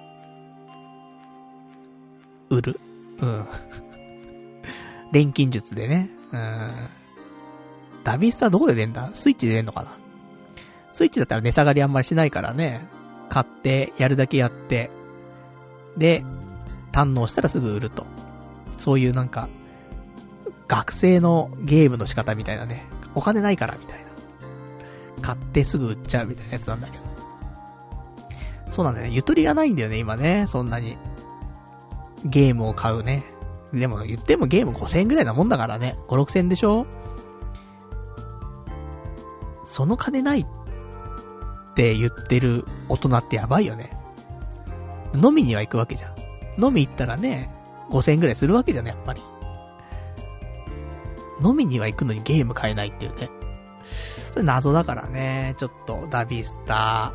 [2.49, 2.79] 売る。
[3.21, 3.45] うん。
[5.13, 6.09] 錬金術でね。
[6.33, 6.71] うん。
[8.03, 9.09] ダビスタどこで出んだ？
[9.13, 9.91] スイッチで出んのかな？
[10.91, 12.85] スイッチだったら値下がりあんまりしないからね。
[13.29, 14.91] 買って、やるだけやって、
[15.95, 16.25] で、
[16.91, 18.05] 堪能したらすぐ売ると。
[18.77, 19.47] そういうなんか、
[20.67, 22.83] 学生のゲームの仕方みたいなね。
[23.15, 24.00] お金ないからみたいな。
[25.22, 27.03] 買ってすぐ売っちゃうみたいなやつなんだけど。
[28.69, 29.14] そうなんだよね。
[29.14, 30.45] ゆとりがないんだよね、今ね。
[30.48, 30.98] そんなに。
[32.26, 33.23] ゲームを買うね。
[33.73, 35.98] でも言ってもゲーム5000円ぐらいなもんだからね。
[36.07, 36.85] 5、6000円でしょ
[39.64, 40.45] その金ないっ
[41.76, 43.98] て言ってる大人ってやばいよね。
[45.15, 46.64] 飲みには行くわけじゃん。
[46.64, 47.49] 飲み行ったらね、
[47.89, 49.22] 5000円くらいするわけじゃん、やっぱり。
[51.43, 53.30] 飲みには行くのにゲーム買えないっていうね。
[54.31, 57.13] それ謎だからね、ちょっと、ダビスタ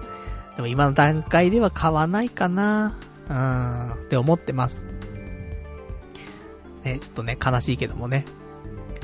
[0.53, 0.57] ー。
[0.57, 2.95] でも今の段階では買わないかな。
[3.29, 4.87] うん、って思ってます。
[6.85, 8.25] ね、ちょっとね、悲しいけどもね。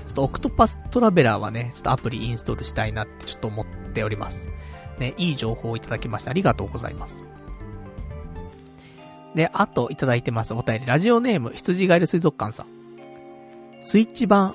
[0.06, 4.48] ちょっとオクトパストラベラーはね、ちょっとアプリインストールしたいなってちょっと思っております。
[4.98, 7.24] ね、いい情報をいただきましてありがとうございます。
[9.34, 12.66] で、あといただいてますお便り、ラジオネーム、羊ガエル水族館さん。
[13.80, 14.55] スイッチ版、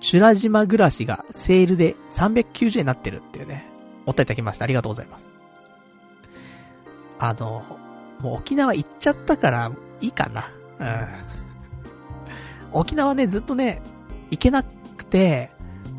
[0.00, 3.66] チュラ島暮らしがセールで390円になってるっていうね、
[4.06, 4.64] お便りいただきました。
[4.64, 5.32] ありがとうございます。
[7.18, 7.62] あの、
[8.20, 9.70] もう沖縄行っちゃったから、
[10.00, 10.50] いいかな。
[10.78, 11.08] うん。
[12.72, 13.82] 沖縄ね、ずっとね、
[14.30, 15.50] 行けなくて、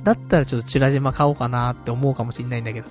[0.04, 2.90] だったらちょっとチュラ島買おうかなって思うかもしんないんだけど、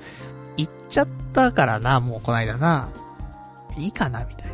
[0.57, 2.89] 行っちゃったからな、もうこないだな。
[3.77, 4.53] いいかな、みたいな。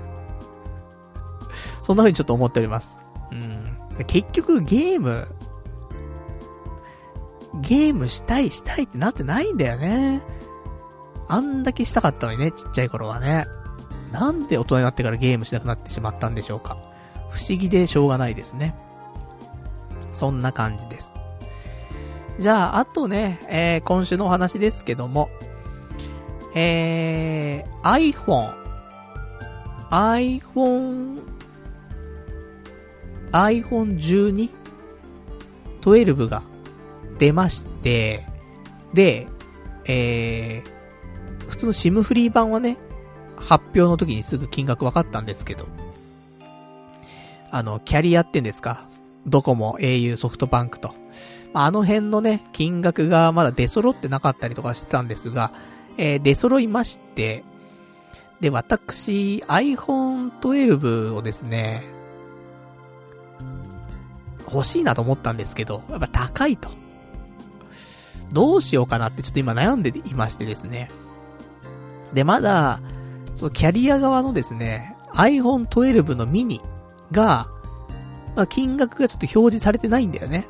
[1.83, 2.99] そんな風にちょっと思っております。
[3.31, 3.77] うん。
[4.07, 5.27] 結局ゲーム、
[7.63, 10.23] ゲームしたいしたいってなってないんだよね。
[11.29, 13.47] あんだけしたかったのにね、ちっちゃい頃はね。
[14.13, 16.79] なんで大人になってからゲームしなくなってしまったんでしょうか。
[17.31, 18.75] 不思議でしょうがないですね。
[20.13, 21.19] そんな感じです。
[22.39, 25.29] じゃあ、あとね、えー、今週のお話ですけども、
[26.55, 28.55] えー、iPhone、
[29.91, 31.21] iPhone、
[33.33, 34.51] iPhone 12、
[35.83, 36.43] 12が
[37.19, 38.27] 出まして、
[38.95, 39.27] で、
[39.85, 42.77] えー、普通の SIM フリー版はね、
[43.37, 45.67] 発表の時にすぐ金額分かったんですけど、
[47.51, 48.89] あの、キャリアってんですか
[49.27, 50.95] ドコモ、au、ソフトバンクと。
[51.53, 55.53] あの辺のね、金額がまだ出揃ってなかったりとかしてたんですが、
[55.97, 57.45] えー、出揃いまして、
[58.41, 61.85] で、私、iPhone 12をですね、
[64.53, 66.69] 欲しいなと思ったんですけど、やっぱ高いと。
[68.33, 70.89] どうしようかなってちょっと今悩んでいましてですね。
[72.13, 72.81] で、まだ、
[73.35, 76.61] そのキャリア側のですね、iPhone 12のミニ
[77.13, 77.49] が、
[78.35, 80.47] まあ、金額がちょっと表示されてないんだよね。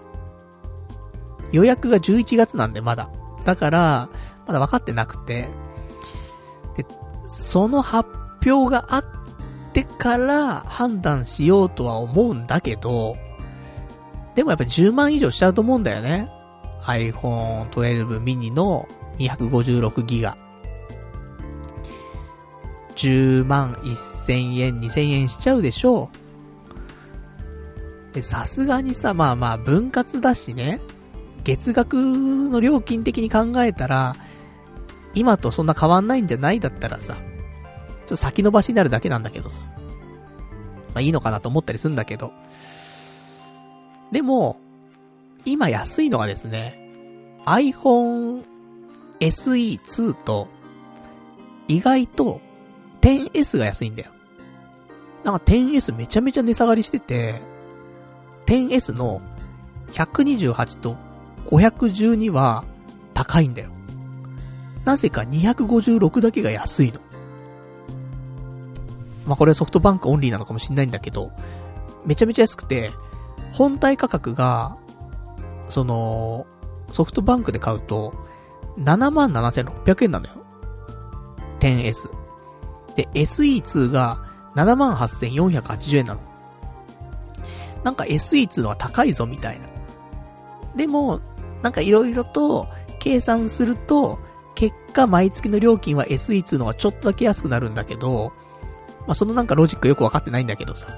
[1.52, 3.10] 予約が11月なんでまだ。
[3.44, 4.08] だから、
[4.46, 5.48] まだ分かってなくて。
[6.76, 6.86] で、
[7.28, 8.08] その発
[8.44, 9.04] 表があっ
[9.72, 13.16] てから判断しようとは思うんだけど、
[14.34, 16.30] でもやっぱ10万以上しちゃうと思うんだよね。
[16.86, 18.88] iPhone 12 mini の
[19.18, 20.36] 256ギガ。
[22.94, 26.10] 10万1000円、2000円しちゃうでしょ
[28.14, 28.22] う。
[28.22, 30.80] さすがにさ、まあまあ分割だしね、
[31.44, 34.16] 月額の料金的に考えたら、
[35.14, 39.62] 今とそんな変わんないんじゃないだったらさ、ちょっと先延ばしになるだけなんだけどさ。
[40.94, 42.32] まあいいのかなと思ったりするんだけど。
[44.12, 44.58] でも、
[45.47, 46.78] 今安いのがですね、
[47.47, 48.44] iPhone
[49.20, 50.48] SE2 と、
[51.68, 52.40] 意外と
[53.01, 54.10] 10S が安いんだよ。
[55.24, 57.40] なんか 10S めちゃめちゃ値下がりしてて、
[58.47, 59.23] 10S の
[59.93, 60.97] 128と
[61.47, 62.64] 512は
[63.14, 63.70] 高いんだよ。
[64.85, 67.01] なぜか256だけが安いの。
[69.27, 71.32] まあ、これはソフトバンクオンリーなのかもしんないんだけど、
[72.05, 72.93] めちゃめちゃ安くて、
[73.52, 74.77] 本体価格が、
[75.68, 76.47] その、
[76.90, 78.14] ソフトバンクで買うと、
[78.78, 80.34] 77,600円なのよ。
[81.60, 82.10] 10S。
[82.94, 84.24] で、SE2 が
[84.55, 86.20] 78,480円なの。
[87.84, 89.66] なんか SE2 のは高いぞみたいな。
[90.74, 91.20] でも、
[91.62, 92.68] なんか色々と
[92.98, 94.18] 計算すると、
[94.55, 98.32] 結果毎月の料金は SE2 のはちょっとだけ安くなるんだけど、
[99.06, 100.97] まあ、そのなんかロジックよくわかってないんだけどさ。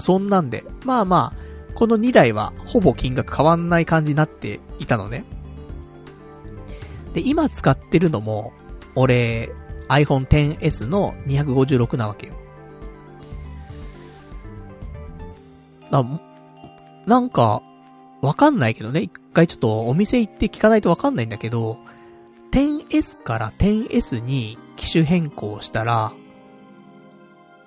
[0.00, 5.24] そんなんで、まあまあ、この2台はほぼ金額変わんない感じになっていたのね。
[7.14, 8.52] で、今使ってるのも、
[8.94, 9.50] 俺、
[9.88, 12.34] iPhone XS の256なわけよ。
[15.90, 16.04] な、
[17.06, 17.62] なんか、
[18.22, 19.00] わかんないけどね。
[19.00, 21.78] 一回ちょっとお店行って聞かないとわかんないんだけど、
[22.52, 26.12] 10S から 10S に機種変更したら、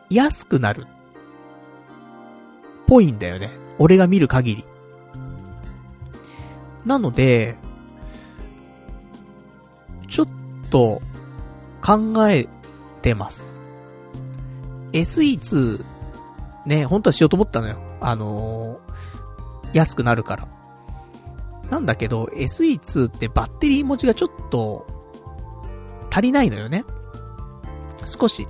[0.09, 0.87] 安くなる。
[2.87, 3.62] ぽいんだよね。
[3.79, 4.65] 俺が見る限り。
[6.85, 7.57] なので、
[10.09, 10.27] ちょっ
[10.69, 11.01] と、
[11.81, 12.47] 考え
[13.01, 13.61] てます。
[14.93, 15.83] SE2、
[16.65, 17.77] ね、本当はしようと思ったのよ。
[17.99, 20.47] あのー、安くなるから。
[21.69, 24.87] なんだけど、SE2 ってバッテリー持ちがちょっと、
[26.09, 26.85] 足りないのよね。
[28.05, 28.47] 少し。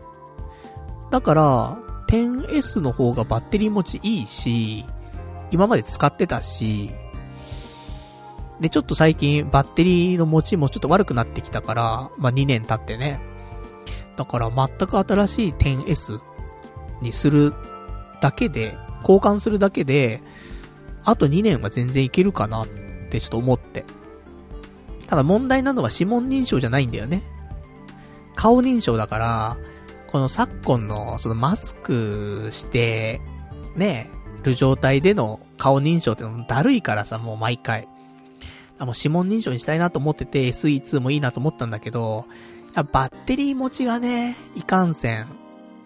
[1.09, 1.77] だから、
[2.09, 4.85] 10S の方がバッテリー持ちいいし、
[5.53, 6.89] 今まで使ってたし、
[8.59, 13.21] で、ちょっと最近バッテリーの持ちもちょっと悪くなってきたから、まあ、2年経ってね。
[14.17, 16.19] だから全く新しい 10S
[17.01, 17.53] にする
[18.19, 20.21] だけで、交換するだけで、
[21.03, 22.67] あと2年は全然いけるかなっ
[23.11, 23.85] てちょっと思って。
[25.07, 27.21] ただ問題なのは指紋認証じゃないんだよね。
[28.35, 29.57] 顔認証だから、
[30.07, 33.21] この昨今の、そのマスクして、
[33.75, 34.09] ね、
[34.43, 37.87] る状態での顔認証ってのもだるいからさ、もう毎回。
[38.79, 42.25] もう指紋認証にしたいなと思ってて、SE2 もいいなと思ったんだけど、
[42.75, 45.27] やバッテリー持ちがね、いかんせんっ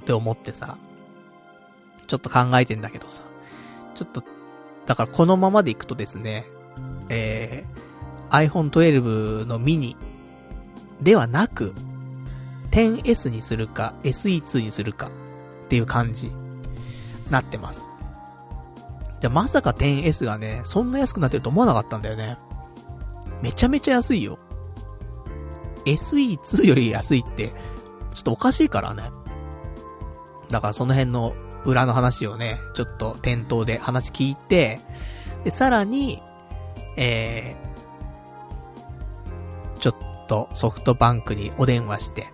[0.06, 0.78] て思ってさ、
[2.08, 3.24] ちょっと考えてんだけどさ、
[3.94, 4.24] ちょっと、
[4.86, 6.46] だからこのままでいくとですね、
[7.10, 9.98] えー、iPhone 12のミニ
[11.02, 11.74] ではなく、
[12.72, 15.12] 10S にするか、SE2 にするかっ
[15.68, 16.32] ていう感じ、
[17.30, 17.87] なってます。
[19.22, 22.38] で、まさか 10S がね、そんな安くなってると思わなかったんだよね。
[23.41, 24.39] めちゃめちゃ安いよ。
[25.85, 27.49] SE2 より安いって、
[28.14, 29.10] ちょっとおかしいからね。
[30.49, 31.34] だからその辺の
[31.65, 34.80] 裏の話をね、ちょっと店頭で話聞いて、
[35.44, 36.22] で、さらに、
[36.95, 39.95] えー、ちょっ
[40.27, 42.27] とソフトバンクにお電話して、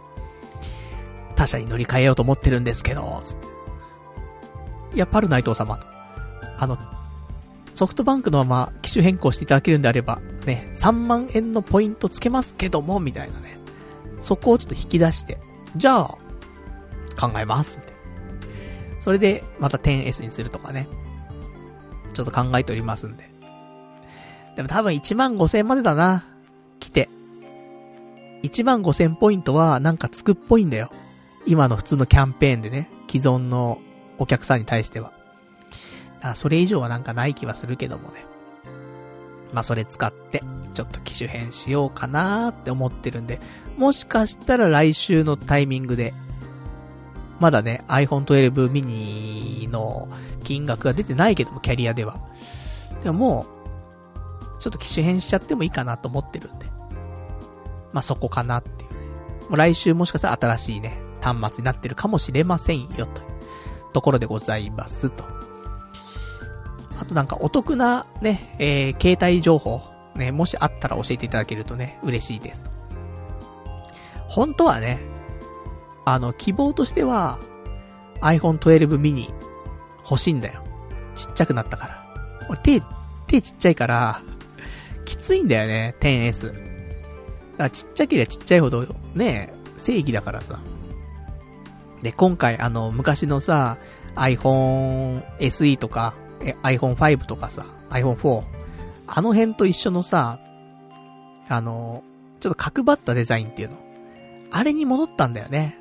[1.35, 3.47] 他社に乗り換えようと思ってるんですけど、つって。
[4.95, 5.87] いや、パルナイト様と。
[6.63, 6.77] あの、
[7.75, 13.57] ソフトバンクのまま機種変更していただけるんであれば、ね、3万円のポイントつけますけども、みたいなね。
[14.19, 15.39] そこをちょっと引き出して、
[15.75, 16.17] じゃあ、
[17.19, 17.99] 考えます、みたいな。
[18.99, 20.87] それで、また 10S にするとかね。
[22.13, 23.29] ちょっと考えておりますんで。
[24.55, 26.25] でも多分1万5千までだな。
[26.79, 27.09] 来て。
[28.43, 30.91] 1万5千ポイントはなんかつくっぽいんだよ。
[31.45, 32.89] 今の普通のキャンペーンでね。
[33.09, 33.79] 既存の
[34.19, 35.11] お客さんに対しては。
[36.23, 38.25] あ、それ以上はなんかない気はするけどもね。
[39.51, 40.41] まあ、それ使って、
[40.73, 43.39] ちょっと機種変しようかなーって思ってるんで、
[43.77, 46.13] もしかしたら来週のタイミングで、
[47.39, 50.07] まだね、iPhone 12 mini の
[50.43, 52.19] 金額が出てないけども、キャリアでは。
[53.03, 53.45] でもも
[54.59, 56.65] う、ちょっと機種変しちゃってもいいかなと思ってるんで。
[57.91, 59.49] まあ、そこかなっていう。
[59.49, 63.07] もう来週もしかしたら新しいね、端末になってるかもしれませんよ、という
[63.91, 65.42] ところでございます、と。
[66.99, 69.81] あとなんかお得なね、えー、携帯情報、
[70.15, 72.69] ね、もしあったら教えていただけるとね、嬉しいです。
[74.27, 74.99] 本当はね、
[76.05, 77.39] あの、希望としては、
[78.21, 79.31] iPhone 12 mini
[80.09, 80.63] 欲しいんだよ。
[81.15, 82.05] ちっちゃくなったから。
[82.49, 82.81] 俺手、
[83.27, 84.21] 手ちっちゃいから、
[85.05, 86.47] きついんだよね、10S。
[86.47, 86.63] だか
[87.57, 90.59] らちっちゃければちっちゃいほど、ね、正義だからさ。
[92.01, 93.77] で、今回あの、昔のさ、
[94.15, 96.15] iPhone SE とか、
[96.63, 98.43] iPhone5 とかさ、iPhone4。
[99.07, 100.39] あの辺と一緒のさ、
[101.47, 102.03] あの、
[102.39, 103.77] ちょっと角張ったデザインっていうの。
[104.51, 105.77] あれに戻ったんだよね。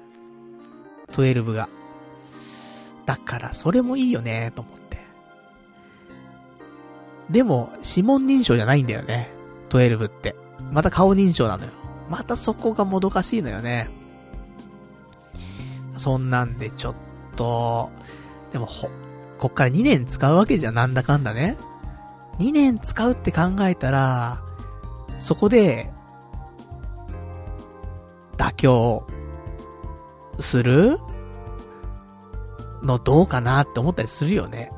[1.12, 1.68] 12が。
[3.06, 4.98] だからそれもいいよね、と思って。
[7.30, 9.30] でも、指紋認証じゃないんだよね。
[9.70, 10.36] 12って。
[10.70, 11.70] また顔認証なのよ。
[12.08, 13.88] またそこがもどかしいのよね。
[15.96, 16.94] そんなんでちょっ
[17.36, 17.90] と、
[18.52, 18.88] でもほ、
[19.42, 21.56] こっから2年使うわけじゃなんだかんだね。
[22.38, 24.40] 2年使うって考えたら、
[25.16, 25.90] そこで、
[28.36, 29.06] 妥協、
[30.38, 30.96] する
[32.84, 34.70] のどうかなって思ったりするよね。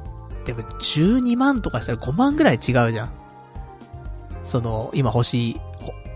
[0.46, 3.12] でも12万とかしたら5万ぐらい違うじゃん。
[4.44, 5.60] その、今欲しい、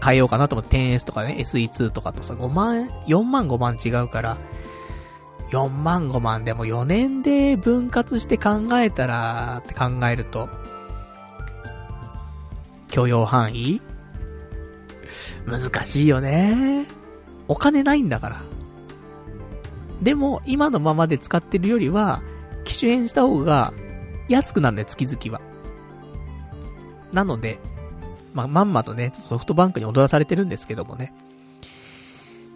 [0.03, 4.39] 変えようかなと思って 10S とかね、SE2 とかとさ、5万、4万5万違うから、
[5.51, 10.49] 4万5万でも4年で分割して考えたらって考えると、
[12.91, 13.81] 許容範囲？
[15.47, 16.87] 難しいよね。
[17.49, 18.43] お金ないんだから。
[20.03, 22.23] でも、今のままで使ってるよりは、
[22.65, 23.73] 機種変した方が
[24.29, 25.41] 安くなるんだよ、月々は。
[27.13, 27.59] なので、
[28.35, 31.15] まあ、まんまとね、ソフトバンクに踊らされてるんですけどもね。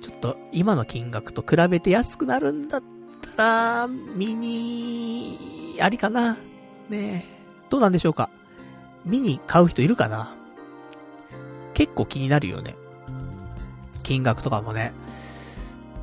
[0.03, 2.83] ちょっと今の金額と比べて安くなるんだっ
[3.37, 3.43] た
[3.87, 6.37] ら、ミニ、ありかな
[6.91, 7.25] ねえ。
[7.71, 8.29] どうなんでしょうか
[9.05, 10.37] ミニ買う人いるかな
[11.73, 12.77] 結構気になるよね。
[14.03, 14.93] 金額とかもね。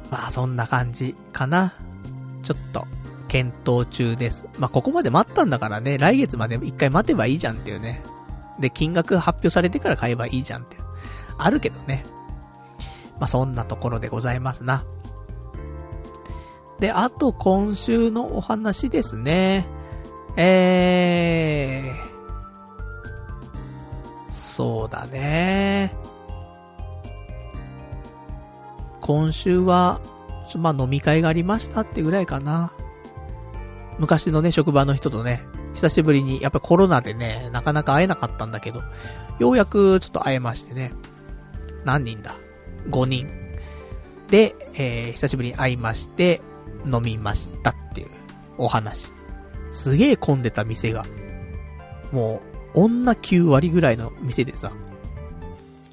[0.09, 1.73] まあそんな感じかな。
[2.41, 2.87] ちょっと、
[3.27, 4.47] 検討中です。
[4.57, 8.01] まあここまで待ったんだからね、来月まで一回待てばいいじゃんっていうね。
[8.59, 10.77] で、金額発表されてから買えばいいじゃんって。
[11.37, 12.05] あるけどね。
[13.19, 14.85] まあ、そんなところでございますな。
[16.79, 19.67] で、あと今週のお話ですね。
[20.37, 25.93] えー、そうだね。
[29.01, 29.99] 今週は、
[30.57, 32.71] まあ、飲み会がありましたってぐらいかな。
[33.97, 35.43] 昔のね、職場の人とね、
[35.73, 38.81] 久しぶりに、やっぱコロナでね、なかなか会えなかったんだけど、
[39.39, 40.93] ようやくちょっと会えましてね。
[41.83, 42.35] 何人だ？
[42.87, 43.27] ?5 人。
[44.29, 46.41] で、えー、久しぶりに会いまして、
[46.85, 48.07] 飲みましたっていう
[48.57, 49.11] お話。
[49.71, 51.05] すげえ混んでた店が、
[52.11, 52.41] も
[52.75, 54.71] う、女9割ぐらいの店でさ、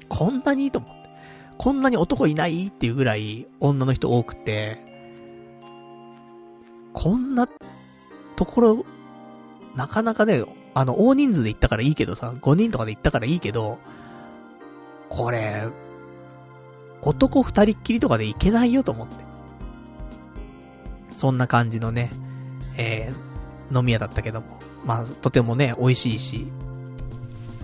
[0.09, 0.65] こんなに？
[0.65, 1.09] いいと思って。
[1.57, 2.67] こんなに男いない？
[2.67, 4.79] っていうぐらい女の人多くて、
[6.93, 7.47] こんな
[8.35, 8.85] ところ、
[9.75, 10.43] なかなかね、
[10.73, 13.79] あの、大人数で行ったからいいけどさ、5人とかで行ったからいいけど、
[15.09, 15.67] これ、
[17.01, 19.15] 男二人っきりとかで行けないよと思って。
[21.15, 22.11] そんな感じのね、
[22.77, 24.59] えー、飲み屋だったけども。
[24.85, 26.47] まあ、とてもね、美味しいし、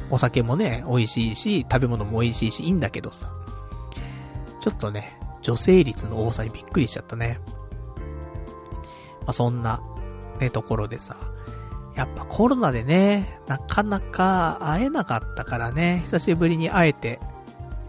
[0.10, 3.30] お酒もね、美味しいし、食べ物も美味しいし、いいんだけどさ。
[4.60, 7.40] ちょっとね、女性率の多さにびっくりしちゃったね。
[9.22, 9.82] まあ、そんな、
[10.40, 11.16] ね、ところでさ。
[11.96, 17.20] やっぱコロナでね、なかなか会えなかったからね、久しぶりに会えて。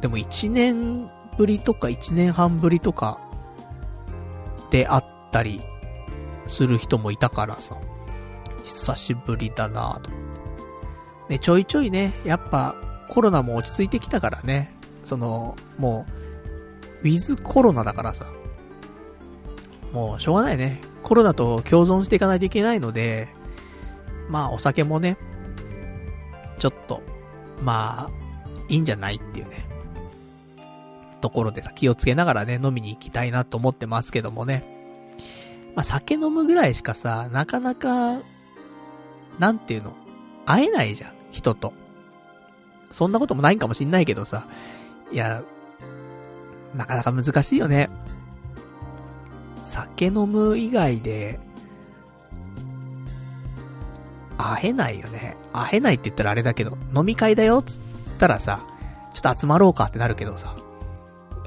[0.01, 3.21] でも1年ぶりとか1年半ぶりとか
[4.71, 5.61] で会ったり
[6.47, 7.77] する人もいたからさ。
[8.65, 10.11] 久しぶりだなぁと。
[11.29, 12.75] ね、ちょいちょいね、やっぱ
[13.09, 14.73] コロナも落ち着いてきたからね。
[15.05, 16.07] その、も
[17.03, 18.27] う、ウィズコロナだからさ。
[19.93, 20.81] もうしょうがないね。
[21.03, 23.29] コロナと共存していかないといけないので、
[24.29, 25.19] まあお酒もね、
[26.59, 27.03] ちょっと、
[27.63, 28.11] まあ、
[28.69, 29.67] いいんじゃないっていうね、
[31.25, 34.63] ところでさ、気をつけながらね、飲みに行きたいなと思ってますけどもね。
[35.75, 38.19] まあ酒飲むぐらいしかさ、なかなか
[39.39, 39.95] なんていうの
[40.45, 41.73] 会えないじゃん、人と。
[42.91, 44.47] そんなこともないんかもしんないけどさ。
[45.11, 45.43] いや、
[46.75, 47.89] なかなか難しいよね。
[49.57, 51.41] 酒飲む以外で、
[54.37, 55.39] 会えないよね。
[55.55, 57.81] 会えないって言ったらあれだけど、飲み会だよっつっ
[58.19, 58.61] たらさ、
[59.15, 60.55] ちょっと集まろうかってなるけどさ、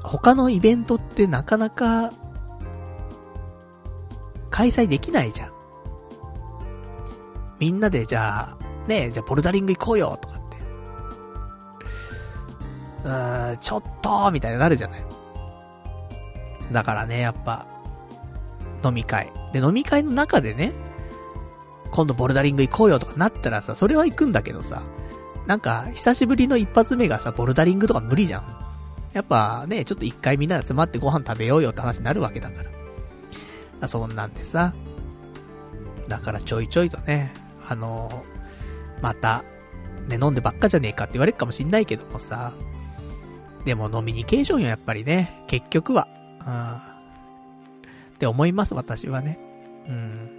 [0.02, 2.12] 他のイベントってなかなか、
[4.50, 5.52] 開催できないじゃん。
[7.58, 10.56] みんなでじゃあ、ねえじゃあボルダリング行こうよとかって。
[13.04, 15.04] うーん、ちょっとみたいになるじゃない。
[16.72, 17.66] だからね、やっぱ、
[18.84, 19.32] 飲み会。
[19.52, 20.72] で、飲み会の中でね、
[21.90, 24.82] 今度ボルダリング行こうよとかなったらさ、それは行くんだけどさ、
[25.46, 28.67] なんか、久しぶりの一発目がさ、ボルダリングとか無理じゃん。
[29.18, 32.62] やっぱね、ちょっと一回みんなで集まってご飯食べようよって話になるわけだか
[33.80, 33.88] ら。
[33.88, 34.72] そんなんでさ、
[36.06, 37.32] だからちょいちょいとね、
[37.68, 38.22] あの
[39.02, 39.42] また、
[40.06, 42.52] ね、飲んでばっかじゃねえかって言われるかもしんないけどもさ、
[43.64, 46.06] でも飲みニケーションよ、やっぱりね、結局は。
[46.46, 46.74] うん。
[46.76, 46.78] っ
[48.20, 49.40] て思います、私はね。
[49.88, 50.30] うん。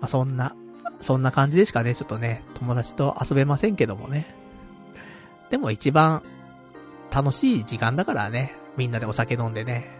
[0.00, 0.54] まあ、そんな、
[1.00, 4.36] そんな感じでしかね、ちょっとね、友達と遊べませんけどもね。
[5.50, 6.22] でも一番
[7.12, 9.90] 楽しい時間だからね、みんなでお酒飲んでね、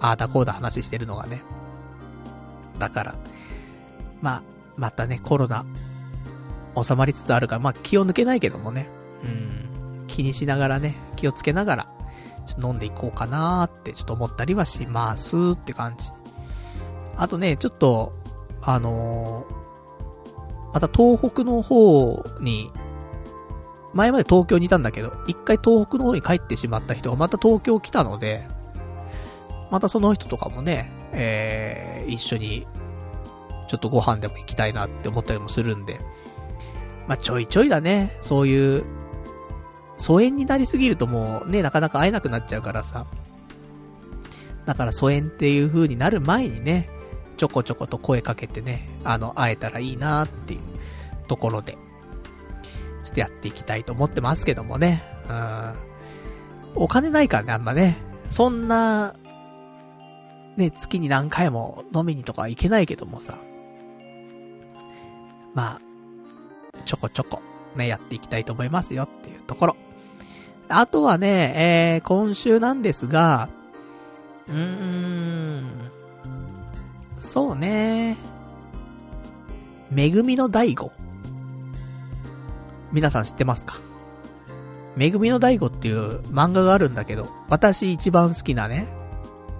[0.00, 1.42] ああだこうだ話してるのがね。
[2.78, 3.14] だから、
[4.22, 4.42] まあ、
[4.76, 5.66] またね、コロナ、
[6.82, 8.88] 収まりつつあるから、まあ気を抜けないけどもね。
[9.24, 10.06] うん。
[10.06, 11.88] 気にしながらね、気をつけながら、
[12.46, 16.10] ちょっと飲んでいこうかなーってちょっと思ったりはしますって感じ。
[17.16, 18.12] あとね、ちょっと、
[18.62, 22.70] あのー、また東北の方に、
[23.94, 28.46] 前まで東京にいたんだけど、一回東北の方に帰ってしまった人がまた東京来たので、
[29.70, 32.66] またその人とかもね、えー、一緒に
[33.68, 36.00] ちょっとご飯でも行きたいなって思ったりもするんで。
[37.06, 38.16] まあ、ちょいちょいだね。
[38.20, 38.84] そういう、
[39.96, 43.06] 疎遠になりすぎるともうね、なかなか会えなくなっちゃうからさ。
[44.66, 46.88] だから疎遠っていう風になる前にね、
[47.36, 50.60] ちょこちょこと声かけてね、あの、会えたらいいなっていう
[51.28, 51.76] ところで、
[53.04, 55.02] ちょっとやっていきたいと思ってますけどもね。
[55.28, 55.72] うん。
[56.74, 57.98] お金ないからね、あんまね。
[58.30, 59.14] そんな、
[60.56, 63.38] ね、月に何回も飲みにとか行けないけどもさ。
[65.54, 65.80] まあ、
[66.84, 67.40] ちょこちょこ、
[67.76, 69.76] ね、やっていきたいと思いますよっていうところ。
[70.68, 73.48] あとはね、えー、今週なんですが、
[74.48, 75.90] うーん、
[77.18, 78.16] そうね、
[79.90, 80.90] めぐみの大悟。
[82.94, 83.74] 皆さん知ってますか？
[84.96, 88.86] めぐみの大悟っていう漫画があるんだけど、私一番好きなね、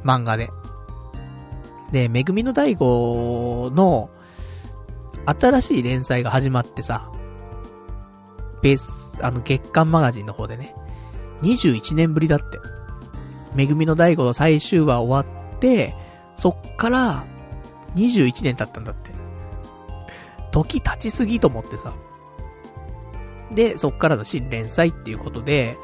[0.05, 0.51] 漫画で。
[1.91, 4.11] で、めぐみの大悟の、
[5.27, 7.11] 新しい連載が始まってさ、
[8.63, 10.73] ベース、あの月刊マガジンの方でね、
[11.43, 12.59] 21年ぶりだって。
[13.57, 15.97] めぐみの大悟の最終話終わって、
[16.37, 17.25] そっから
[17.97, 19.11] 21年経ったんだって。
[20.53, 21.93] 時経ちすぎと思ってさ。
[23.55, 25.77] で、そっからの新連載っていうことで、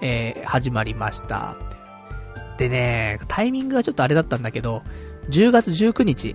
[0.00, 1.56] えー、始まりました。
[2.58, 4.82] でね、タイミングがちょっとあれだったんだけど、
[5.30, 6.34] 10月19日、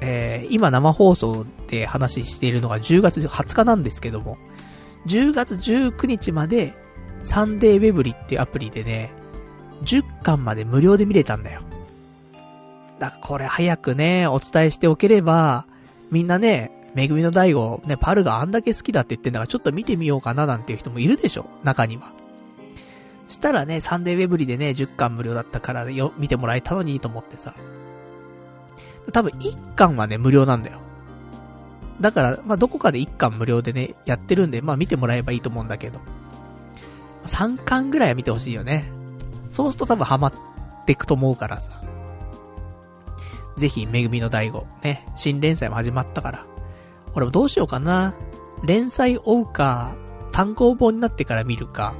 [0.00, 4.38] えー、今生放送で話しているのが10月20日なんですけども、
[5.06, 6.74] 10月19日まで、
[7.22, 9.10] サンデーウェブリっていうアプリでね、
[9.82, 11.62] 10巻まで無料で見れたんだよ。
[12.98, 15.66] だからこれ早くね、お伝えしておければ、
[16.10, 22.12] みんなね、めぐみの大悟、ね、パルがあんだけ好きだって言ってんだからちょっと見てみようかななんていう人もいるでしょ中には。
[23.28, 27.54] したらね、サンデーウェブリでね、10巻無料だったからよ、見てもらえたのにと思ってさ。
[29.12, 30.78] 多分1巻はね、無料なんだよ。
[32.00, 36.00] だから、まあ、どこかで1巻無料でね、やってるんで、まあ、見てもらえばいいと思うんだけど。
[37.26, 38.90] 3巻ぐらいは見てほしいよね。
[39.50, 40.34] そうすると多分ハマっ
[40.86, 41.80] ていくと思うからさ。
[43.56, 46.46] ぜひ、めぐみの大悟、ね、新連載も始まったから。
[47.14, 48.14] 俺もどうしようかな。
[48.64, 49.94] 連載追うか、
[50.32, 51.94] 単行本になってから見るか、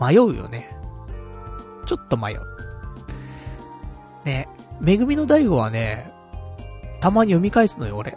[0.00, 0.76] 迷うよね。
[1.84, 2.40] ちょっと迷う。
[4.24, 4.48] ね、
[4.80, 6.12] めぐみの大悟はね、
[7.00, 8.16] たまに読み返すのよ、俺。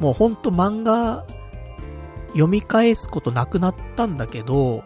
[0.00, 1.24] もうほんと漫画、
[2.28, 4.84] 読み返すことなくなったんだけど、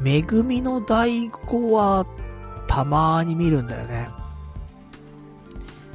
[0.00, 2.06] めぐみの大悟は、
[2.66, 4.08] たまーに見るんだよね。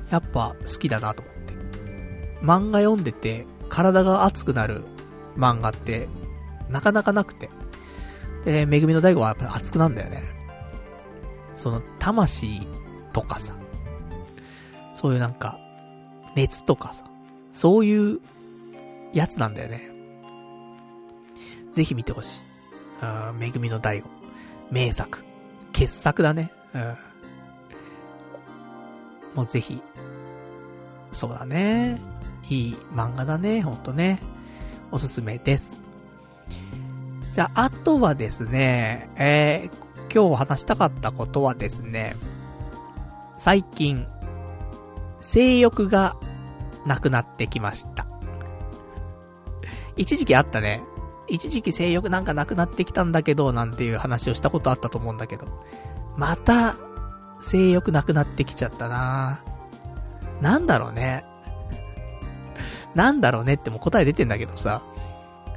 [0.09, 1.34] やっぱ好きだなと思って。
[2.41, 4.83] 漫画読んでて、体が熱くなる
[5.37, 6.07] 漫画って、
[6.69, 7.49] なかなかなくて。
[8.45, 10.23] で、めぐみの大悟はやっぱり熱くなんだよね。
[11.53, 12.61] その、魂
[13.13, 13.55] とかさ、
[14.93, 15.59] そういうなんか、
[16.35, 17.05] 熱とかさ、
[17.53, 18.19] そういう
[19.13, 19.89] やつなんだよね。
[21.71, 22.41] ぜひ見てほしい。
[23.29, 24.09] うん、めぐみの大悟。
[24.71, 25.23] 名作。
[25.73, 26.51] 傑作だね。
[26.73, 26.97] うん。
[29.35, 29.81] もうぜひ。
[31.11, 31.99] そうだね。
[32.49, 33.61] いい漫画だね。
[33.61, 34.21] ほんとね。
[34.91, 35.81] おすすめです。
[37.33, 42.15] じゃあ、あとはですね、えー、今日話したかったことはですね、
[43.37, 44.07] 最近、
[45.19, 46.15] 性欲が
[46.85, 48.05] なくなってきました。
[49.97, 50.83] 一時期あったね。
[51.27, 55.47] 一時期性欲なんかなくなってきたんだけど、なんていう話をしたことあったと思うんだけど。
[56.15, 56.75] また、
[57.39, 59.41] 性欲なくなってきちゃったな
[60.41, 61.25] なんだろうね。
[62.95, 64.81] なんだろうねってもう答え出てんだけどさ。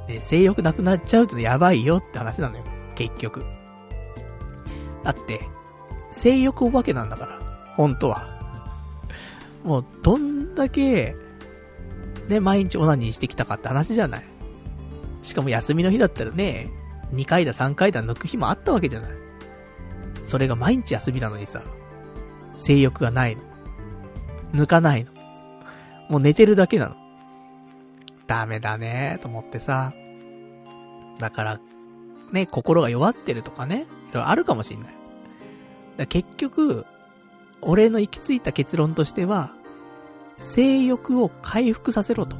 [0.07, 2.63] ね、性欲なくなっちゃうとやばいよって話なのよ。
[2.95, 3.45] 結局。
[5.03, 5.41] だって、
[6.11, 7.39] 性欲お化けなんだから。
[7.77, 8.25] 本当は。
[9.63, 11.15] もう、どんだけ、
[12.27, 14.23] ね、毎日オナニーしてきたかって話じゃない。
[15.21, 16.69] しかも休みの日だったらね、
[17.13, 19.11] 2回だ3回だ抜く日もあったわけじゃない。
[20.23, 21.61] それが毎日休みなのにさ、
[22.55, 23.41] 性欲がないの。
[24.53, 25.11] 抜かないの。
[26.09, 26.95] もう寝てるだけなの。
[28.29, 29.91] ダメだねと思ってさ。
[31.17, 31.59] だから、
[32.31, 34.93] ね、心が弱ってるとかね、いろいろあるかもしんない。
[35.97, 36.85] だ結局、
[37.61, 39.51] 俺の行き着いた結論としては、
[40.37, 42.37] 性欲を回復させろと。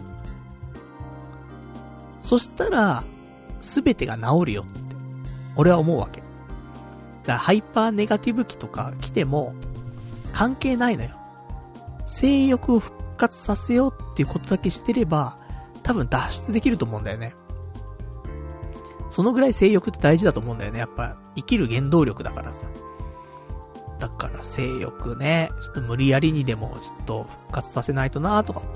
[2.20, 3.04] そしたら、
[3.60, 4.96] すべてが治るよって、
[5.56, 6.22] 俺は思うわけ。
[6.22, 9.56] だからハイパーネガティブ期とか来ても、
[10.34, 11.10] 関係ないのよ。
[12.06, 15.39] 性欲を復活させようっていうことだけしてれば、
[15.90, 17.34] 多分脱出できると思うんだよね。
[19.10, 20.78] そのぐらい性欲って大事だと思うんだよね。
[20.78, 22.68] やっぱ、生きる原動力だからさ。
[23.98, 28.74] だから性欲ね、ちょっと無理やりにでもちょっと復活させないとなとか思っ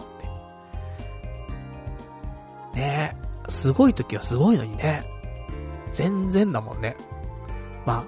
[2.73, 2.79] て。
[2.79, 3.15] ね
[3.47, 5.03] え、すごい時はすごいのにね。
[5.91, 6.97] 全然だもんね。
[7.85, 8.05] まあ、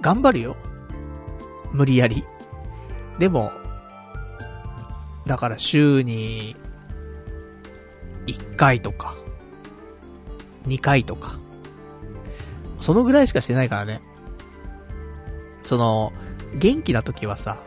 [0.00, 0.54] 頑張るよ。
[1.72, 2.24] 無理やり。
[3.18, 3.50] でも、
[5.26, 6.54] だから週に、
[8.26, 9.14] 1回とか、
[10.66, 11.38] 2回とか、
[12.80, 14.00] そのぐらいしかしてないからね。
[15.62, 16.12] その、
[16.54, 17.58] 元気な時はさ、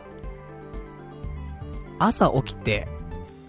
[1.98, 2.88] 朝起きて、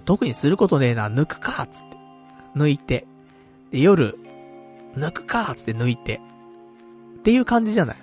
[0.06, 1.98] 特にすることねえな、抜くかつって。
[2.56, 3.06] 抜いて。
[3.72, 4.18] で、夜、
[4.96, 6.20] 抜くかつって抜いて。
[7.20, 7.96] っていう感じじゃない。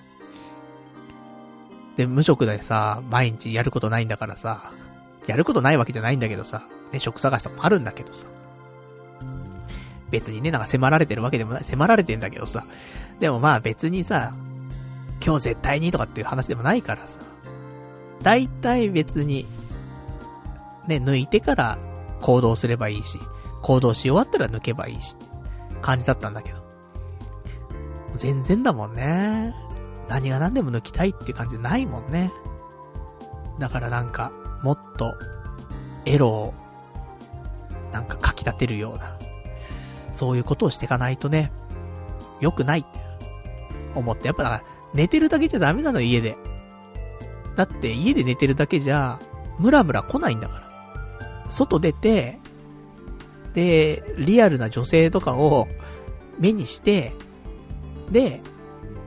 [1.97, 4.73] で、無職でさ、毎日やることないんだからさ、
[5.27, 6.63] やることないわけじゃないんだけどさ、
[6.93, 8.27] ね、職探しとかもあるんだけどさ。
[10.11, 12.65] 別にね、なんか迫られてるわけでもない、迫られてんだけどさ。
[13.19, 14.33] でもまあ別にさ、
[15.25, 17.21] 今日絶対にとかっていう話でもないからさ。
[18.23, 19.47] 大体別に、
[20.87, 21.79] ね、抜いてから
[22.21, 23.19] 行動すればいいし、
[23.63, 25.17] 行動し終わったら抜けばいいし、
[25.83, 26.65] 感じだったんだけど。
[28.15, 29.55] 全然だもんね。
[30.09, 32.33] 何が何でも抜きたいっていう感じないもんね。
[33.59, 35.15] だからなんか、もっと、
[36.05, 36.55] エロを、
[37.93, 39.19] なんか書き立てるような、
[40.17, 41.53] そういうことをしていかないとね、
[42.41, 42.87] 良くない
[43.95, 44.65] 思って、やっぱだから、
[44.95, 46.37] 寝てるだけじゃダメなの、家で。
[47.55, 49.19] だって家で寝てるだけじゃ、
[49.59, 50.67] ムラムラ来ないんだか
[51.45, 51.47] ら。
[51.51, 52.39] 外出て、
[53.55, 55.69] で、リアルな女性とかを
[56.39, 57.13] 目にして、
[58.11, 58.41] で、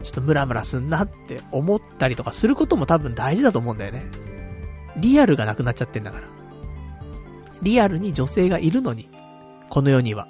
[0.03, 4.05] ちょっとムラムラすんなって思ったりとかすることも多分大事だと思うんだよね。
[4.97, 6.27] リアルがなくなっちゃってんだから。
[7.61, 9.09] リアルに女性がいるのに、
[9.69, 10.27] この世には。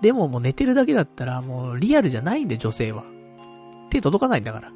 [0.00, 3.04] でももう寝てるだけだったらもうリアルじゃないんで女性は。
[3.90, 4.72] 手届かないんだから。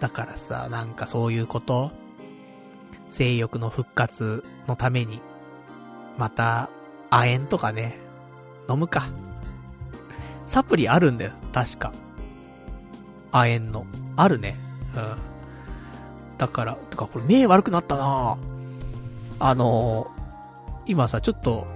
[0.00, 1.90] だからさ、なんかそういうこと、
[3.08, 5.20] 性欲の復活のために、
[6.16, 6.70] また、
[7.10, 7.98] 亜鉛とかね、
[8.68, 9.08] 飲むか。
[10.46, 11.92] サプリあるんだよ、確か。
[13.32, 13.86] 亜鉛の。
[14.16, 14.56] あるね。
[14.96, 15.16] うん。
[16.38, 18.38] だから、てかこれ目悪くなったな
[19.38, 20.20] あのー、
[20.86, 21.66] 今さ、ちょっと、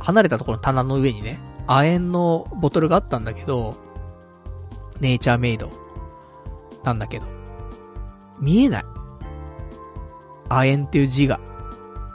[0.00, 1.38] 離れたところの棚の上にね、
[1.68, 3.76] 亜鉛のボトルがあったんだけど、
[5.00, 5.70] ネイチャーメイド。
[6.82, 7.26] なんだけど。
[8.40, 8.84] 見えない。
[10.48, 11.38] 亜鉛っていう字が。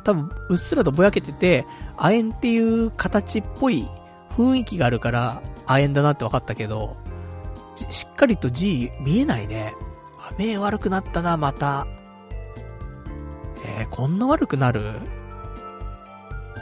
[0.04, 1.66] 多分、うっすらとぼやけてて、
[1.98, 3.88] 亜鉛っていう形っぽい
[4.32, 6.98] 雰囲気があるから、亜鉛だなって分かったけど、
[7.76, 9.76] しっかりと字見えないね。
[10.38, 11.86] 目悪くなったな、また。
[13.66, 14.94] えー、こんな悪くなる？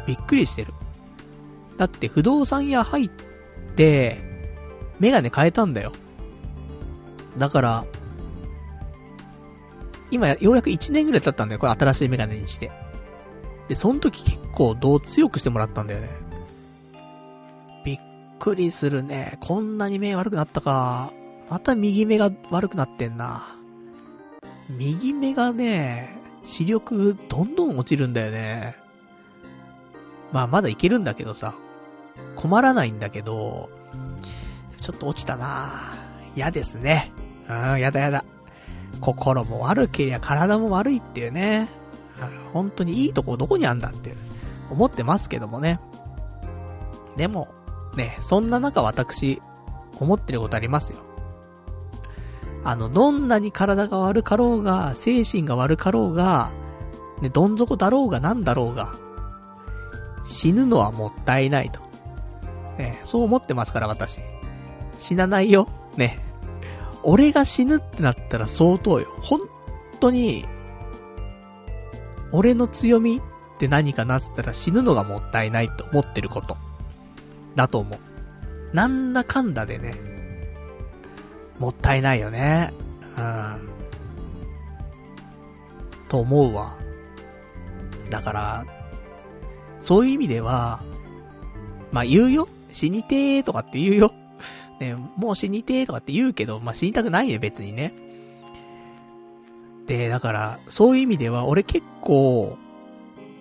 [0.05, 0.73] びっくりしてる。
[1.81, 3.09] だって不動産屋入っ
[3.75, 4.21] て、
[4.99, 5.91] メガネ変えたんだよ。
[7.39, 7.85] だから、
[10.11, 12.69] 今ようやく1年ぐらい経ったんだよ、これ新しいメガネにして。
[13.67, 16.09] で、その時結構どう強くしてもらったんだよね。
[17.83, 17.99] びっ
[18.37, 19.39] くりするね。
[19.41, 21.11] こんなに目悪くなったか。
[21.49, 23.55] また右目が悪くなってんな。
[24.69, 28.75] 右目がね、視力どんどん落ちるんだよね。
[30.31, 31.55] まあまだいけるんだけどさ。
[32.41, 33.69] 困らないんだけど、
[34.80, 35.93] ちょっと落ちたな
[36.35, 37.11] 嫌ですね。
[37.47, 38.26] うん、やだやだ。
[38.99, 41.69] 心も悪けりゃ体も悪いっていうね。
[42.53, 44.15] 本当にいいとこどこにあんだって
[44.72, 45.80] 思ってますけどもね。
[47.15, 47.47] でも、
[47.95, 49.41] ね、そんな中私、
[49.99, 50.99] 思ってることありますよ。
[52.63, 56.51] あの、どんなに体が悪かろうが、精神が悪かろうが、
[57.22, 58.95] ね、どん底だろうがなんだろうが、
[60.23, 61.90] 死ぬのはもったいないと。
[62.81, 64.19] ね、そう思ってますから私。
[64.97, 65.67] 死なないよ。
[65.97, 66.19] ね。
[67.03, 69.07] 俺が死ぬってなったら相当よ。
[69.21, 69.41] 本
[69.99, 70.45] 当に、
[72.31, 73.21] 俺の強みっ
[73.59, 76.57] て何かなってったら死ぬのがもったいないと思ってること。
[77.55, 78.75] だと思う。
[78.75, 79.93] なんだかんだでね、
[81.59, 82.73] もったいないよね。
[83.17, 83.69] うん。
[86.07, 86.75] と思うわ。
[88.09, 88.65] だから、
[89.81, 90.81] そういう意味では、
[91.91, 92.47] まあ言うよ。
[92.72, 94.14] 死にてーとかって言うよ。
[94.80, 97.93] ね、もう死にてーとかって言うけど、まあ、死にたくないね、別にね。
[99.85, 102.57] で、だから、そういう意味では、俺結構、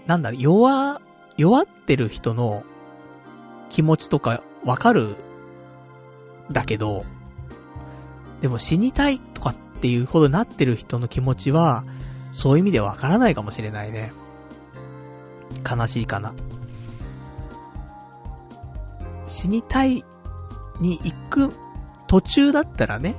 [0.07, 1.01] なんだろ、弱、
[1.36, 2.65] 弱ってる人の
[3.70, 5.16] 気持ちとかわかる、
[6.51, 7.05] だけど、
[8.40, 11.85] でも死にたいとかっていうほどなってる人の気持ちは、
[12.32, 14.12] そういう意味ではわからないかもしれないね。
[15.69, 16.32] 悲しいかな。
[19.31, 20.05] 死にたい
[20.81, 21.52] に行く
[22.09, 23.15] 途中だったらね、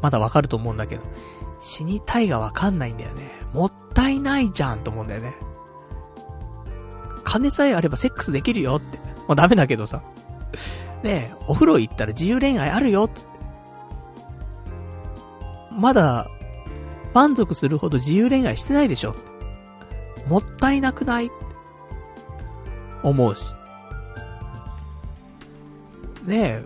[0.00, 1.02] まだわかると思うんだけど、
[1.60, 3.30] 死にたいがわかんないんだよね。
[3.52, 5.34] もったいないじゃんと思うんだよね。
[7.24, 8.98] 金さえあればセックスできるよって。
[9.28, 10.02] まあダメだけどさ。
[11.02, 13.20] ねえ、お風呂行ったら自由恋愛あるよって。
[15.72, 16.30] まだ、
[17.12, 19.14] 満足するほど自由恋愛してないでしょ。
[20.26, 21.30] もったいなくない？
[23.02, 23.54] 思うし。
[26.26, 26.62] ね、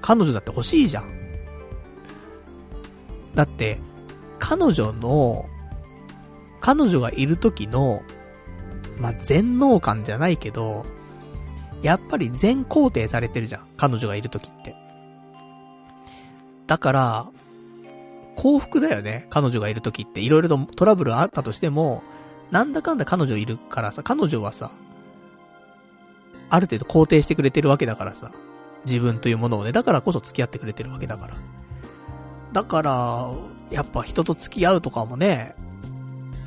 [0.00, 1.12] 彼女だって欲しいじゃん。
[3.34, 3.80] だって、
[4.38, 5.46] 彼女の、
[6.60, 8.02] 彼女がいる時の、
[8.98, 10.86] まあ、全能感じゃないけど、
[11.82, 13.66] やっぱり全肯定されてるじゃん。
[13.76, 14.74] 彼女がいる時って。
[16.66, 17.26] だから、
[18.36, 19.26] 幸福だよね。
[19.30, 20.20] 彼女がいる時って。
[20.20, 22.02] いろいろとトラブルあったとしても、
[22.50, 24.70] なんだかんだ彼女いるからさ、彼女はさ、
[26.50, 28.30] ある程度肯定してくれてるわけだからさ。
[28.84, 29.72] 自分というものをね。
[29.72, 31.34] だからこそ付き合ってくれてるわけだから。
[32.52, 33.30] だから、
[33.70, 35.54] やっぱ人と付き合うとかもね、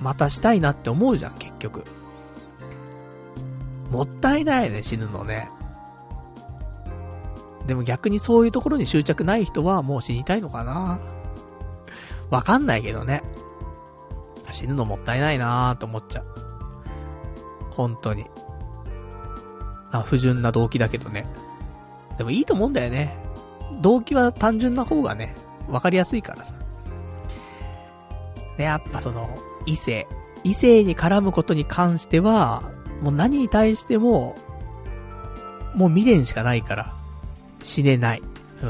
[0.02, 1.84] またしたいなって思うじゃん、結局。
[3.92, 5.50] もったいないね、死ぬのね。
[7.66, 11.00] でも逆にそういうところに執着ない人はもう死にたいのかな
[12.30, 13.24] わかんないけどね。
[14.52, 16.26] 死ぬのもったいないなーと思っちゃう。
[17.72, 18.26] 本当に。
[19.92, 21.26] あ不純な動機だけどね。
[22.18, 23.16] でもいいと思うんだよね。
[23.82, 25.36] 動機は単純な方がね、
[25.70, 26.56] わかりやすいからさ。
[28.58, 30.08] で、やっぱその、異性。
[30.44, 32.72] 異性に絡むことに関しては、
[33.02, 34.36] もう何に対しても、
[35.76, 36.94] もう未練しかないから、
[37.64, 38.24] 死ねない。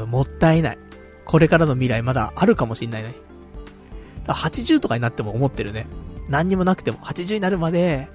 [0.06, 0.78] もったいない。
[1.24, 3.14] これからの未来まだあるかもしんないのに。
[4.26, 5.86] 80とかになっても思ってるね。
[6.28, 8.08] 何にもなくても、80になるまで、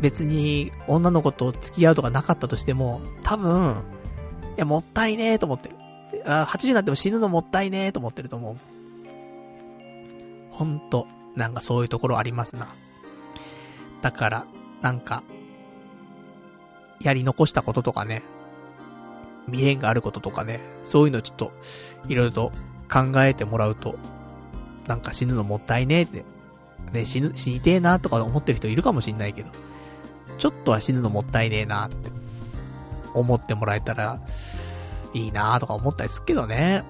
[0.00, 3.82] 別に女の子と付き合うとかなかったとしても、多分、
[4.56, 5.76] いや、もったいねえと思ってる。
[6.26, 8.56] あ80になっても死ぬのもったいねえと思ってると思う。
[10.50, 12.66] ほんと、なんかそういうところありますな。
[14.02, 14.46] だから、
[14.82, 15.22] なんか、
[17.00, 18.22] やり残したこととかね、
[19.46, 21.52] 未練があることとかね、そういうのちょっと、
[22.08, 22.52] いろいろと
[22.90, 23.96] 考えてもらうと、
[24.86, 26.24] なんか死ぬのもったいねえって、
[26.92, 29.50] ね、死ぬ、死にてえなとか思ってる人いるかもしんないけど、
[30.38, 32.10] ちょっとは死ぬのもったいねえなって、
[33.14, 34.20] 思ってもらえたら、
[35.14, 36.84] いいなとか思ったりするけどね。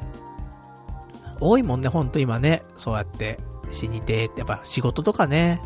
[1.41, 3.39] 多いもんね、ほんと今ね、そうやって
[3.71, 5.61] 死にてえって、やっぱ仕事とかね、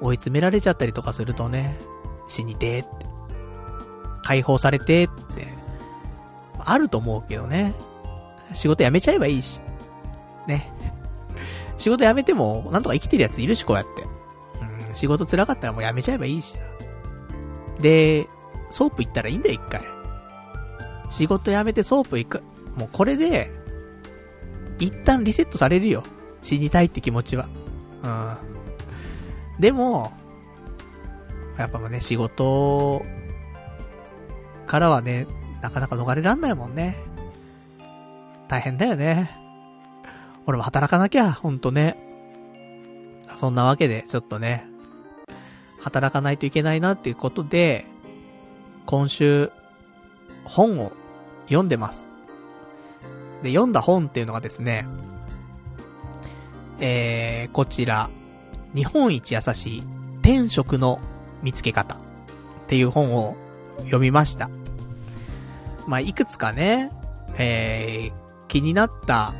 [0.00, 1.78] 追い詰められちゃったりとかするとね、
[2.28, 2.88] 死にてえって、
[4.22, 5.46] 解放されてって、
[6.58, 7.74] あると思うけどね。
[8.52, 9.60] 仕事辞めちゃえばいいし。
[10.46, 10.72] ね。
[11.76, 14.02] 仕事辞めても、なんとか生きてるやついるし、こうやって。
[14.88, 16.62] うん、仕事辛かったらもう辞めちゃえばいいしさ。
[17.80, 18.28] で、
[18.70, 19.82] ソープ行ったらいいんだよ、一回。
[21.08, 22.42] 仕事辞めてソープ行く。
[22.76, 23.50] もうこれで、
[24.78, 26.02] 一旦リセットされるよ。
[26.40, 27.48] 死にたいって気持ちは。
[28.02, 29.60] うん。
[29.60, 30.12] でも、
[31.58, 33.04] やっぱね、仕事
[34.66, 35.26] からはね、
[35.60, 36.96] なかなか逃れらんないもんね。
[38.48, 39.30] 大変だよね。
[40.46, 41.96] 俺も働かなきゃ、ほんとね。
[43.36, 44.66] そんなわけで、ちょっとね、
[45.82, 47.86] 働かないといけないなっていうことで、
[48.86, 49.50] 今週、
[50.44, 50.92] 本を
[51.46, 52.08] 読んでます。
[53.42, 54.86] で、読んだ本っていうのがですね、
[56.78, 58.10] えー、こちら、
[58.74, 59.82] 日本一優しい
[60.22, 61.00] 天職の
[61.42, 61.98] 見つけ方っ
[62.68, 63.36] ていう本を
[63.78, 64.48] 読みました。
[65.88, 66.92] まあ、いくつかね、
[67.38, 69.34] えー、気になった、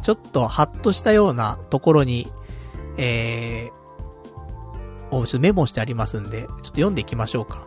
[0.00, 2.32] ちょっとハッとしたようなところに、
[2.96, 3.68] え
[5.10, 7.66] お、ちょっとメモしてありますんで、ちょっと読んでいきましょうか。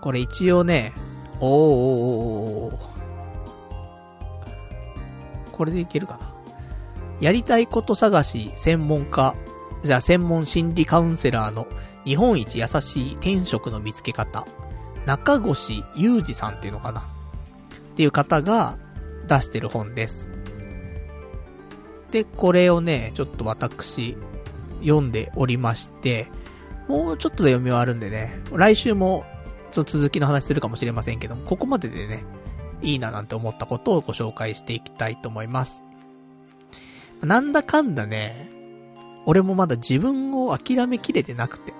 [0.00, 0.94] これ一応ね、
[1.40, 3.00] おーおーおーおー
[5.52, 6.32] これでいけるかな。
[7.20, 9.34] やりたいこと探し専門家、
[9.82, 11.66] じゃあ専門心理カウンセラーの
[12.04, 14.46] 日本一優しい転職の見つけ方、
[15.06, 17.04] 中越裕二さんっていうのかなっ
[17.96, 18.78] ていう方が
[19.28, 20.30] 出してる本です。
[22.10, 24.16] で、これをね、ちょっと私、
[24.80, 26.26] 読んでおりまして、
[26.88, 29.24] もうちょっとで読み終わるんでね、来週も、
[29.72, 32.24] ちょっと続きの話するかもしれませんけども、ここまででね、
[32.82, 35.82] いいななんて思ったことをご紹介していきたいと思います。
[37.22, 38.50] なんだかんだね、
[39.26, 41.72] 俺もまだ自分を諦めきれてなくて。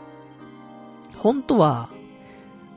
[1.17, 1.89] 本当は、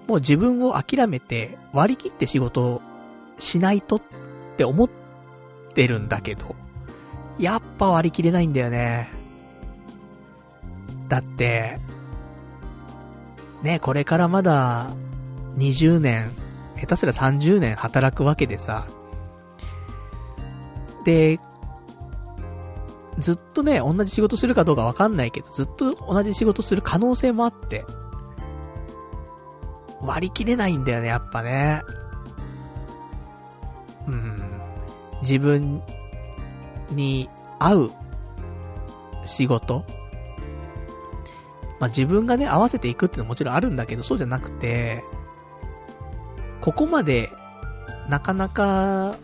[0.08, 2.82] もう自分を諦めて割り切って仕事を
[3.38, 4.02] しないとっ
[4.58, 4.90] て思っ
[5.74, 6.56] てるんだけど、
[7.40, 9.23] やっぱ割り切れないんだよね。
[11.08, 11.80] だって、
[13.62, 14.90] ね、これからまだ
[15.58, 16.32] 20年、
[16.80, 18.86] 下手すら30年働くわけでさ、
[21.06, 21.40] で、
[23.20, 27.86] ずっとね、同じ仕事するかどうかわかんないけど、ずっと同じ仕事する可能性もあって、
[30.02, 31.82] 割り切れないんだよね、やっぱね。
[34.08, 34.42] うん。
[35.22, 35.82] 自分
[36.92, 37.92] に合う
[39.26, 39.86] 仕事
[41.84, 45.04] まあ、自分がね、合わせていくっていうのはもちろんあるんだけど、そうじゃなくて、
[46.62, 47.30] ここまで、
[48.08, 49.18] なかなか、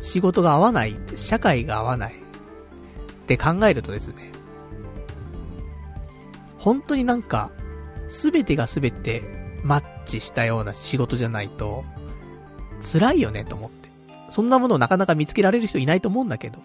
[0.00, 2.16] 仕事が合わない、社会が合わない、っ
[3.26, 4.32] て考えるとですね、
[6.56, 7.50] 本当になんか、
[8.08, 9.20] すべてがすべて
[9.62, 11.84] マッチしたような仕事じゃないと、
[12.80, 13.90] 辛いよねと思って。
[14.30, 16.60] そんなものをなかなか見つけられる人いないと思うんだけど、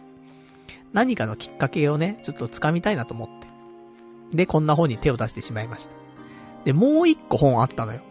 [0.93, 3.48] 何かのきっかけをね、ちょっと掴みたいなと思って。
[4.33, 5.91] で、こんな本に手を出してしまいました。
[6.65, 8.01] で、もう一個本あったのよ。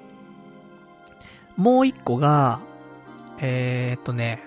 [1.57, 2.61] もう一個が、
[3.39, 4.43] えー、っとね、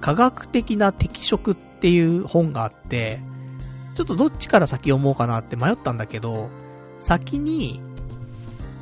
[0.00, 3.20] 科学的な適職っていう本があって、
[3.94, 6.48] ちょっとどっちから先読もうかなって迷ったんだけど、
[6.98, 7.80] 先に、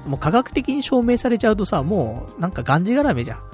[0.06, 3.53] もう科学的に証明されちゃうとさ、もう、なんかがんじがらめじゃん。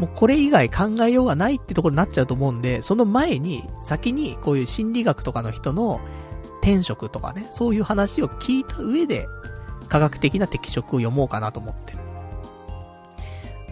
[0.00, 6.00] もうこれ以外考えようがないってところになっちゃうと思うんで、その前に、先にこういう心理学とかの人の
[6.62, 9.28] 転職とかね、そういう話を聞いた上で、
[9.90, 11.98] 科学的な適職を読もうかなと思ってる。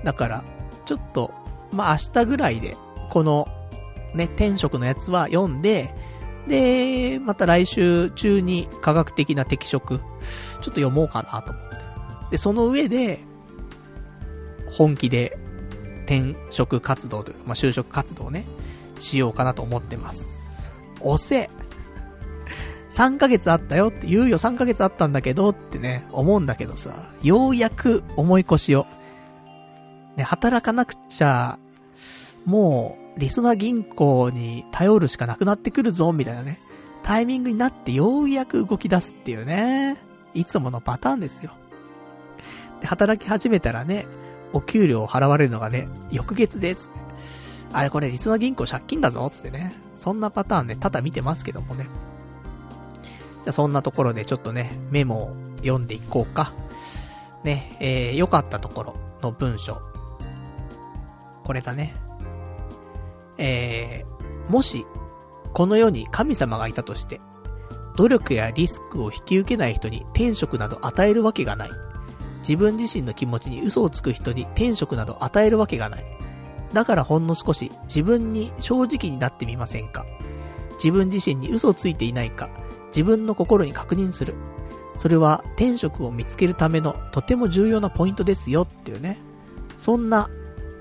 [0.05, 0.45] だから、
[0.85, 1.33] ちょっと、
[1.73, 2.77] まあ、明日ぐらいで、
[3.09, 3.49] この、
[4.15, 5.95] ね、転職のやつは読んで、
[6.47, 10.05] で、また来週中に科学的な適職、ちょっ
[10.61, 11.77] と読もうかなと思って。
[12.33, 13.21] で、その上で、
[14.73, 15.39] 本気で
[16.09, 18.47] 転職活動というか、まあ、就職活動をね、
[18.97, 20.73] しようかなと思ってます。
[21.03, 21.51] 遅え。
[22.89, 28.87] 3ヶ月あったよって、言うよ3ヶ月あったんだけどってね、思うんだけどさ、ようやく思い越しを。
[30.17, 31.59] ね、働かなくちゃ、
[32.47, 36.59] もう、リスナー銀行に頼るしかなくなってくるぞ、みたいなね。
[37.03, 39.99] タイミングになってようやく動き出すっていうね。
[40.33, 41.53] いつものパターンですよ。
[42.81, 44.07] で、働き始めたらね、
[44.53, 47.09] お給料を払われるのがね、翌月で、つって。
[47.73, 49.73] あれこれリスナー銀行借金だぞ、つってね。
[49.95, 51.85] そんなパターンね、ただ見てますけどもね。
[51.85, 56.53] じゃあそんなところでちょっとね、メモを読んでいこうか。
[57.45, 59.81] ね、えー、良かったところの文章。
[61.45, 61.95] これだね。
[63.37, 64.87] えー、もし、
[65.53, 67.21] この世に神様がいたとして、
[67.97, 71.71] 努力やリスクを引き受けない人に天職など与えるわけがない。
[72.41, 76.05] 自分自身の気持ちに嘘をつく人に天職など与えるわけがない。
[76.73, 80.05] だからほんの少し自分に正直になってみませんか？
[80.75, 82.51] 自分自身に嘘をついていないか、
[82.89, 84.35] 自分の心に確認する。
[84.97, 89.19] それは天職を見つけるためのとても重要なポイントですよっていうね。
[89.79, 90.29] そんな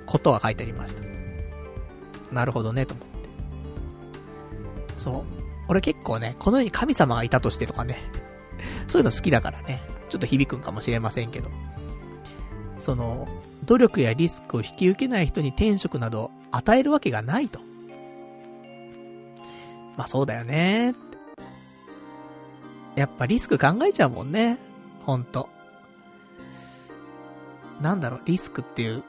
[0.06, 1.04] ことが書いてありました。
[2.32, 3.30] なるほどね、と思って。
[4.96, 5.24] そう。
[5.70, 8.02] 俺結構ね、この世に神様がいたとしてとかね。
[8.88, 9.82] そういうの好きだからね。
[10.10, 11.50] ちょっと響くんかもしれませんけど。
[12.78, 13.28] その、
[13.66, 17.60] 努力やリスクを引き受けない人に転職など与えるわけがないと。
[19.98, 20.94] まあそうだよね
[22.96, 24.58] やっぱリスク考えちゃうもんね。
[25.06, 25.50] ほんと。
[27.82, 29.04] なんだろう、リスクっていう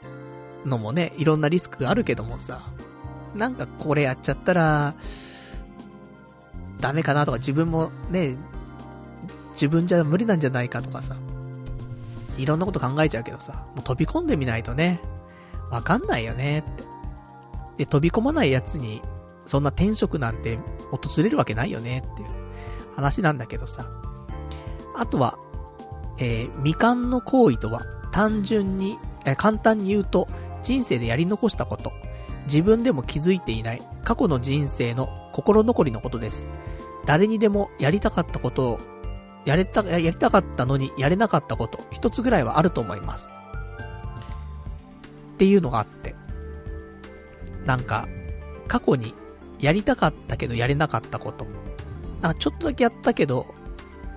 [0.65, 2.61] のもね、いろんなリスクがあるけどもさ、
[3.35, 4.95] なんかこれやっちゃったら、
[6.81, 8.37] ダメかなとか自分もね、
[9.59, 11.17] 自分じゃ無理なんじゃないかとかさ、
[12.37, 15.01] いろんなこと考えちゃうけどさ、もう飛び込んでみないとね、
[15.69, 16.85] わかんないよねって。
[17.79, 19.03] で、飛び込まないやつに、
[19.47, 20.61] そんな転職なんて
[20.93, 22.29] 訪れるわけないよねっていう
[22.95, 23.91] 話なんだけどさ。
[24.97, 25.37] あとは、
[26.19, 27.83] えー、未完の行為とは、
[28.13, 30.29] 単純に、えー、簡単に言うと、
[30.63, 31.93] 人生でやり残したこと、
[32.45, 36.49] 自分でも気づいていない過去の人生の心残りのことです。
[37.07, 38.81] 誰にでもやりたかったことを
[39.49, 43.31] やれた、やりたかったのにやれなかったこと、一つぐらいはあると思います。
[45.37, 46.15] っていうのがあって。
[47.65, 48.07] なんか、
[48.67, 49.15] 過去に
[49.59, 51.47] やりたかったけどやれなかったこと。
[52.21, 53.47] なんかちょっとだけやったけど、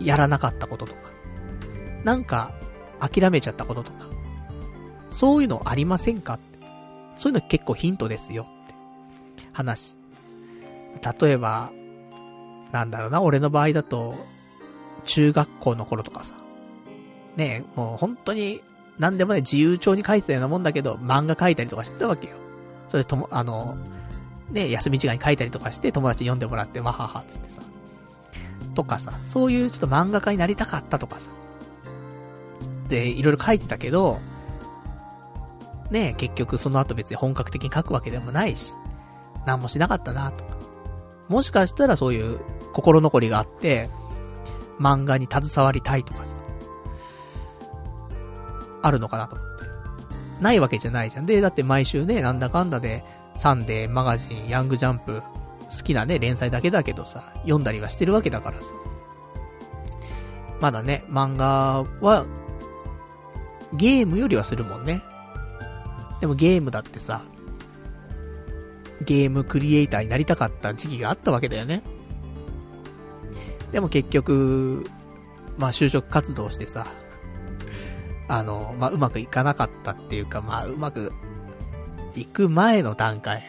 [0.02, 1.00] やらなかったこととか。
[2.04, 2.52] なんか、
[3.00, 4.10] 諦めちゃったこととか。
[5.10, 6.60] そういうのありませんかって。
[7.16, 8.76] そういうの結構ヒントですよって。
[9.54, 9.96] 話。
[11.22, 11.72] 例えば、
[12.74, 14.16] なんだろうな、俺の場合だと、
[15.06, 16.36] 中学校の頃とかさ。
[17.36, 18.62] ねえ、もう本当に、
[19.00, 22.36] なんでもね、自由帳に書いてたようなもんだけど、漫画書いたりとかしてたわけよ。
[22.88, 23.78] それとも、あの、
[24.52, 27.62] ね休み時間に書いたりとかして友達に読んでもらって、わははっ、つってさ。
[28.76, 31.32] とかさ、そういうちょっと漫画家になりたかったとかさ。
[32.90, 34.20] で、いろいろ書いてたけど、
[35.90, 38.74] ね結局その後別に本格的に書くわけでもないし、
[39.46, 40.58] 何もしなかったな、とか。
[41.28, 42.40] もしかしたらそういう
[42.74, 43.90] 心残りがあって、
[44.82, 46.36] 漫画に携わりたいとかさ、
[48.82, 49.52] あるのかなと思って。
[50.42, 51.28] ないわけじゃないじゃん。
[51.28, 53.06] で、だって毎週ね、なんだかんだで、
[53.36, 58.74] サンデー、マガジン、ヤングジャンプ、好きなね、連載だけだけどさ、読んだりはしてるわけだからさ。
[60.60, 62.26] まだね、漫画は、
[63.74, 65.04] ゲームよりはするもんね。
[66.20, 67.22] でもゲームだってさ、
[69.06, 71.84] ゲームクリエイターになりたかった時期があったわけだよね。
[73.72, 74.86] でも結局、
[75.58, 76.86] まあ就職活動してさ、
[78.28, 81.12] あの、まあうまくいかなかったっていうか、まあうまく
[82.16, 83.44] いく前の段階、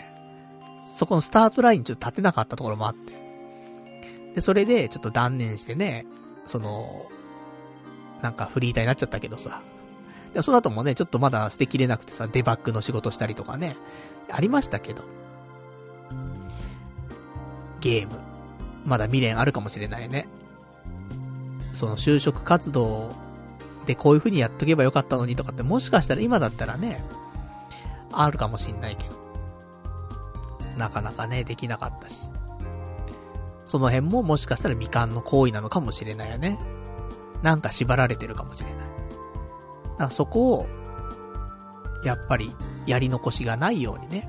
[0.79, 3.13] そこのスタートラインちょっと立てなかったところもあって。
[4.35, 6.07] で、それでちょっと断念してね、
[6.45, 7.07] その、
[8.23, 9.63] なんかフリーターになっちゃったけどさ。
[10.35, 13.77] で、その後もね、ちょっとまだ捨てきれなくてさ、デバッグの仕事したりとかね、
[14.31, 15.03] ありましたけど。
[17.81, 18.32] ゲーム。
[18.85, 20.27] まだ未練あるかもしれないね。
[21.75, 23.11] その就職活動
[23.87, 27.03] でこういう風にやっとけばよかったのにとかってもしかしたら今だったらね、
[28.13, 29.23] あるかもしんないけど。
[30.77, 32.29] なかなかね、できなかったし。
[33.65, 36.59] その辺ももしかしたら未完の行為なのかもしれないよね。
[37.43, 38.79] なんか縛られてるかもしれない。
[38.79, 38.89] だか
[40.05, 40.67] らそこを、
[42.05, 42.55] やっぱり、
[42.87, 44.29] やり残しがないようにね、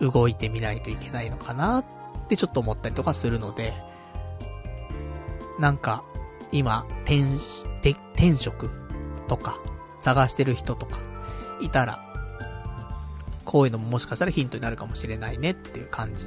[0.00, 1.84] 動いてみないといけないのかなっ
[2.32, 3.74] てちょっと思ったりとかするので、
[5.58, 6.02] なんか、
[6.50, 7.24] 今、転、
[8.14, 8.70] 転職
[9.28, 9.60] とか、
[9.98, 10.98] 探してる人とか、
[11.60, 12.00] いたら、
[13.44, 16.26] こういうのももしかしたらヒントになるかもしれないねっていう感じ。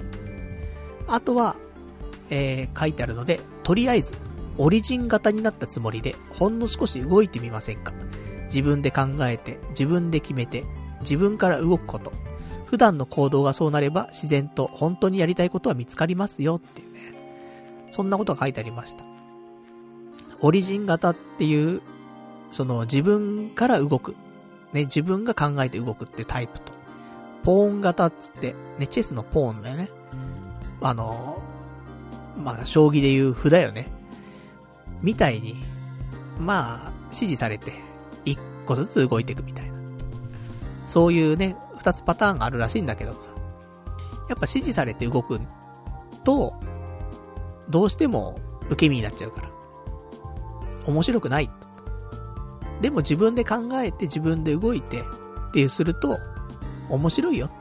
[1.07, 1.55] あとは、
[2.29, 4.13] えー、書いてあるので、とりあえず、
[4.57, 7.93] オリジン型になったつもりで、ほんの少し動いてみませんか？
[8.45, 10.63] 自分で考えて、自分で決めて、
[11.01, 12.13] 自分から動くこと。
[12.75, 16.99] 普段の行動がそうなれば、自然と本当にやりたいことは見つかりますよっていうね。
[17.89, 19.05] そんなことが書いてありました。
[20.41, 21.81] オリジン型っていう、
[22.51, 24.13] その自分から動く。
[24.73, 26.73] ね、自分が考えて動くっていうタイプと。
[27.43, 29.89] ポーン型っつって、ね、チェスのポーンだよね。
[30.81, 31.41] あの、
[32.35, 33.87] まあ、将棋でいう歩だよね。
[35.01, 35.63] みたいに、
[36.37, 37.71] まあ、指示されて、
[38.25, 39.77] 一個ずつ動いていくみたいな。
[40.87, 43.29] そういうね、二つパターンがあるらしいんだけどさ。
[44.27, 45.39] やっぱ指示されて動く
[46.23, 46.59] と、
[47.69, 48.39] どうしても
[48.69, 49.49] 受け身になっちゃうから。
[50.87, 51.51] 面白くない。
[52.81, 56.17] でも自分で考えて自分で動いてっていうすると、
[56.89, 57.55] 面白いよって。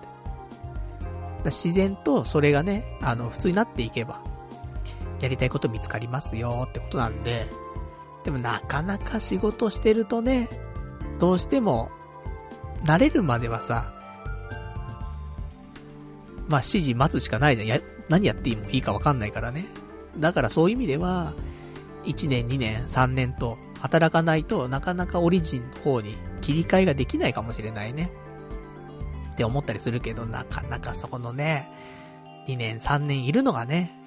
[1.50, 4.22] 自然とそれがね、あの、普通になっていけば、
[5.20, 7.50] やりたいこと見つかりますよってことなんで、
[8.24, 10.48] でもなかなか仕事してるとね、
[11.18, 11.90] どうしても、
[12.84, 13.93] 慣れるまではさ、
[16.48, 17.68] まあ指示待つしかないじゃん。
[17.68, 19.66] や、何やっていいもいいかわかんないからね。
[20.18, 21.32] だからそういう意味では、
[22.04, 28.10] 1年、2年、3年と働かないとなかなかオリジンの方に切り替えができないかもしれないね。
[29.32, 31.68] って思ったりするけど、なかなかそこのね、
[32.46, 33.98] 2年、3年いるのがね、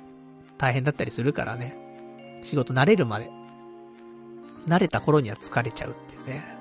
[0.57, 1.75] 大変だったりするからね。
[2.43, 3.29] 仕事慣れるまで。
[4.67, 6.57] 慣れた頃には疲れちゃうっていうね。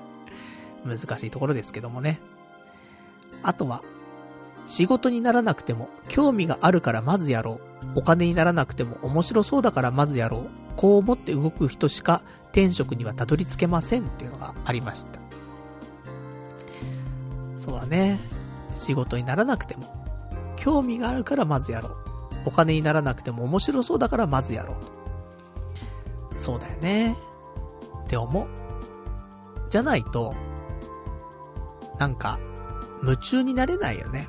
[0.85, 2.21] 難しいところですけどもね。
[3.43, 3.83] あとは、
[4.67, 7.61] 仕事にならなくても、興味があるからまずやろ
[7.95, 8.01] う。
[8.01, 10.49] お金にならなくても面白そうだからまずやろう。
[10.77, 15.19] こう思って動く人しか転職にはたどり着けませんっていうのがありました。
[17.59, 18.19] そうだね。
[18.75, 19.95] 仕事にならなくても、
[20.57, 21.97] 興味があるからまずやろう。
[22.47, 26.39] お金にならなくても面白そうだからまずやろう。
[26.39, 27.17] そうだよね。
[28.05, 28.47] って思う。
[29.69, 30.35] じゃないと、
[31.99, 32.39] なんか、
[33.03, 34.29] 夢中になれないよね。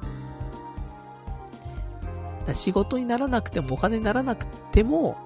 [2.53, 5.17] 仕事にならなくてもお金にならなくても、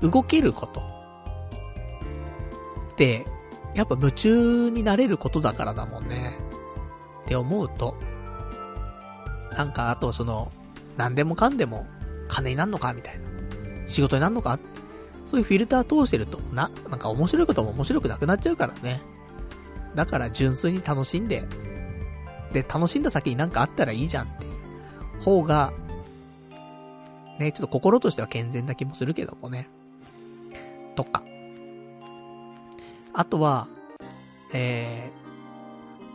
[0.00, 0.80] 動けること。
[2.92, 3.26] って、
[3.74, 6.34] やっぱ夢中になれることだからだもんね。
[7.24, 7.94] って思うと、
[9.52, 10.50] なんかあとその、
[10.96, 11.86] 何でもかんでも
[12.28, 13.26] 金になんのかみたいな。
[13.86, 14.58] 仕事になんのか？
[15.26, 19.00] そういうフィルター通してると、な、なんか面白いことも面白くなくなっちゃうからね。
[19.94, 21.44] だから純粋に楽しんで、
[22.52, 24.46] で、楽しんだ先になんかあったらいいじゃんって
[25.20, 25.72] 方が、
[27.38, 29.68] ね、ちょっと心としては健全な気もするけどもね。
[30.94, 31.22] とか。
[33.12, 33.68] あとは、
[34.52, 35.10] え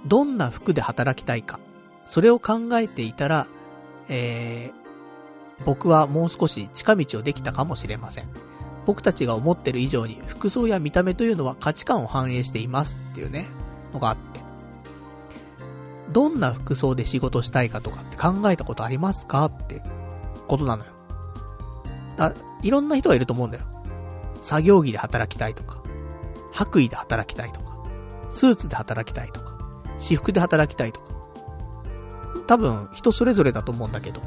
[0.05, 1.59] ー、どんな服で働きたいか。
[2.05, 3.47] それを考えていたら、
[4.09, 8.27] えー、僕はもう少し近道をできたかもしれません。
[8.85, 13.45] 僕たちが思ってる以上に服装や見た目というのは価値観を反映していますっていうね、
[13.93, 14.41] のがあって。
[16.11, 19.81] どんな服装で仕事したいかとかって考えたことありますかって
[20.47, 20.91] ことなのよ。
[22.17, 23.65] だ、いろんな人がいると思うんだよ。
[24.41, 25.81] 作業着で働きたいとか、
[26.51, 27.77] 白衣で働きたいとか、
[28.29, 29.57] スーツで働きたいとか、
[29.97, 31.11] 私服で働きたいとか。
[32.47, 34.21] 多分人それぞれだと思うんだけど、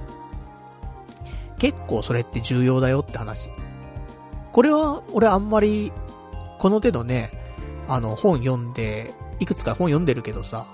[1.59, 3.51] 結構それって重要だよって話。
[4.53, 5.93] これは、俺あんまり、
[6.59, 7.33] この手のね、
[7.89, 10.67] あの、本読んで、いくつか本読んでるけどさ、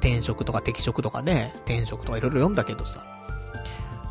[0.00, 3.04] 転職とか適職とかね、転職とかいろいろ読んだけどさ、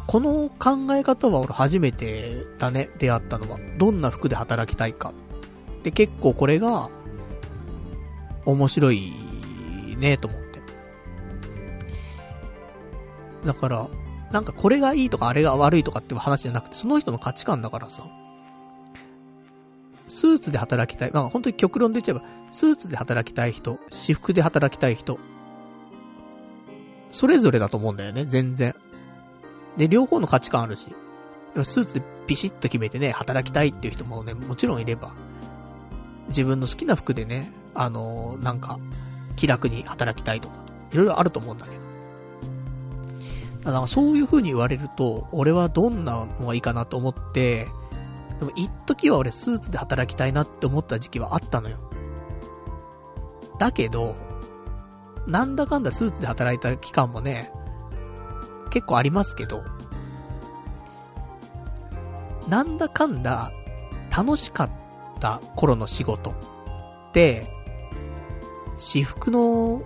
[0.10, 3.60] この考え方は俺初めてだね、出会ったのは。
[3.77, 5.14] どんな服で働きたいか。
[5.84, 6.90] で、結構これが、
[8.44, 9.14] 面白い
[9.99, 10.61] ね、と思って。
[13.45, 13.88] だから、
[14.31, 18.03] なんかこれがいいとかあれが悪いとかって話じゃなくて、その人の価値観だからさ。
[20.07, 21.11] スーツで働きたい。
[21.14, 25.19] まあ本当に極論で言っちゃえば、スーツで働きたい人、私服で働きたい人。
[27.11, 28.73] それぞれだと思うんだよね、全然。
[29.80, 30.93] で、両方の価値観あるし、
[31.64, 35.14] スーツでビシッと決めてね、働きたいっていう人もね、もちろんいれば、
[36.27, 38.77] 自分の好きな服でね、あのー、なんか、
[39.38, 40.56] 気楽に働きたいとか、
[40.91, 41.80] いろいろあると思うんだけど。
[43.64, 47.69] だからそういう風に言われると、俺はどんなのがいいかなと思って、
[48.39, 51.77] でも一時は俺スーツで働きたいなって思った時期はあったのよ。
[53.57, 54.15] だけど、
[55.26, 57.51] なんだかんだスーツで働いた期間もね、
[58.69, 59.63] 結構ありますけど、
[62.47, 63.51] なんだかんだ
[64.15, 64.69] 楽しかっ
[65.19, 66.33] た頃の仕事っ
[67.13, 67.51] て、
[68.77, 69.83] 私服の、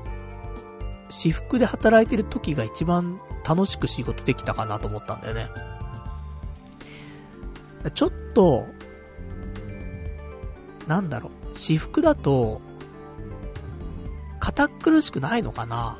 [1.09, 5.49] 私服で働いてる時が一番楽しく仕事できたかなと思ったんだよね。
[7.93, 8.65] ちょっと、
[10.87, 12.61] なんだろう、私服だと、
[14.39, 15.97] 堅苦しくないのかな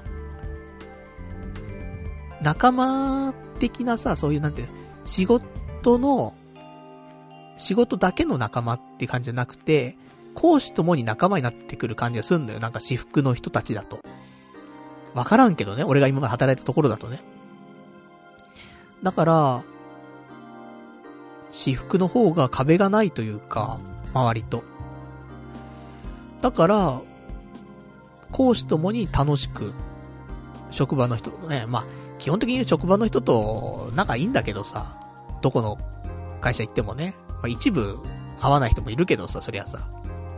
[2.43, 4.65] 仲間的なさ、そういうなんて、
[5.05, 6.33] 仕事の、
[7.55, 9.95] 仕事だけの仲間って感じじゃなくて、
[10.33, 12.59] 講師ともに仲間になってくる感じがすんのよ。
[12.59, 13.99] なんか私服の人たちだと。
[15.13, 15.83] わからんけどね。
[15.83, 17.21] 俺が今まで働いたところだとね。
[19.03, 19.63] だから、
[21.51, 23.79] 私服の方が壁がないというか、
[24.13, 24.63] 周りと。
[26.41, 27.01] だから、
[28.31, 29.73] 講師ともに楽しく、
[30.71, 31.85] 職場の人とね、まあ、
[32.23, 34.97] 基本的に職場の人と仲いいんだけどさ、
[35.41, 35.77] どこの
[36.39, 37.99] 会社行ってもね、まあ一部
[38.39, 39.89] 会わない人もいるけどさ、そりゃさ、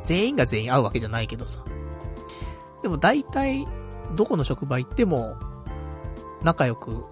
[0.01, 1.63] 全員が全員会うわけじゃないけどさ。
[2.81, 3.67] でも大体、
[4.15, 5.35] どこの職場行っても、
[6.41, 7.03] 仲良く、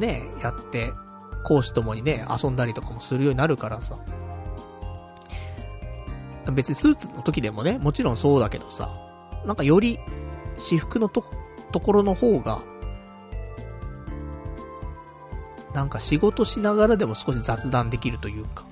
[0.00, 0.92] ね、やって、
[1.44, 3.96] 講師ともにね、遊んだりとかもするようになるからさ。
[6.52, 8.90] 別にスーツの時でもね、もちろんそうだけどさ、
[9.44, 10.00] なんかより、
[10.58, 11.24] 私服のと、
[11.70, 12.60] ところの方が、
[15.76, 18.64] なんか仕事しながらでも少し雑談できるというか、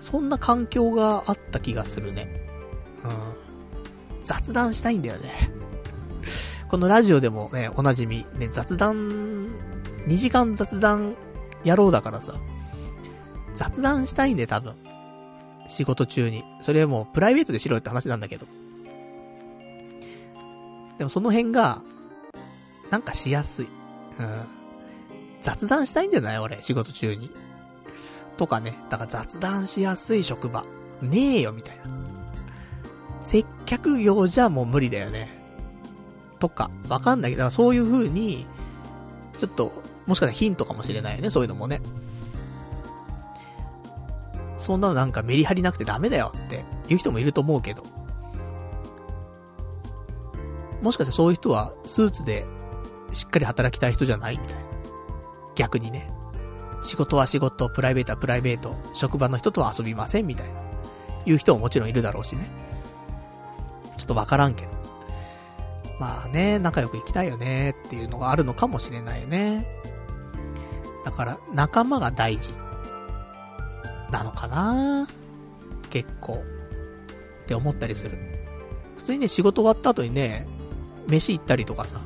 [0.00, 2.28] そんな環境があった気がするね。
[3.02, 3.10] うん。
[4.22, 5.50] 雑談したいんだよね。
[6.68, 9.48] このラジオでもね、おなじみ、ね、雑談、
[10.06, 11.14] 2時間雑談
[11.64, 12.34] 野郎だからさ、
[13.54, 14.74] 雑談したいんで多分。
[15.68, 16.44] 仕事中に。
[16.60, 18.44] それはもうプライベートでしろよって話なんだけど。
[20.98, 21.80] でもその辺が、
[22.90, 23.68] なんかしやすい。
[24.20, 24.63] うん。
[25.44, 26.38] 雑談したいんじゃない？
[26.38, 27.30] 俺、仕事中に。
[28.38, 28.78] とかね。
[28.88, 30.64] だから雑談しやすい職場。
[31.02, 31.84] ねえよ、みたいな。
[33.20, 35.28] 接客業じゃもう無理だよね。
[36.38, 38.46] とか、わかんないけど、そういう風に、
[39.36, 39.72] ちょっと、
[40.06, 41.82] もしかしたらヒントかもしれないよね、そういうのもね。
[44.56, 47.82] そんなのなんかメリハリなくてダメだよって言う人もいると思うけど。
[50.80, 52.46] もしかしてそういう人はスーツで
[53.12, 54.63] しっかり働きたい人じゃないみたいな。
[55.54, 56.10] 逆にね。
[56.82, 60.54] 仕事は仕事、プライベートはプライベート、職場の人とは遊びませんみたいな。
[61.24, 62.50] 言う人ももちろんいるだろうしね。
[63.96, 64.70] ちょっとわからんけど。
[65.98, 69.66] まあね、仲良く行きたいよねっていうのがあるのかもしれないよね。
[71.04, 72.52] だから、仲間が大事。
[74.10, 75.06] なのかな
[75.90, 76.42] 結構。
[77.44, 78.18] って思ったりする。
[78.96, 80.46] 普通にね、仕事終わった後にね、
[81.08, 82.00] 飯行ったりとかさ、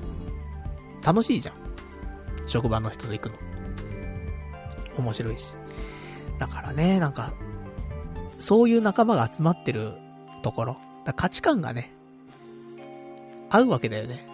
[1.05, 1.68] 楽しいじゃん。
[2.49, 3.37] 職場の人と行くの。
[4.99, 5.55] 面白いし。
[6.39, 7.33] だからね、なんか、
[8.39, 9.93] そういう仲間が集まってる
[10.43, 10.77] ところ。
[11.16, 11.93] 価値観がね、
[13.51, 14.27] 合うわけだよね。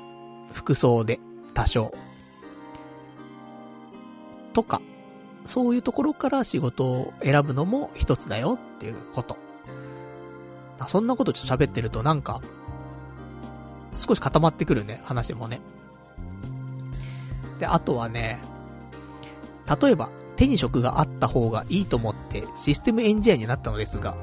[0.52, 1.20] 服装で、
[1.52, 1.92] 多少。
[4.52, 4.80] とか、
[5.44, 9.36] そういうところから仕事を選ぶのも一つだよっていうこと。
[10.88, 12.40] そんなことちょっと喋ってるとなんか、
[13.96, 15.60] 少し固まってくるね、話もね。
[17.58, 18.40] で、あとはね、
[19.80, 24.16] 例えば、手に職があった方がいいと思ってシステムエンジニアになったのですが、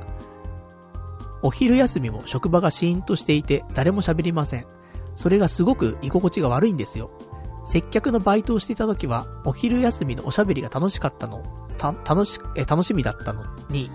[1.41, 4.65] お昼休みも職場がシーンとしていて誰も喋りません。
[5.15, 7.11] それがすごく居心地が悪いんですよ。
[7.63, 11.43] 接客のバイトをしていた時は、お昼休みのおしゃべりが楽しかったの、
[11.77, 13.89] た、楽し、え、楽しみだったのに、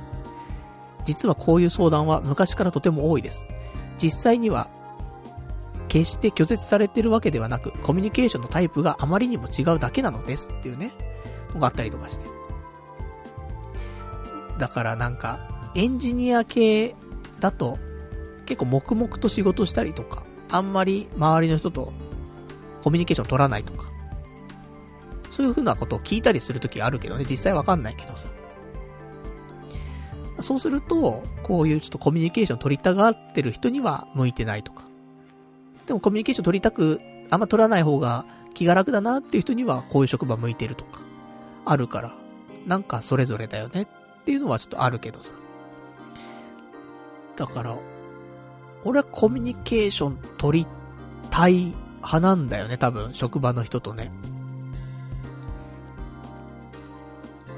[1.04, 3.46] 実はこういう相談は昔からとても多いです。
[3.98, 4.68] 実際には、
[5.88, 10.92] 決して拒絶されてるわけではなく、コミュニケーションのタイプがあまりにも違うだけなのですっていうね、
[11.54, 12.26] のがあったりとかして。
[14.58, 16.94] だからなんか、エンジニア系
[17.40, 17.78] だと、
[18.46, 21.92] 結構黙々と仕事したりとか、あんまり周りの人と
[22.82, 23.90] コミュニケーション取らないとか、
[25.28, 28.28] そういう風なことを聞いたりするときあるけどね、実際わかんないけどさ。
[30.40, 34.84] そうすると、こういうちょっとコミュニケーション取りたがってる人には向いてないとか。
[35.86, 37.00] でもコミュニケーション取りたく、
[37.30, 41.00] あんま取らない方が気が楽だなっていう人にはこういう職場向いてるとか、
[41.64, 42.14] あるから、
[42.66, 43.86] なんかそれぞれだよねっ
[44.24, 45.32] ていうのはちょっとあるけどさ。
[47.36, 47.76] だから、
[48.84, 50.66] 俺はコミュニケーション取り
[51.30, 54.10] たい派なんだよね、多分、職場の人とね。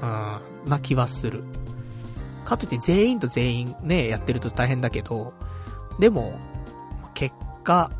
[0.01, 1.43] うん、な気はする。
[2.45, 5.33] かといって全員と全員ね、やってると大変だけど、
[5.99, 6.39] でも、
[7.13, 7.91] 結果、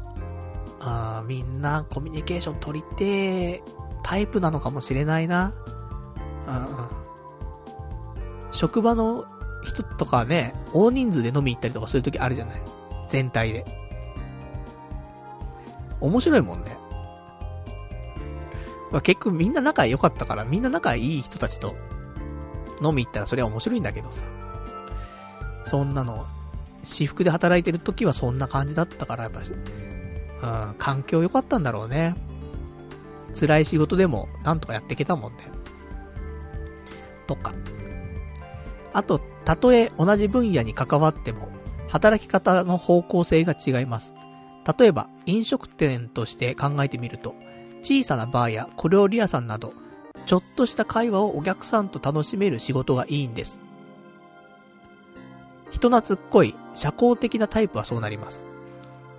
[0.80, 3.64] あみんなコミュニケーション取りて
[4.04, 5.54] タイプなのかもしれないな。
[8.52, 9.26] 職場の
[9.64, 12.62] 人とかね、大人数で飲み行ったりとかするときあるじゃない。
[13.08, 13.66] 全体で。
[16.02, 16.78] 面白いもんね。
[18.92, 21.76] まあ、結局みんな仲良かったから、みんな仲いい人たちと
[22.82, 24.26] 飲み行ったらそれは面白いんだけどさ。
[25.64, 26.26] そんなの、
[26.84, 29.42] 私服で働いてる時はそんな感じだったから、やっぱ、
[30.42, 32.16] うん、環境良かったんだろうね。
[33.40, 35.40] 辛い仕事でもなんとかやっていけたもんね。
[37.28, 37.54] とか。
[38.94, 41.50] あと、たとえ同じ分野に関わっても、
[41.90, 44.16] 働き方の方向性が違います。
[44.78, 47.36] 例えば、飲食店として考えてみると、
[47.82, 49.74] 小さなバーや小料理屋さんなど、
[50.26, 53.62] ちょっとした会話をお客さんと楽しめる仕事がいいんです。
[55.72, 58.49] 人懐っこい、社交的なタイプはそうなります。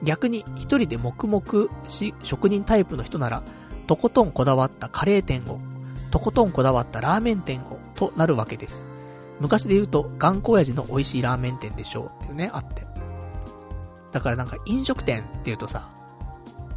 [0.03, 3.43] 逆に、一人で黙々し、職人タイプの人なら、
[3.87, 5.61] とことんこだわったカレー店を、
[6.11, 8.89] とことんこだわったラーメン店を、となるわけです。
[9.41, 12.87] 昔で言うと、頑固親父の美味しいラーメン店でしょうっていうね、あって。
[14.13, 15.89] だからなんか飲食店って言うとさ、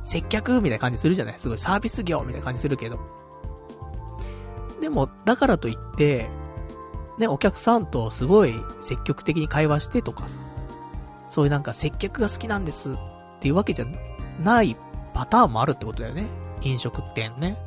[0.03, 1.39] 接客みたいな感じするじゃない？
[1.39, 2.99] すごいサービス業みたいな感じするけど。
[4.81, 6.29] でも、だからといって、
[7.17, 10.39] ね、お客さんとすごい積極的に会話してとかさ、
[11.29, 12.95] そういうなんか接客が好きなんですっ
[13.43, 13.85] ていうわけじゃ
[14.39, 14.77] ない
[15.13, 16.27] パターンもあるってことだよね。
[16.61, 17.57] 飲食店ね。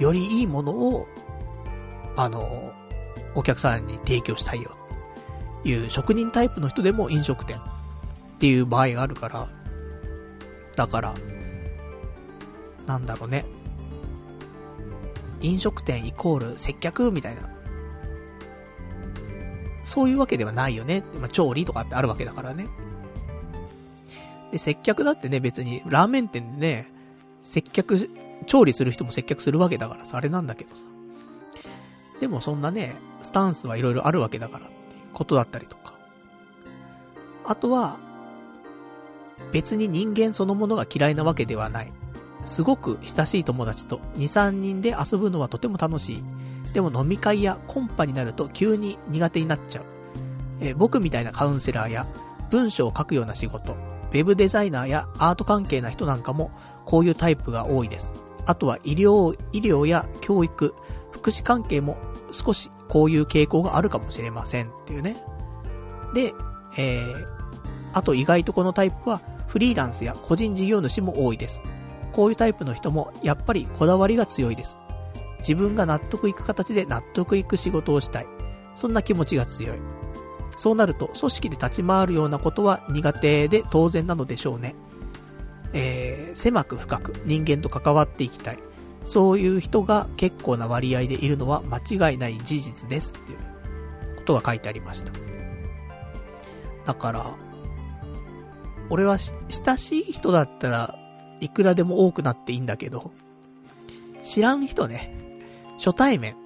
[0.00, 1.06] よりいいものを、
[2.16, 2.72] あの、
[3.36, 4.76] お客さんに提供したいよ。
[5.62, 7.60] いう職人タイプの人でも飲食店っ
[8.40, 9.48] ていう場合があるから、
[10.74, 11.14] だから、
[12.84, 13.46] なんだろうね。
[15.40, 17.48] 飲食店イコール接客みたいな。
[19.84, 21.04] そういうわけではないよね。
[21.20, 22.66] まあ、調理とかってあるわけだからね。
[24.52, 26.92] で、接客だってね、別に、ラーメン店でね、
[27.40, 27.96] 接客、
[28.46, 30.82] 調理する人も接客するわけだからさ、あれなんだけどさ。
[32.20, 35.94] でもそんなね、スタンスはいろいろあるわけだからっていうことだったりとか。
[37.46, 37.98] あとは、
[39.52, 41.92] 別に人間そのものが嫌いなわけではない。
[42.44, 46.24] すごく親しい友達と2、3人で遊ぶのはとても楽しい。
[46.72, 49.84] でも飲み会やコンパになると急に苦手になっちゃう。
[50.60, 52.06] え、僕みたいなカウンセラーや
[52.50, 53.76] 文章を書くような仕事、
[54.10, 56.50] ウェブデザイナーやアート関係な人なんかも
[56.84, 58.14] こういうタイプが多いです。
[58.46, 60.74] あとは医療、医療や教育、
[61.12, 61.96] 福祉関係も
[62.32, 65.16] 少しこういう傾向があるかもしれませんっていうね。
[66.14, 66.34] で、
[66.76, 67.26] えー、
[67.92, 71.62] あと意外とこのタイプはフリーランスや個人事業主も多いです。
[72.12, 74.78] こういうタイプの人もやっぱりこだわりが強いです。
[75.38, 78.26] 自分が納得いく形で納得いく仕事をしたい。
[78.74, 79.78] そんな気持ちが強い。
[80.60, 84.74] そうなると、組織で立ち回るようなことは苦手で当然なのでしょうね。
[85.72, 88.58] えー、狭く深く人間と関わっていきたい。
[89.02, 93.38] そういう人が結構な割合でいるのは間違いない事実ですっていう
[94.18, 95.12] ことが書いてありました。
[96.84, 97.34] だから、
[98.90, 100.94] 俺は親しい人だったら
[101.40, 103.12] いくらでも多くなっていいんだけど、
[104.22, 105.16] 知らん人ね、
[105.78, 106.36] 初対面。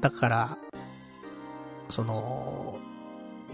[0.00, 0.58] だから、
[1.88, 2.79] その、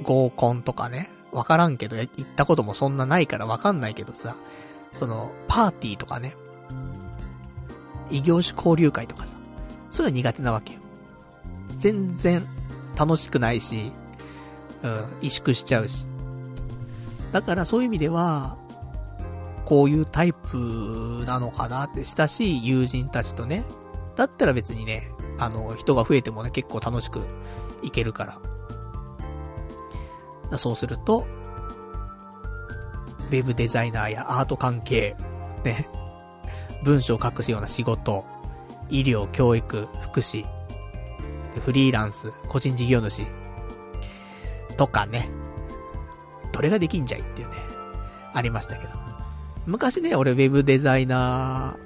[0.02, 4.36] 合コンとかね、わからんけど、行ったこともそんなないからわかんないけどさ、
[4.92, 6.34] その、パーティーとかね、
[8.10, 9.36] 異業種交流会とかさ、
[9.90, 10.80] そういうの苦手なわけよ。
[11.76, 12.44] 全然
[12.96, 13.92] 楽しくないし、
[14.82, 16.06] うん、萎縮しちゃうし。
[17.32, 18.56] だからそういう意味では、
[19.64, 23.64] こういうタイプなのかなって、親しい友人たちとね、
[24.14, 27.20] だったら別にね、あの、人が増えてもね、結構楽しく
[27.82, 28.38] いけるから。
[30.56, 31.26] そうすると、
[33.28, 35.16] ウェブデザイナーやアート関係、
[35.64, 35.88] ね、
[36.84, 38.24] 文章を書くような仕事、
[38.88, 40.46] 医療、教育、福祉、
[41.60, 43.26] フリーランス、個人事業主、
[44.76, 45.28] とかね、
[46.52, 47.54] どれができんじゃいっていうね、
[48.32, 48.92] ありましたけど。
[49.66, 51.76] 昔ね、俺ウェブデザイナ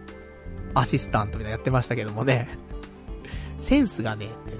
[0.75, 2.49] ーアシスタントみたいなやってましたけどもね、
[3.59, 4.60] センスがねっていう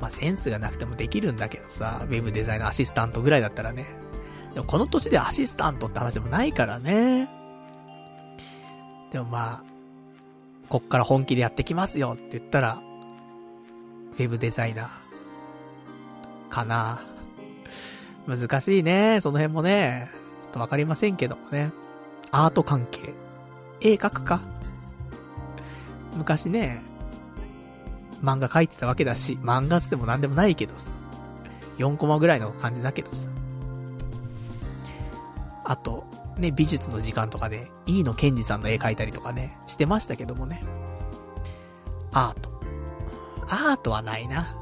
[0.00, 3.86] まあ、センスがなくてもできるんだけどさ、ウェブデザイナーアシスタントぐらいだったらね。
[4.54, 7.28] でもこの土地でアシスタントって話でもないからね。
[9.12, 9.64] でもまあ、
[10.68, 12.80] こっから本気でやってきますよって言ったら、
[14.18, 14.88] ウェブデザイナー、
[16.48, 17.00] かな。
[18.26, 20.10] 難しいね、その辺もね。
[20.40, 21.72] ちょっとわかりませんけどもね。
[22.30, 23.14] アート関係。
[23.80, 24.40] 絵描くか
[26.16, 26.82] 昔ね、
[28.22, 30.90] 漫画描いてたわけだし、漫画つっても何でもないけどさ。
[31.78, 33.28] 4コマぐらいの感じだけどさ。
[35.64, 36.04] あと、
[36.36, 40.62] ね、美術の時間とかで、飯野健二さんの絵描いたりとかね、してましたけどもね。
[42.12, 42.50] アート。
[43.48, 44.56] アートはないな。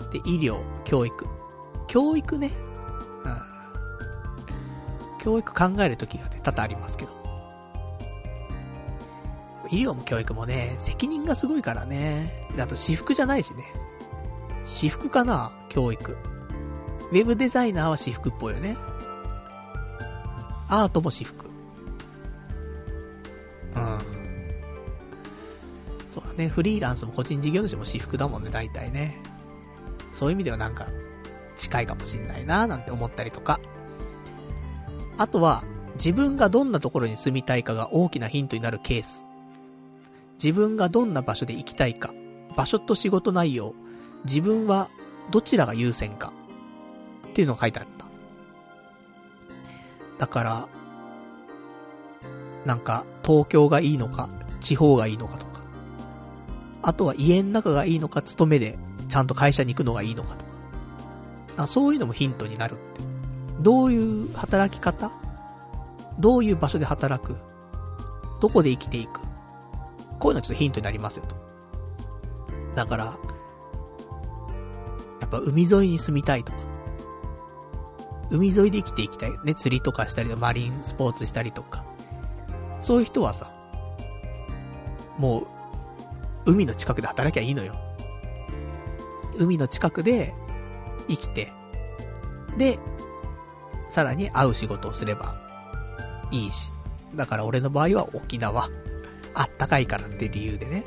[0.00, 0.10] うん。
[0.10, 1.26] で、医療、教育。
[1.86, 2.52] 教育ね。
[3.24, 3.38] うん。
[5.18, 7.17] 教育考えるときがね、多々ありますけど。
[9.70, 12.48] 医療も教育もね、責任がすごいからね。
[12.58, 13.64] あと私服じゃないしね。
[14.64, 16.16] 私服かな教育。
[17.10, 18.76] ウェブデザイナーは私服っぽいよね。
[20.68, 21.46] アートも私服。
[23.74, 23.98] うん。
[26.10, 29.18] そうだね、フリーランスも個人事業主も私服だもんね、大体ね。
[30.12, 30.86] そういう意味ではなんか、
[31.56, 33.60] 近いかもしんないななんて思ったりとか。
[35.16, 35.64] あとは、
[35.94, 39.27] 自分がどんなところに住みたいかが大きなヒントになるケース。
[40.42, 42.12] 自分がどんな場所で行きたいか、
[42.56, 43.74] 場所と仕事内容、
[44.24, 44.88] 自分は
[45.30, 46.32] どちらが優先か、
[47.28, 48.06] っていうのが書いてあった。
[50.18, 50.68] だから、
[52.64, 54.28] なんか、東京がいいのか、
[54.60, 55.62] 地方がいいのかとか。
[56.82, 58.78] あとは家の中がいいのか、勤めで、
[59.08, 60.44] ちゃんと会社に行くのがいいのかと
[61.56, 61.62] か。
[61.64, 63.08] あそういうのもヒントになるって。
[63.60, 65.10] どういう働き方
[66.18, 67.36] どういう場所で働く
[68.40, 69.20] どこで生きていく
[70.18, 71.36] こういうのちょっとヒントになりますよと。
[72.74, 73.04] だから、
[75.20, 76.58] やっぱ海沿いに住みたいとか、
[78.30, 79.32] 海沿いで生きていきたい。
[79.44, 81.84] ね、釣りとかしたり、マリンスポーツしたりとか。
[82.80, 83.50] そういう人はさ、
[85.18, 85.46] もう、
[86.46, 87.74] 海の近くで働きゃいいのよ。
[89.36, 90.34] 海の近くで
[91.08, 91.52] 生きて、
[92.56, 92.78] で、
[93.88, 95.36] さらに会う仕事をすれば
[96.30, 96.70] いいし。
[97.14, 98.68] だから俺の場合は沖縄。
[99.38, 100.84] あったかいからって理由でね。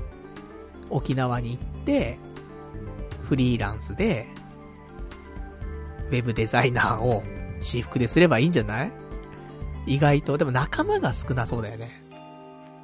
[0.89, 2.17] 沖縄に行って、
[3.23, 4.27] フリーランスで、
[6.09, 7.23] ウェブデザイナーを
[7.61, 8.91] 私服ですればいいんじゃない？
[9.87, 10.37] 意外と。
[10.37, 12.03] でも仲間が少なそうだよね。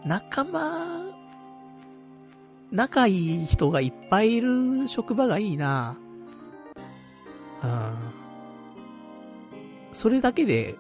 [0.06, 1.02] 仲間、
[2.72, 5.98] 仲いい人がいっぱいいる職場がいいな
[7.62, 7.94] うん。
[9.92, 10.76] それだけで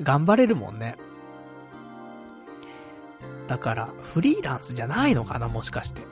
[0.00, 0.94] 頑張れるもんね。
[3.48, 6.02] だから、フリーランスじゃないのかな、もしかして。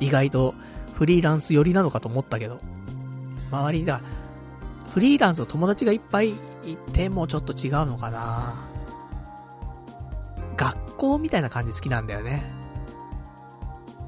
[0.00, 0.54] 意外と、
[0.94, 2.60] フリーランス寄りなのかと思ったけど。
[3.50, 4.00] 周りだ、
[4.94, 6.30] フリーランスの友達がいっぱい
[6.64, 8.54] いてもちょっと違うのかな
[10.56, 12.52] 学校みたいな感じ好きなんだよね。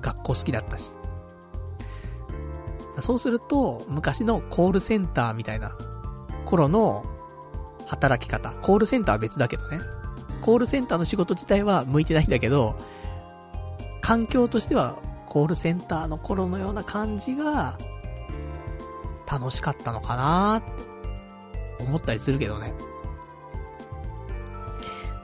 [0.00, 0.92] 学校好きだったし。
[3.00, 5.72] そうすると、昔のコールセンターみたいな
[6.44, 7.04] 頃の
[7.86, 8.50] 働き方。
[8.62, 9.80] コールセンターは別だけどね。
[10.40, 12.76] コールセンターの仕事自体は向いてないんだけど、
[14.00, 14.96] 環境としては
[15.28, 17.78] コールセンターの頃のような感じが、
[19.30, 20.62] 楽しかったのかなっ
[21.78, 22.74] て思ったりするけどね。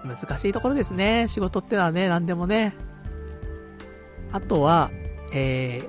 [0.04, 1.26] 難しいところですね。
[1.28, 2.74] 仕事ってのはね、何でもね。
[4.30, 4.90] あとは、
[5.32, 5.88] えー、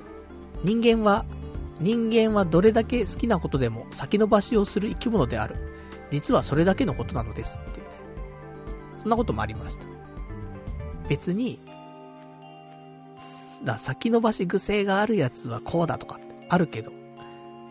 [0.64, 1.24] 人間は、
[1.80, 5.54] 人間はどれだけ好きなことでも先延ばしをする生き物である。
[6.10, 7.87] 実はそれだけのことなのですっていう。
[9.08, 9.86] そんなこともありました。
[11.08, 11.58] 別に、
[13.78, 16.92] 先延ばし癖があるやつはこうだとかってあるけど、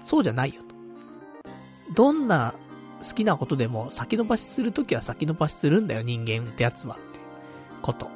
[0.01, 1.93] そうじゃないよと。
[1.93, 2.55] どんな
[3.07, 7.19] 好きなことでも先延ばしするときは先延ばしするんだよ、人間ってやつはって
[7.83, 8.09] こと。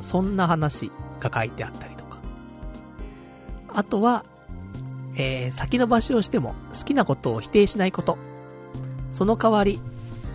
[0.00, 0.90] そんな話
[1.20, 2.20] が書いてあったりとか。
[3.68, 4.24] あとは、
[5.14, 8.16] えー、先延ばしをしても好きなことを否定しないこと。
[9.12, 9.78] その代わり、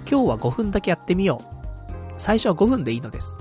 [0.10, 2.14] 今日は5分だけやってみよう。
[2.18, 3.38] 最初は5分でいいのです。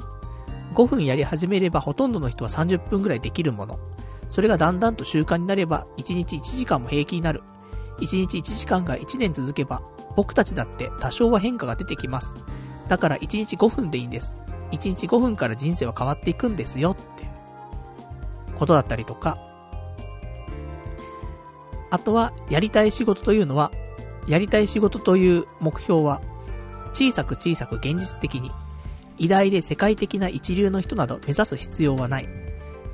[0.75, 3.79] 5分やり始めればほとんどの人は30分くらいできるもの。
[4.29, 7.43] それがだんだんと習慣になれば、1日1時間も平気になる。
[7.99, 9.83] 1日1時間が1年続けば、
[10.17, 12.35] 僕たちだって多少は変化が出てきます。
[12.89, 14.41] だから1日5分でいいんです。
[14.71, 17.29] 1日5分から人生は変わっていくんですよって、
[18.57, 19.39] ことだったりとか。
[21.91, 23.73] あとは、やりたい仕事というのは、
[24.29, 26.21] やりたい仕事という目標は、
[26.93, 28.51] 小さく小さく現実的に、
[29.19, 32.29] 偉大で世界的な一流の人など目指す必要はない。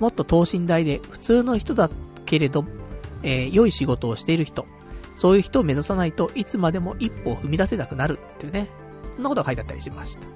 [0.00, 1.90] もっと等身大で普通の人だ
[2.26, 2.64] けれど、
[3.22, 4.66] えー、良い仕事をしている人。
[5.14, 8.68] そういう人を目指さないといつまでも一歩を踏み出せなくなるっていうね。
[9.14, 10.26] そんなことが書いてあったりしました。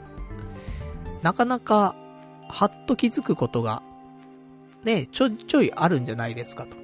[1.22, 1.94] なかなか、
[2.48, 3.82] はっと気づくことが、
[4.84, 6.76] ね、ちょいちょいあるんじゃないですかと。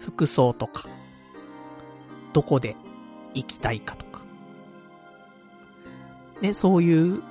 [0.00, 0.88] 服装とか、
[2.32, 2.76] どこで
[3.34, 4.07] 行きたいかと。
[6.40, 7.22] ね、そういう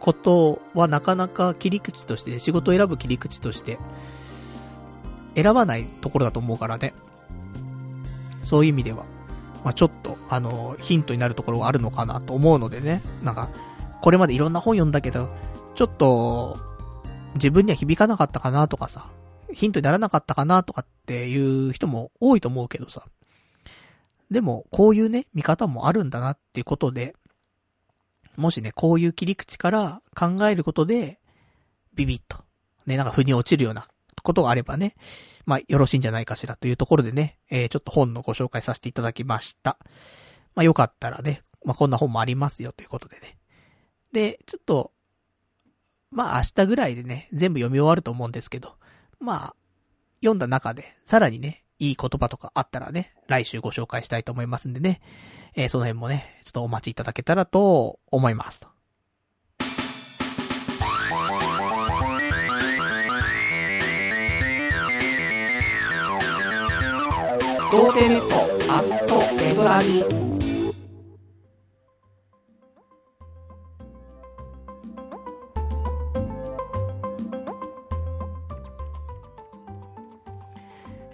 [0.00, 3.78] ことはなかなか切り口として、仕事を選ぶ切り口として、
[5.34, 6.94] 選ばないところだと思うからね。
[8.42, 9.04] そういう意味では、
[9.64, 13.02] まあ、ちょっと、あの、ヒントになるところがあるのかなと思うのでね。
[13.22, 13.48] なんか、
[14.00, 15.28] これまでいろんな本読んだけど、
[15.74, 16.56] ちょっと、
[17.34, 19.10] 自分には響かなかったかなとかさ、
[19.52, 23.04] ヒントにならなかったかなとかっていう人も多いと思うけどさ。
[24.30, 27.14] でも、こういうね、見方もあるんだなっていうことで、
[28.38, 31.18] もしね、こういう切り口から考えることで、
[31.94, 32.38] ビビッと、
[32.86, 33.88] ね、なんか腑に落ちるような
[34.22, 34.94] ことがあればね、
[35.44, 39.76] まあ、よろしいんじゃないかしらというところでね、えー、ちょっと本のご紹介させていただきました。
[40.54, 43.38] まあ、よかったらね、まあ、こんな本もありますよということでね。
[44.12, 44.92] で、ちょっと、
[46.12, 48.76] まあ、明日ぐらいでね、全部読み終わると思うんですけど、
[49.18, 49.56] まあ、
[50.20, 55.00] 読んだ中で、さらにね、いい言葉とかあったらね、来週ご紹介したいと思いますんでね、
[55.60, 58.68] えー、その辺もね、ちょっとお待ちいただけたらと思いますと。
[67.72, 70.27] 童貞ネットアットネトラジ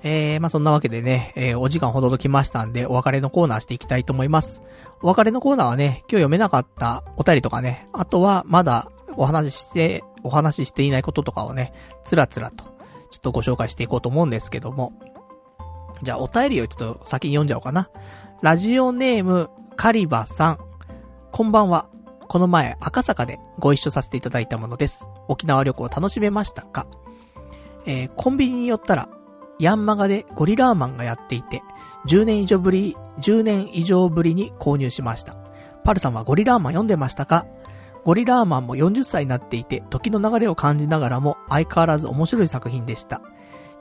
[0.07, 4.61] えー、まあ、そんなわけでね、えー、お時間ほどときましたんで、お別れのコーナーしていきたいと思います。
[5.01, 11.73] お別れのコーナーはね、今日読めなかったお便りとかね、あとはまだお話しして、お話ししていないこととかをね、
[12.05, 12.65] つらつらと、
[13.11, 14.93] ちょっとご紹介していこうと思うんですけども。
[16.03, 17.89] じゃあ、お便りをちょっと先に読んじゃおうかな。
[18.43, 20.59] ラジオネーム、カリバさん。
[21.33, 21.89] こんばんは。
[22.29, 25.07] この前、赤坂でご一緒させていただいたものです。
[25.29, 26.87] 沖縄旅行楽しめましたか？
[27.87, 29.09] えー、コンビニに寄ったら、
[29.59, 31.63] ヤンマガでゴリラーマンがやっていて、
[32.07, 35.37] 10年以上ぶり、10年以上ぶりに購入しました。
[35.85, 37.47] パルさんはゴリラーマン読んでましたか？
[38.05, 43.23] ゴリラーマンも40歳になっていて、時の流れを感じながらも相変わらず面白い作品でした。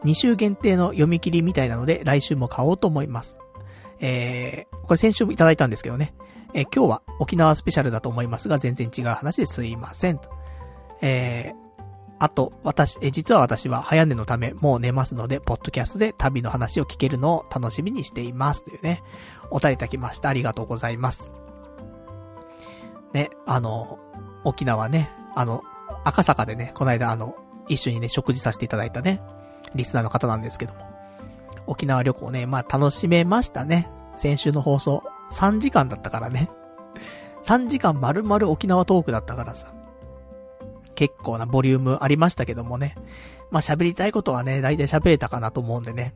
[0.05, 3.37] 2週限定の読み切りみたいなので、来週も買おうと思います。
[3.99, 6.13] えー、これ先週もいただいたんですけどね。
[6.53, 10.19] えー、今日は沖縄スペシャルだと思いますが、全然違う話ですいません。
[11.01, 11.62] えー、
[12.23, 18.63] あと、私、え、実は私は早寝のためもう寝ますので、ポッドキャストで旅の話を聞けるのを楽しみにしています。
[18.63, 19.03] というね、
[19.51, 20.29] お便りいただきました。
[20.29, 21.33] ありがとうございます。
[23.11, 23.99] ね、あの、
[24.45, 25.63] 沖縄ね、あの、
[26.05, 27.35] 赤坂でね、この間あの、
[27.67, 29.21] 一緒にね、食事させていただいたね、
[29.75, 30.79] リスナーの方なんですけども。
[31.67, 33.91] 沖縄旅行ね、まあ楽しめましたね。
[34.15, 36.49] 先週の放送、3時間だったからね。
[37.43, 39.73] 3時間丸々沖縄トークだったからさ。
[40.95, 42.95] 結構なボリュームありましたけどもね。
[43.51, 46.15] まあ、喋りたいことはね、大体喋れたかなと思うんでね。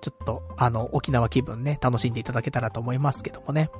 [0.00, 3.70] ちょっと、あの、沖縄気分ね、楽しんでいただけたらと思いますけどもね。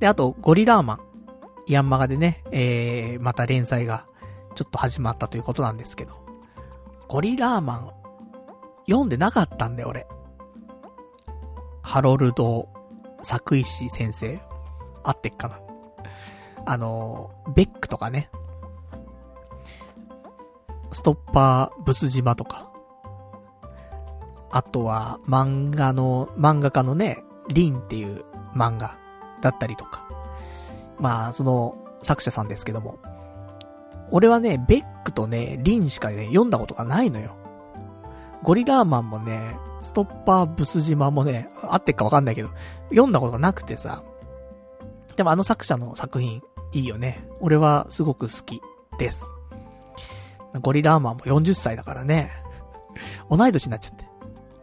[0.00, 1.00] で、あと、ゴリラーマン。
[1.68, 4.06] ヤンマガでね、えー、また連載が、
[4.54, 6.24] ちょっと始まったということなんですけど。
[7.08, 7.90] ゴリラーマン、
[8.88, 10.06] 読んでなかったんだよ、俺。
[11.82, 12.68] ハロルド、
[13.22, 14.40] 作石先生。
[15.04, 15.60] 合ってっかな。
[16.64, 18.28] あの、ベックとかね。
[20.96, 22.72] ストッパーブス島とか。
[24.50, 28.24] あとは、漫画の、漫画家のね、リンっていう
[28.54, 28.96] 漫画
[29.42, 30.08] だったりとか。
[30.98, 32.98] まあ、その、作者さんですけども。
[34.10, 37.36] 俺はね、ベックとね、リンしかね、読んだことがないのよ。
[38.42, 42.48] ゴリラーマンもね、ストッパーブス島もね、合ってっかわかんないけど、
[42.88, 44.02] 読んだことがなくてさ。
[45.14, 46.40] でもあの作者の作品、
[46.72, 47.28] いいよね。
[47.40, 48.62] 俺はすごく好き
[48.98, 49.35] です。
[50.60, 52.30] ゴリラーマンも40歳だからね。
[53.30, 54.06] 同い年になっちゃって。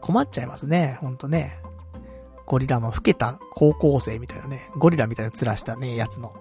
[0.02, 1.60] 困っちゃいますね、ほんとね。
[2.46, 6.34] ゴリラーマン、老けた高校生みたいなね、ゴリラみたいな面したね、やつの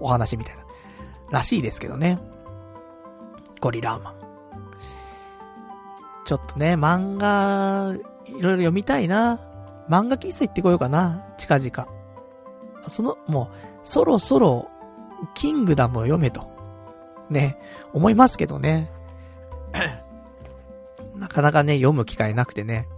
[0.00, 0.62] お話みたいな。
[1.30, 2.18] らしいですけどね。
[3.60, 4.14] ゴリラーマン。
[6.24, 9.38] ちょっとね、漫画、いろいろ読みたいな。
[9.88, 11.88] 漫画喫茶行ってこようかな、近々。
[12.88, 14.68] その、もう、そろそろ、
[15.34, 16.48] キングダムを読めと。
[17.28, 17.58] ね、
[17.92, 18.90] 思いますけどね。
[21.16, 22.88] なかなかね、読む機会なくてね。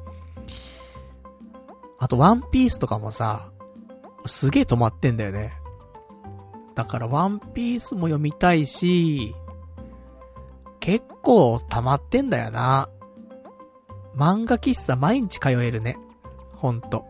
[1.98, 3.50] あと、ワンピースとかもさ、
[4.26, 5.52] すげえ止まってんだよね。
[6.74, 9.34] だから、ワンピースも読みたいし、
[10.80, 12.88] 結構溜まってんだよな。
[14.16, 15.96] 漫画喫茶毎日通えるね。
[16.56, 17.06] ほんと。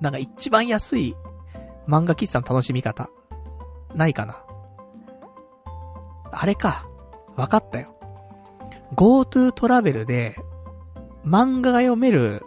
[0.00, 1.16] なんか一番安い
[1.88, 3.10] 漫画喫茶の楽しみ方。
[3.94, 4.44] ないかな。
[6.30, 6.86] あれか。
[7.36, 7.97] わかったよ。
[8.94, 10.36] GoTo トラベルで、
[11.24, 12.42] 漫画が読める、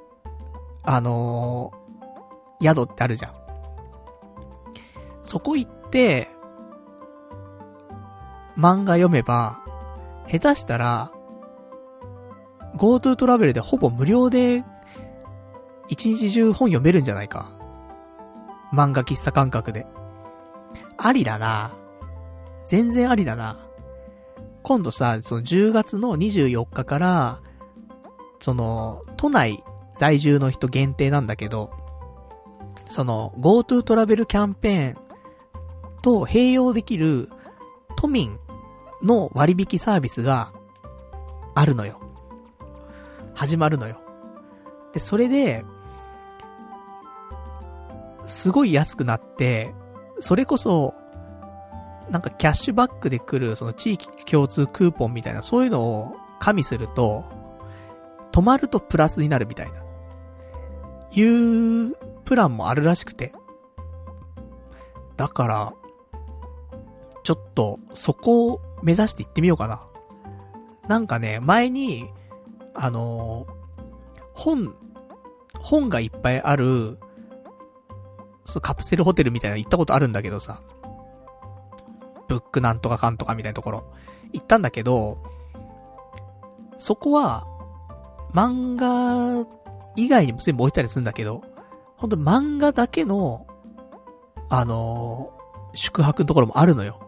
[0.83, 3.33] あのー、宿ってあるじゃん。
[5.23, 6.29] そこ行って、
[8.57, 9.61] 漫画読めば、
[10.29, 11.11] 下手したら、
[12.75, 14.63] GoTo トラベルでほぼ無料で、
[15.89, 17.51] 一日中本読めるんじゃないか。
[18.73, 19.85] 漫画喫茶感覚で。
[20.97, 21.75] ありだな。
[22.63, 23.70] 全然ありだな。
[24.63, 27.41] 今度さ、その10月の24日から、
[28.39, 29.63] その、都内
[29.97, 31.71] 在住の人限定なんだけど、
[32.87, 34.97] その、GoTo トラベルキャンペーン
[36.01, 37.29] と併用できる
[37.95, 38.37] 都民
[39.03, 40.53] の割引サービスが
[41.55, 41.99] あるのよ。
[43.33, 43.99] 始まるのよ。
[44.93, 45.65] で、それで、
[48.27, 49.73] すごい安くなって、
[50.19, 50.93] それこそ、
[52.11, 57.23] なんかキャッシュバックで来る、その地域共通クーポンみたいな、そういうのを加味すると、
[58.33, 59.81] 泊まるとプラスになるみたいな、
[61.13, 63.33] いうプランもあるらしくて。
[65.15, 65.73] だから、
[67.23, 69.81] ちょっと、そこを目指して行ってみようかな。
[70.89, 72.09] なんかね、前に、
[72.73, 73.47] あの
[74.33, 74.75] 本、
[75.61, 76.97] 本がいっぱいある、
[78.43, 80.61] そうカプセルホテルみたいなの行ったことあるんだけどさ、
[82.31, 83.83] ブックなんとかかんとかみたいなところ、
[84.31, 85.17] 行ったんだけど、
[86.77, 87.45] そこは、
[88.33, 89.45] 漫画
[89.97, 91.43] 以外にも全部置いたりするんだけど、
[91.97, 93.45] ほんと漫画だけの、
[94.49, 97.01] あのー、宿泊のところもあるのよ。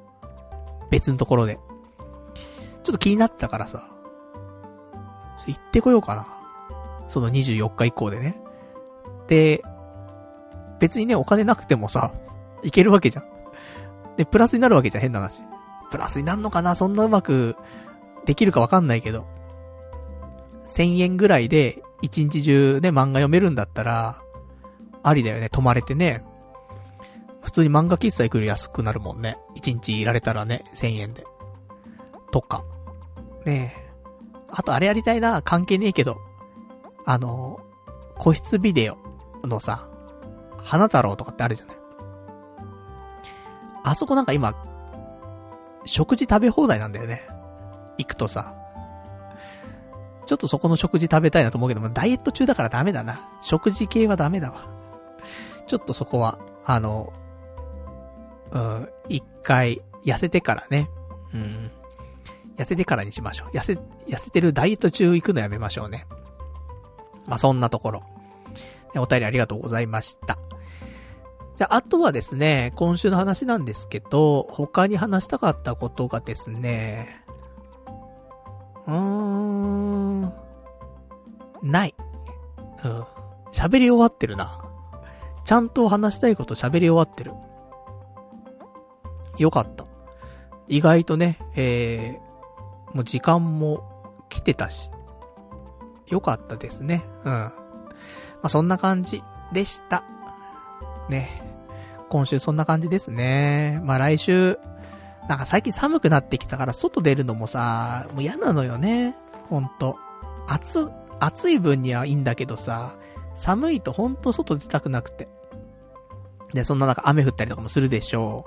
[0.91, 1.57] 別のところで。
[2.83, 3.89] ちょっと気になってたからさ、
[5.47, 6.27] 行ってこようかな。
[7.07, 8.41] その24日以降でね。
[9.27, 9.63] で、
[10.79, 12.11] 別にね、お金なくてもさ、
[12.61, 13.32] 行けるわけじゃん。
[14.17, 15.43] で、プラスになるわけじゃん、変な話。
[15.91, 17.55] プラスになるのかなそんなうまく
[18.25, 19.25] できるかわかんないけど。
[20.65, 24.21] 1000円ぐらいで一日中ね、漫画読めるんだったら、
[25.03, 26.23] ありだよね、泊まれてね。
[27.41, 29.37] 普通に漫画喫茶行くより安くなるもんね。
[29.55, 31.25] 一日いられたらね、1000円で。
[32.31, 32.63] とか。
[33.45, 33.93] ねえ。
[34.49, 36.17] あとあれやりたいな、関係ねえけど。
[37.05, 37.59] あの、
[38.17, 38.97] 個室ビデオ
[39.43, 39.89] のさ、
[40.57, 41.77] 花太郎とかってあるじゃない。
[43.83, 44.55] あそこなんか今、
[45.85, 47.27] 食事食べ放題なんだよね。
[47.97, 48.55] 行くとさ。
[50.25, 53.29] ちょっとそこの食事食べたいなと思うけども、ダイエット中だからダメだな。
[53.41, 54.67] 食事系はダメだわ。
[55.67, 57.11] ちょっとそこは、あの、
[58.51, 60.89] うん、一回、痩せてからね。
[61.33, 61.71] うん。
[62.57, 63.57] 痩せてからにしましょう。
[63.57, 63.73] 痩せ、
[64.07, 66.05] 痩せてるダイエット中行くのやめましょうね。
[67.25, 68.03] まあ、そんなところ。
[68.95, 70.37] お便りありがとうございました。
[71.55, 77.23] じゃあ、あとはですね、今週の話なんですけど、他に話したかったことがですね、
[78.87, 80.33] うーん、
[81.61, 81.95] ない。
[82.83, 83.05] うん。
[83.51, 84.59] 喋り終わってるな。
[85.45, 87.33] ちゃんと話したいこと喋り終わってる。
[89.37, 89.85] よかった。
[90.67, 93.83] 意外とね、えー、もう時間も
[94.29, 94.89] 来てたし、
[96.07, 97.05] よかったですね。
[97.23, 97.31] うん。
[97.31, 97.53] ま
[98.43, 99.21] あ、そんな感じ
[99.53, 100.03] でした。
[101.09, 101.41] ね。
[102.09, 103.81] 今週そんな感じですね。
[103.83, 104.59] まあ、来週、
[105.27, 109.15] なんか最近寒くなってきたから外出るのもさ、もう嫌なのよね。
[109.49, 109.97] ほんと。
[110.47, 112.95] 暑、暑い分にはいいんだけどさ、
[113.33, 115.27] 寒いとほんと外出たくなくて。
[116.53, 118.45] で、そんな中雨降ったりとかもするでしょ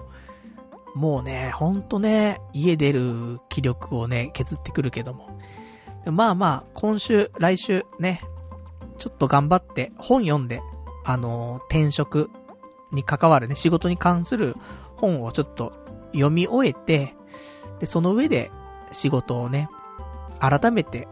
[0.95, 0.99] う。
[0.99, 5.29] もうね、ほんとね、家出る気力をね、削ってくるけども。
[6.07, 8.23] まあまあ、今週、来週ね、
[8.99, 10.63] ちょっと頑張って本読んで、
[11.05, 12.31] あのー、転職
[12.93, 14.57] に関わるね、仕事に関する
[14.97, 15.73] 本をちょっと
[16.13, 17.15] 読み終えて、
[17.79, 18.51] で、その上で
[18.93, 19.69] 仕事をね、
[20.41, 21.09] 改めて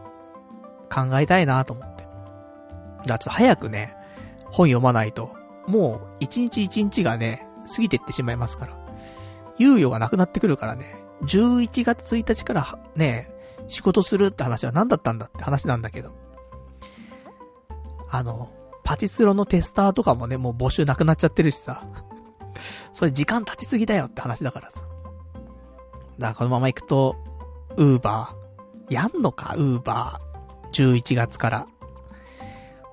[0.89, 2.03] 考えたいなと思って。
[2.03, 2.09] だか
[3.05, 3.95] らちょっと早くね、
[4.45, 5.35] 本読まないと、
[5.67, 8.85] もう一日一日がね、過ぎてってしまいますから。
[9.59, 13.31] 猶予がなくなってくるからね、11月1日からね、
[13.67, 16.11] 仕事するって話は何だったんだって話なんだけど。
[18.09, 18.49] あの、
[18.85, 21.85] パチスロのテスターとかもね、もう募集なくなっちゃってるしさ。
[22.93, 24.81] それ時間経ちすぎだよって話だからさ。
[24.81, 27.17] だからこのまま行くと、
[27.75, 31.67] ウーバー、やんのか、ウーバー、11月から。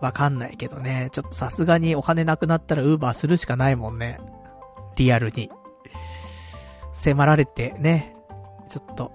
[0.00, 4.18] わかんないけどね、ちょっとさすがにお金なくなったらウーバーするしかないもんね。
[4.96, 5.50] リアルに。
[6.94, 8.16] 迫られてね、
[8.70, 9.12] ちょっと、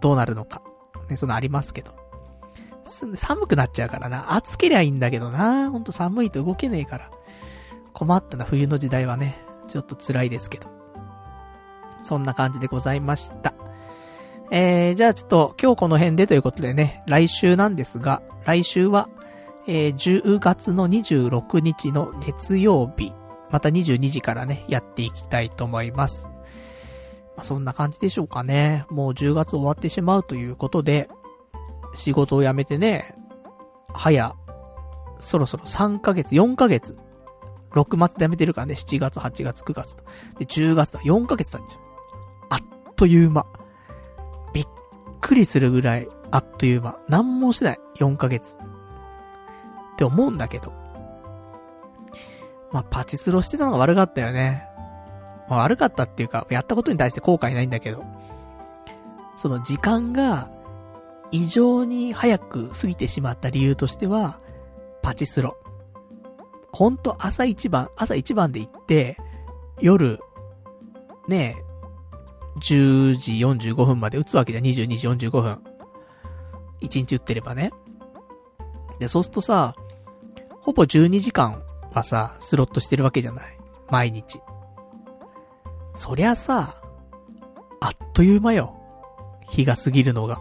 [0.00, 0.62] どうなるのか。
[1.10, 2.01] ね、そのありますけど。
[2.84, 4.34] 寒くなっちゃうからな。
[4.34, 5.70] 暑けりゃいいんだけどな。
[5.70, 7.10] ほんと寒いと動けねえから。
[7.92, 9.38] 困ったな、冬の時代はね。
[9.68, 10.68] ちょっと辛いですけど。
[12.02, 13.54] そんな感じでございました。
[14.50, 19.08] えー、じゃあちょっと今日この辺でということでね、来週なんですが、来週は、
[19.66, 23.14] えー、10月の26日の月曜日、
[23.50, 26.28] また22時からね、やっていきたいと思います。
[27.36, 28.84] まあ、そんな感じでしょうかね。
[28.90, 31.08] もう10月終わってしまうということで、
[31.94, 33.14] 仕事を辞めてね、
[33.94, 34.34] 早、
[35.18, 36.96] そろそろ3ヶ月、4ヶ月、
[37.72, 40.04] 6月で辞めてるからね、7月、8月、9月と。
[40.38, 41.80] で、10月だ、4ヶ月経っちゃう。
[42.50, 42.60] あっ
[42.96, 43.46] という間。
[44.52, 44.66] びっ
[45.20, 46.98] くりするぐらい、あっという間。
[47.08, 48.56] 何もしてない、4ヶ月。
[48.56, 50.72] って思うんだけど。
[52.72, 54.66] まあ、パチスロしてたのが悪かったよね。
[55.48, 58.04] まあ、悪かったっていうか、やったことに対して後悔ないんだけど。
[59.36, 60.50] その時間が、
[61.32, 64.38] 異常に早く過ぎてしまった理由としては、
[65.02, 65.56] パチスロ。
[66.72, 69.16] ほんと朝一番、朝一番で行って、
[69.80, 70.20] 夜、
[71.26, 75.62] ねえ、10時45分まで打つわけじゃん、22時45分。
[76.82, 77.72] 1日打ってればね。
[78.98, 79.74] で、そうするとさ、
[80.60, 81.62] ほぼ12時間
[81.92, 83.58] はさ、スロットしてるわけじゃない。
[83.90, 84.40] 毎日。
[85.94, 86.76] そりゃさ、
[87.80, 88.74] あっという間よ。
[89.48, 90.38] 日が過ぎるのが。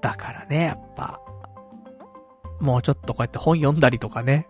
[0.00, 1.20] だからね、やっぱ、
[2.60, 4.46] もうちょっとこうやって本読んだりとかね、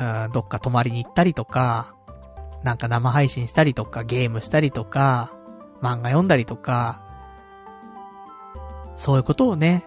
[0.00, 1.94] うん、どっか泊まりに行ったりとか、
[2.62, 5.32] なんか生配信したりとか、ゲームしたりとか、
[5.82, 7.02] 漫画読んだりとか、
[8.96, 9.84] そういうことをね、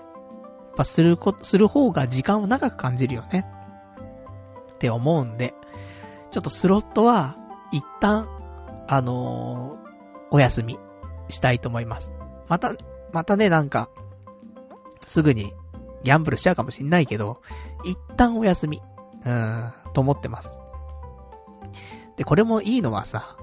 [0.67, 3.45] やっぱするこ、する方が時間を長く感じるよね。
[4.73, 5.55] って思うんで、
[6.29, 7.35] ちょっとスロットは、
[7.71, 8.29] 一旦、
[8.87, 9.87] あのー、
[10.31, 10.77] お休み
[11.29, 12.13] したいと思います。
[12.47, 12.73] また、
[13.11, 13.89] またね、なんか、
[15.07, 15.53] すぐに
[16.03, 17.41] ギャンブルしちゃうかもしんないけど、
[17.83, 18.81] 一旦お休み、
[19.25, 20.59] うん、と思ってます。
[22.17, 23.37] で、これもいいのはさ、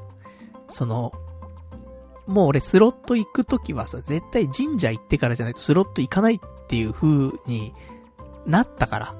[0.68, 1.12] その、
[2.26, 7.72] もう俺スロット行くときはさ、絶対神社行ってからじゃないとスロット行かないっていう風に
[8.46, 9.14] なったから。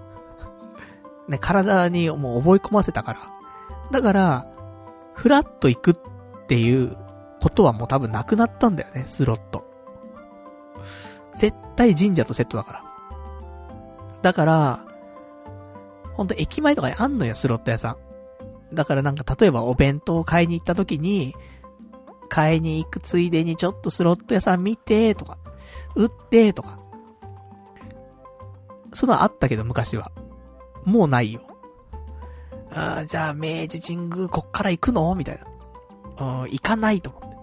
[1.26, 3.20] ね、体にもう覚え込ませたから。
[3.90, 4.46] だから、
[5.14, 6.96] フラッと行くっていう
[7.40, 9.64] ことはもう多分なくなったんだよね、スロット。
[11.36, 12.84] 絶対神社とセットだから。
[14.22, 14.84] だから、
[16.14, 17.96] ほんと駅前とかにあんのよ、スロット屋さ
[18.72, 18.74] ん。
[18.74, 21.34] だからなんか例えばお弁当を買いに行った時に、
[22.28, 25.38] 買いに行くついでにちょっとスロット屋さん見て、とか、
[25.94, 26.78] 売って、とか。
[28.92, 30.10] そのあったけど昔は。
[30.84, 31.42] もうないよ。
[32.70, 35.14] あじゃあ明治神宮こっから行くの？
[35.14, 35.40] みたい
[36.18, 36.42] な。
[36.42, 37.36] うん、行かないと思って。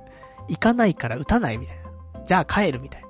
[0.49, 2.25] 行かないから打たないみたいな。
[2.25, 3.07] じゃあ帰るみたいな。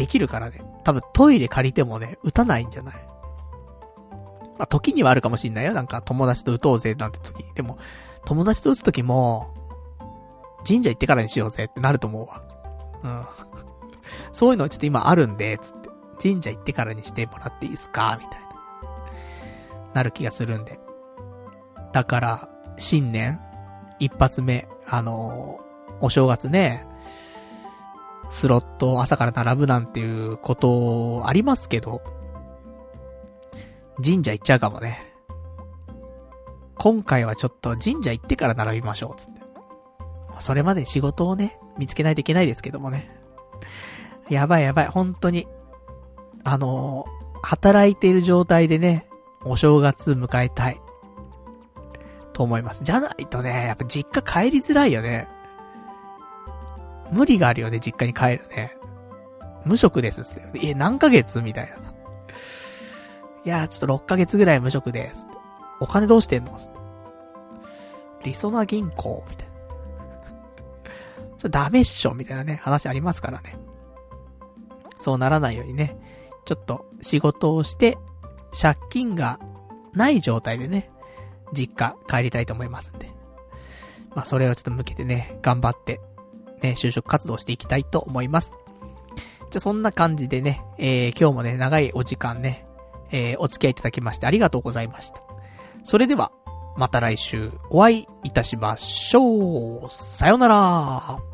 [0.00, 0.62] できるからね。
[0.82, 2.94] 多分トイレ借りてもね、打たないんじゃない？
[4.56, 5.74] まあ、時にはあるかもしんないよ。
[5.74, 7.44] なんか友達と打とうぜなんて時。
[7.54, 7.78] でも、
[8.24, 9.54] 友達と打つ時も、
[10.66, 12.42] 神社行ってからにしようぜってなると思うわ。
[13.02, 13.26] うん。
[14.32, 15.90] そういうのちょっと今あるんで、つって。
[16.22, 18.18] 神社行ってからにしてもらっていいですか？
[18.18, 18.48] みたいな。
[19.92, 20.80] なる気がするんで。
[21.92, 22.48] だから、
[22.78, 23.38] 新年、
[23.98, 26.86] 一発目、あのー、お正月ね、
[28.30, 32.00] スロットを朝から並ぶなんていうことありますけど、
[34.02, 35.14] 神社行っちゃうかもね。
[36.78, 39.40] 今回はちょっと神社行ってから並びましょう、つって。
[40.38, 43.10] それまで仕事をね、見つけないといけないですけどもね。
[44.30, 45.46] やばいやばい、本当に。
[46.44, 47.04] あの、
[47.42, 49.06] 働いている状態でね、
[49.44, 50.80] お正月迎えたい。
[52.32, 52.82] と思います。
[52.82, 55.28] じゃないとね、やっぱ実家帰りづらいよね。
[57.12, 58.76] 無理があるよね、実家に帰るね。
[59.64, 60.50] 無職ですっよ。
[60.62, 61.92] え、何ヶ月みたいな。
[63.44, 65.26] いやちょっと6ヶ月ぐらい無職です。
[65.80, 66.58] お金どうしてんの
[68.22, 69.54] リソナ銀行みたいな。
[71.38, 73.56] それダメっしょみたいなね、話ありますからね。
[74.98, 75.96] そうならないようにね、
[76.44, 77.96] ちょっと仕事をして、
[78.60, 79.40] 借金が
[79.94, 80.90] ない状態でね、
[81.54, 83.10] 実家帰りたいと思いますんで。
[84.14, 86.00] まあ、それをちょっと向けてね、頑張って、
[86.62, 88.56] ね、就職活動していきたいと思います。
[89.50, 92.66] じゃあ、そんな感じでね、えー、今日もね、長いお時間ね、
[93.10, 95.20] えー、お付き合いいただきましてありがとうございました。
[95.82, 96.32] それでは、
[96.76, 99.90] また来週お会いいたしましょう。
[99.90, 101.29] さよなら。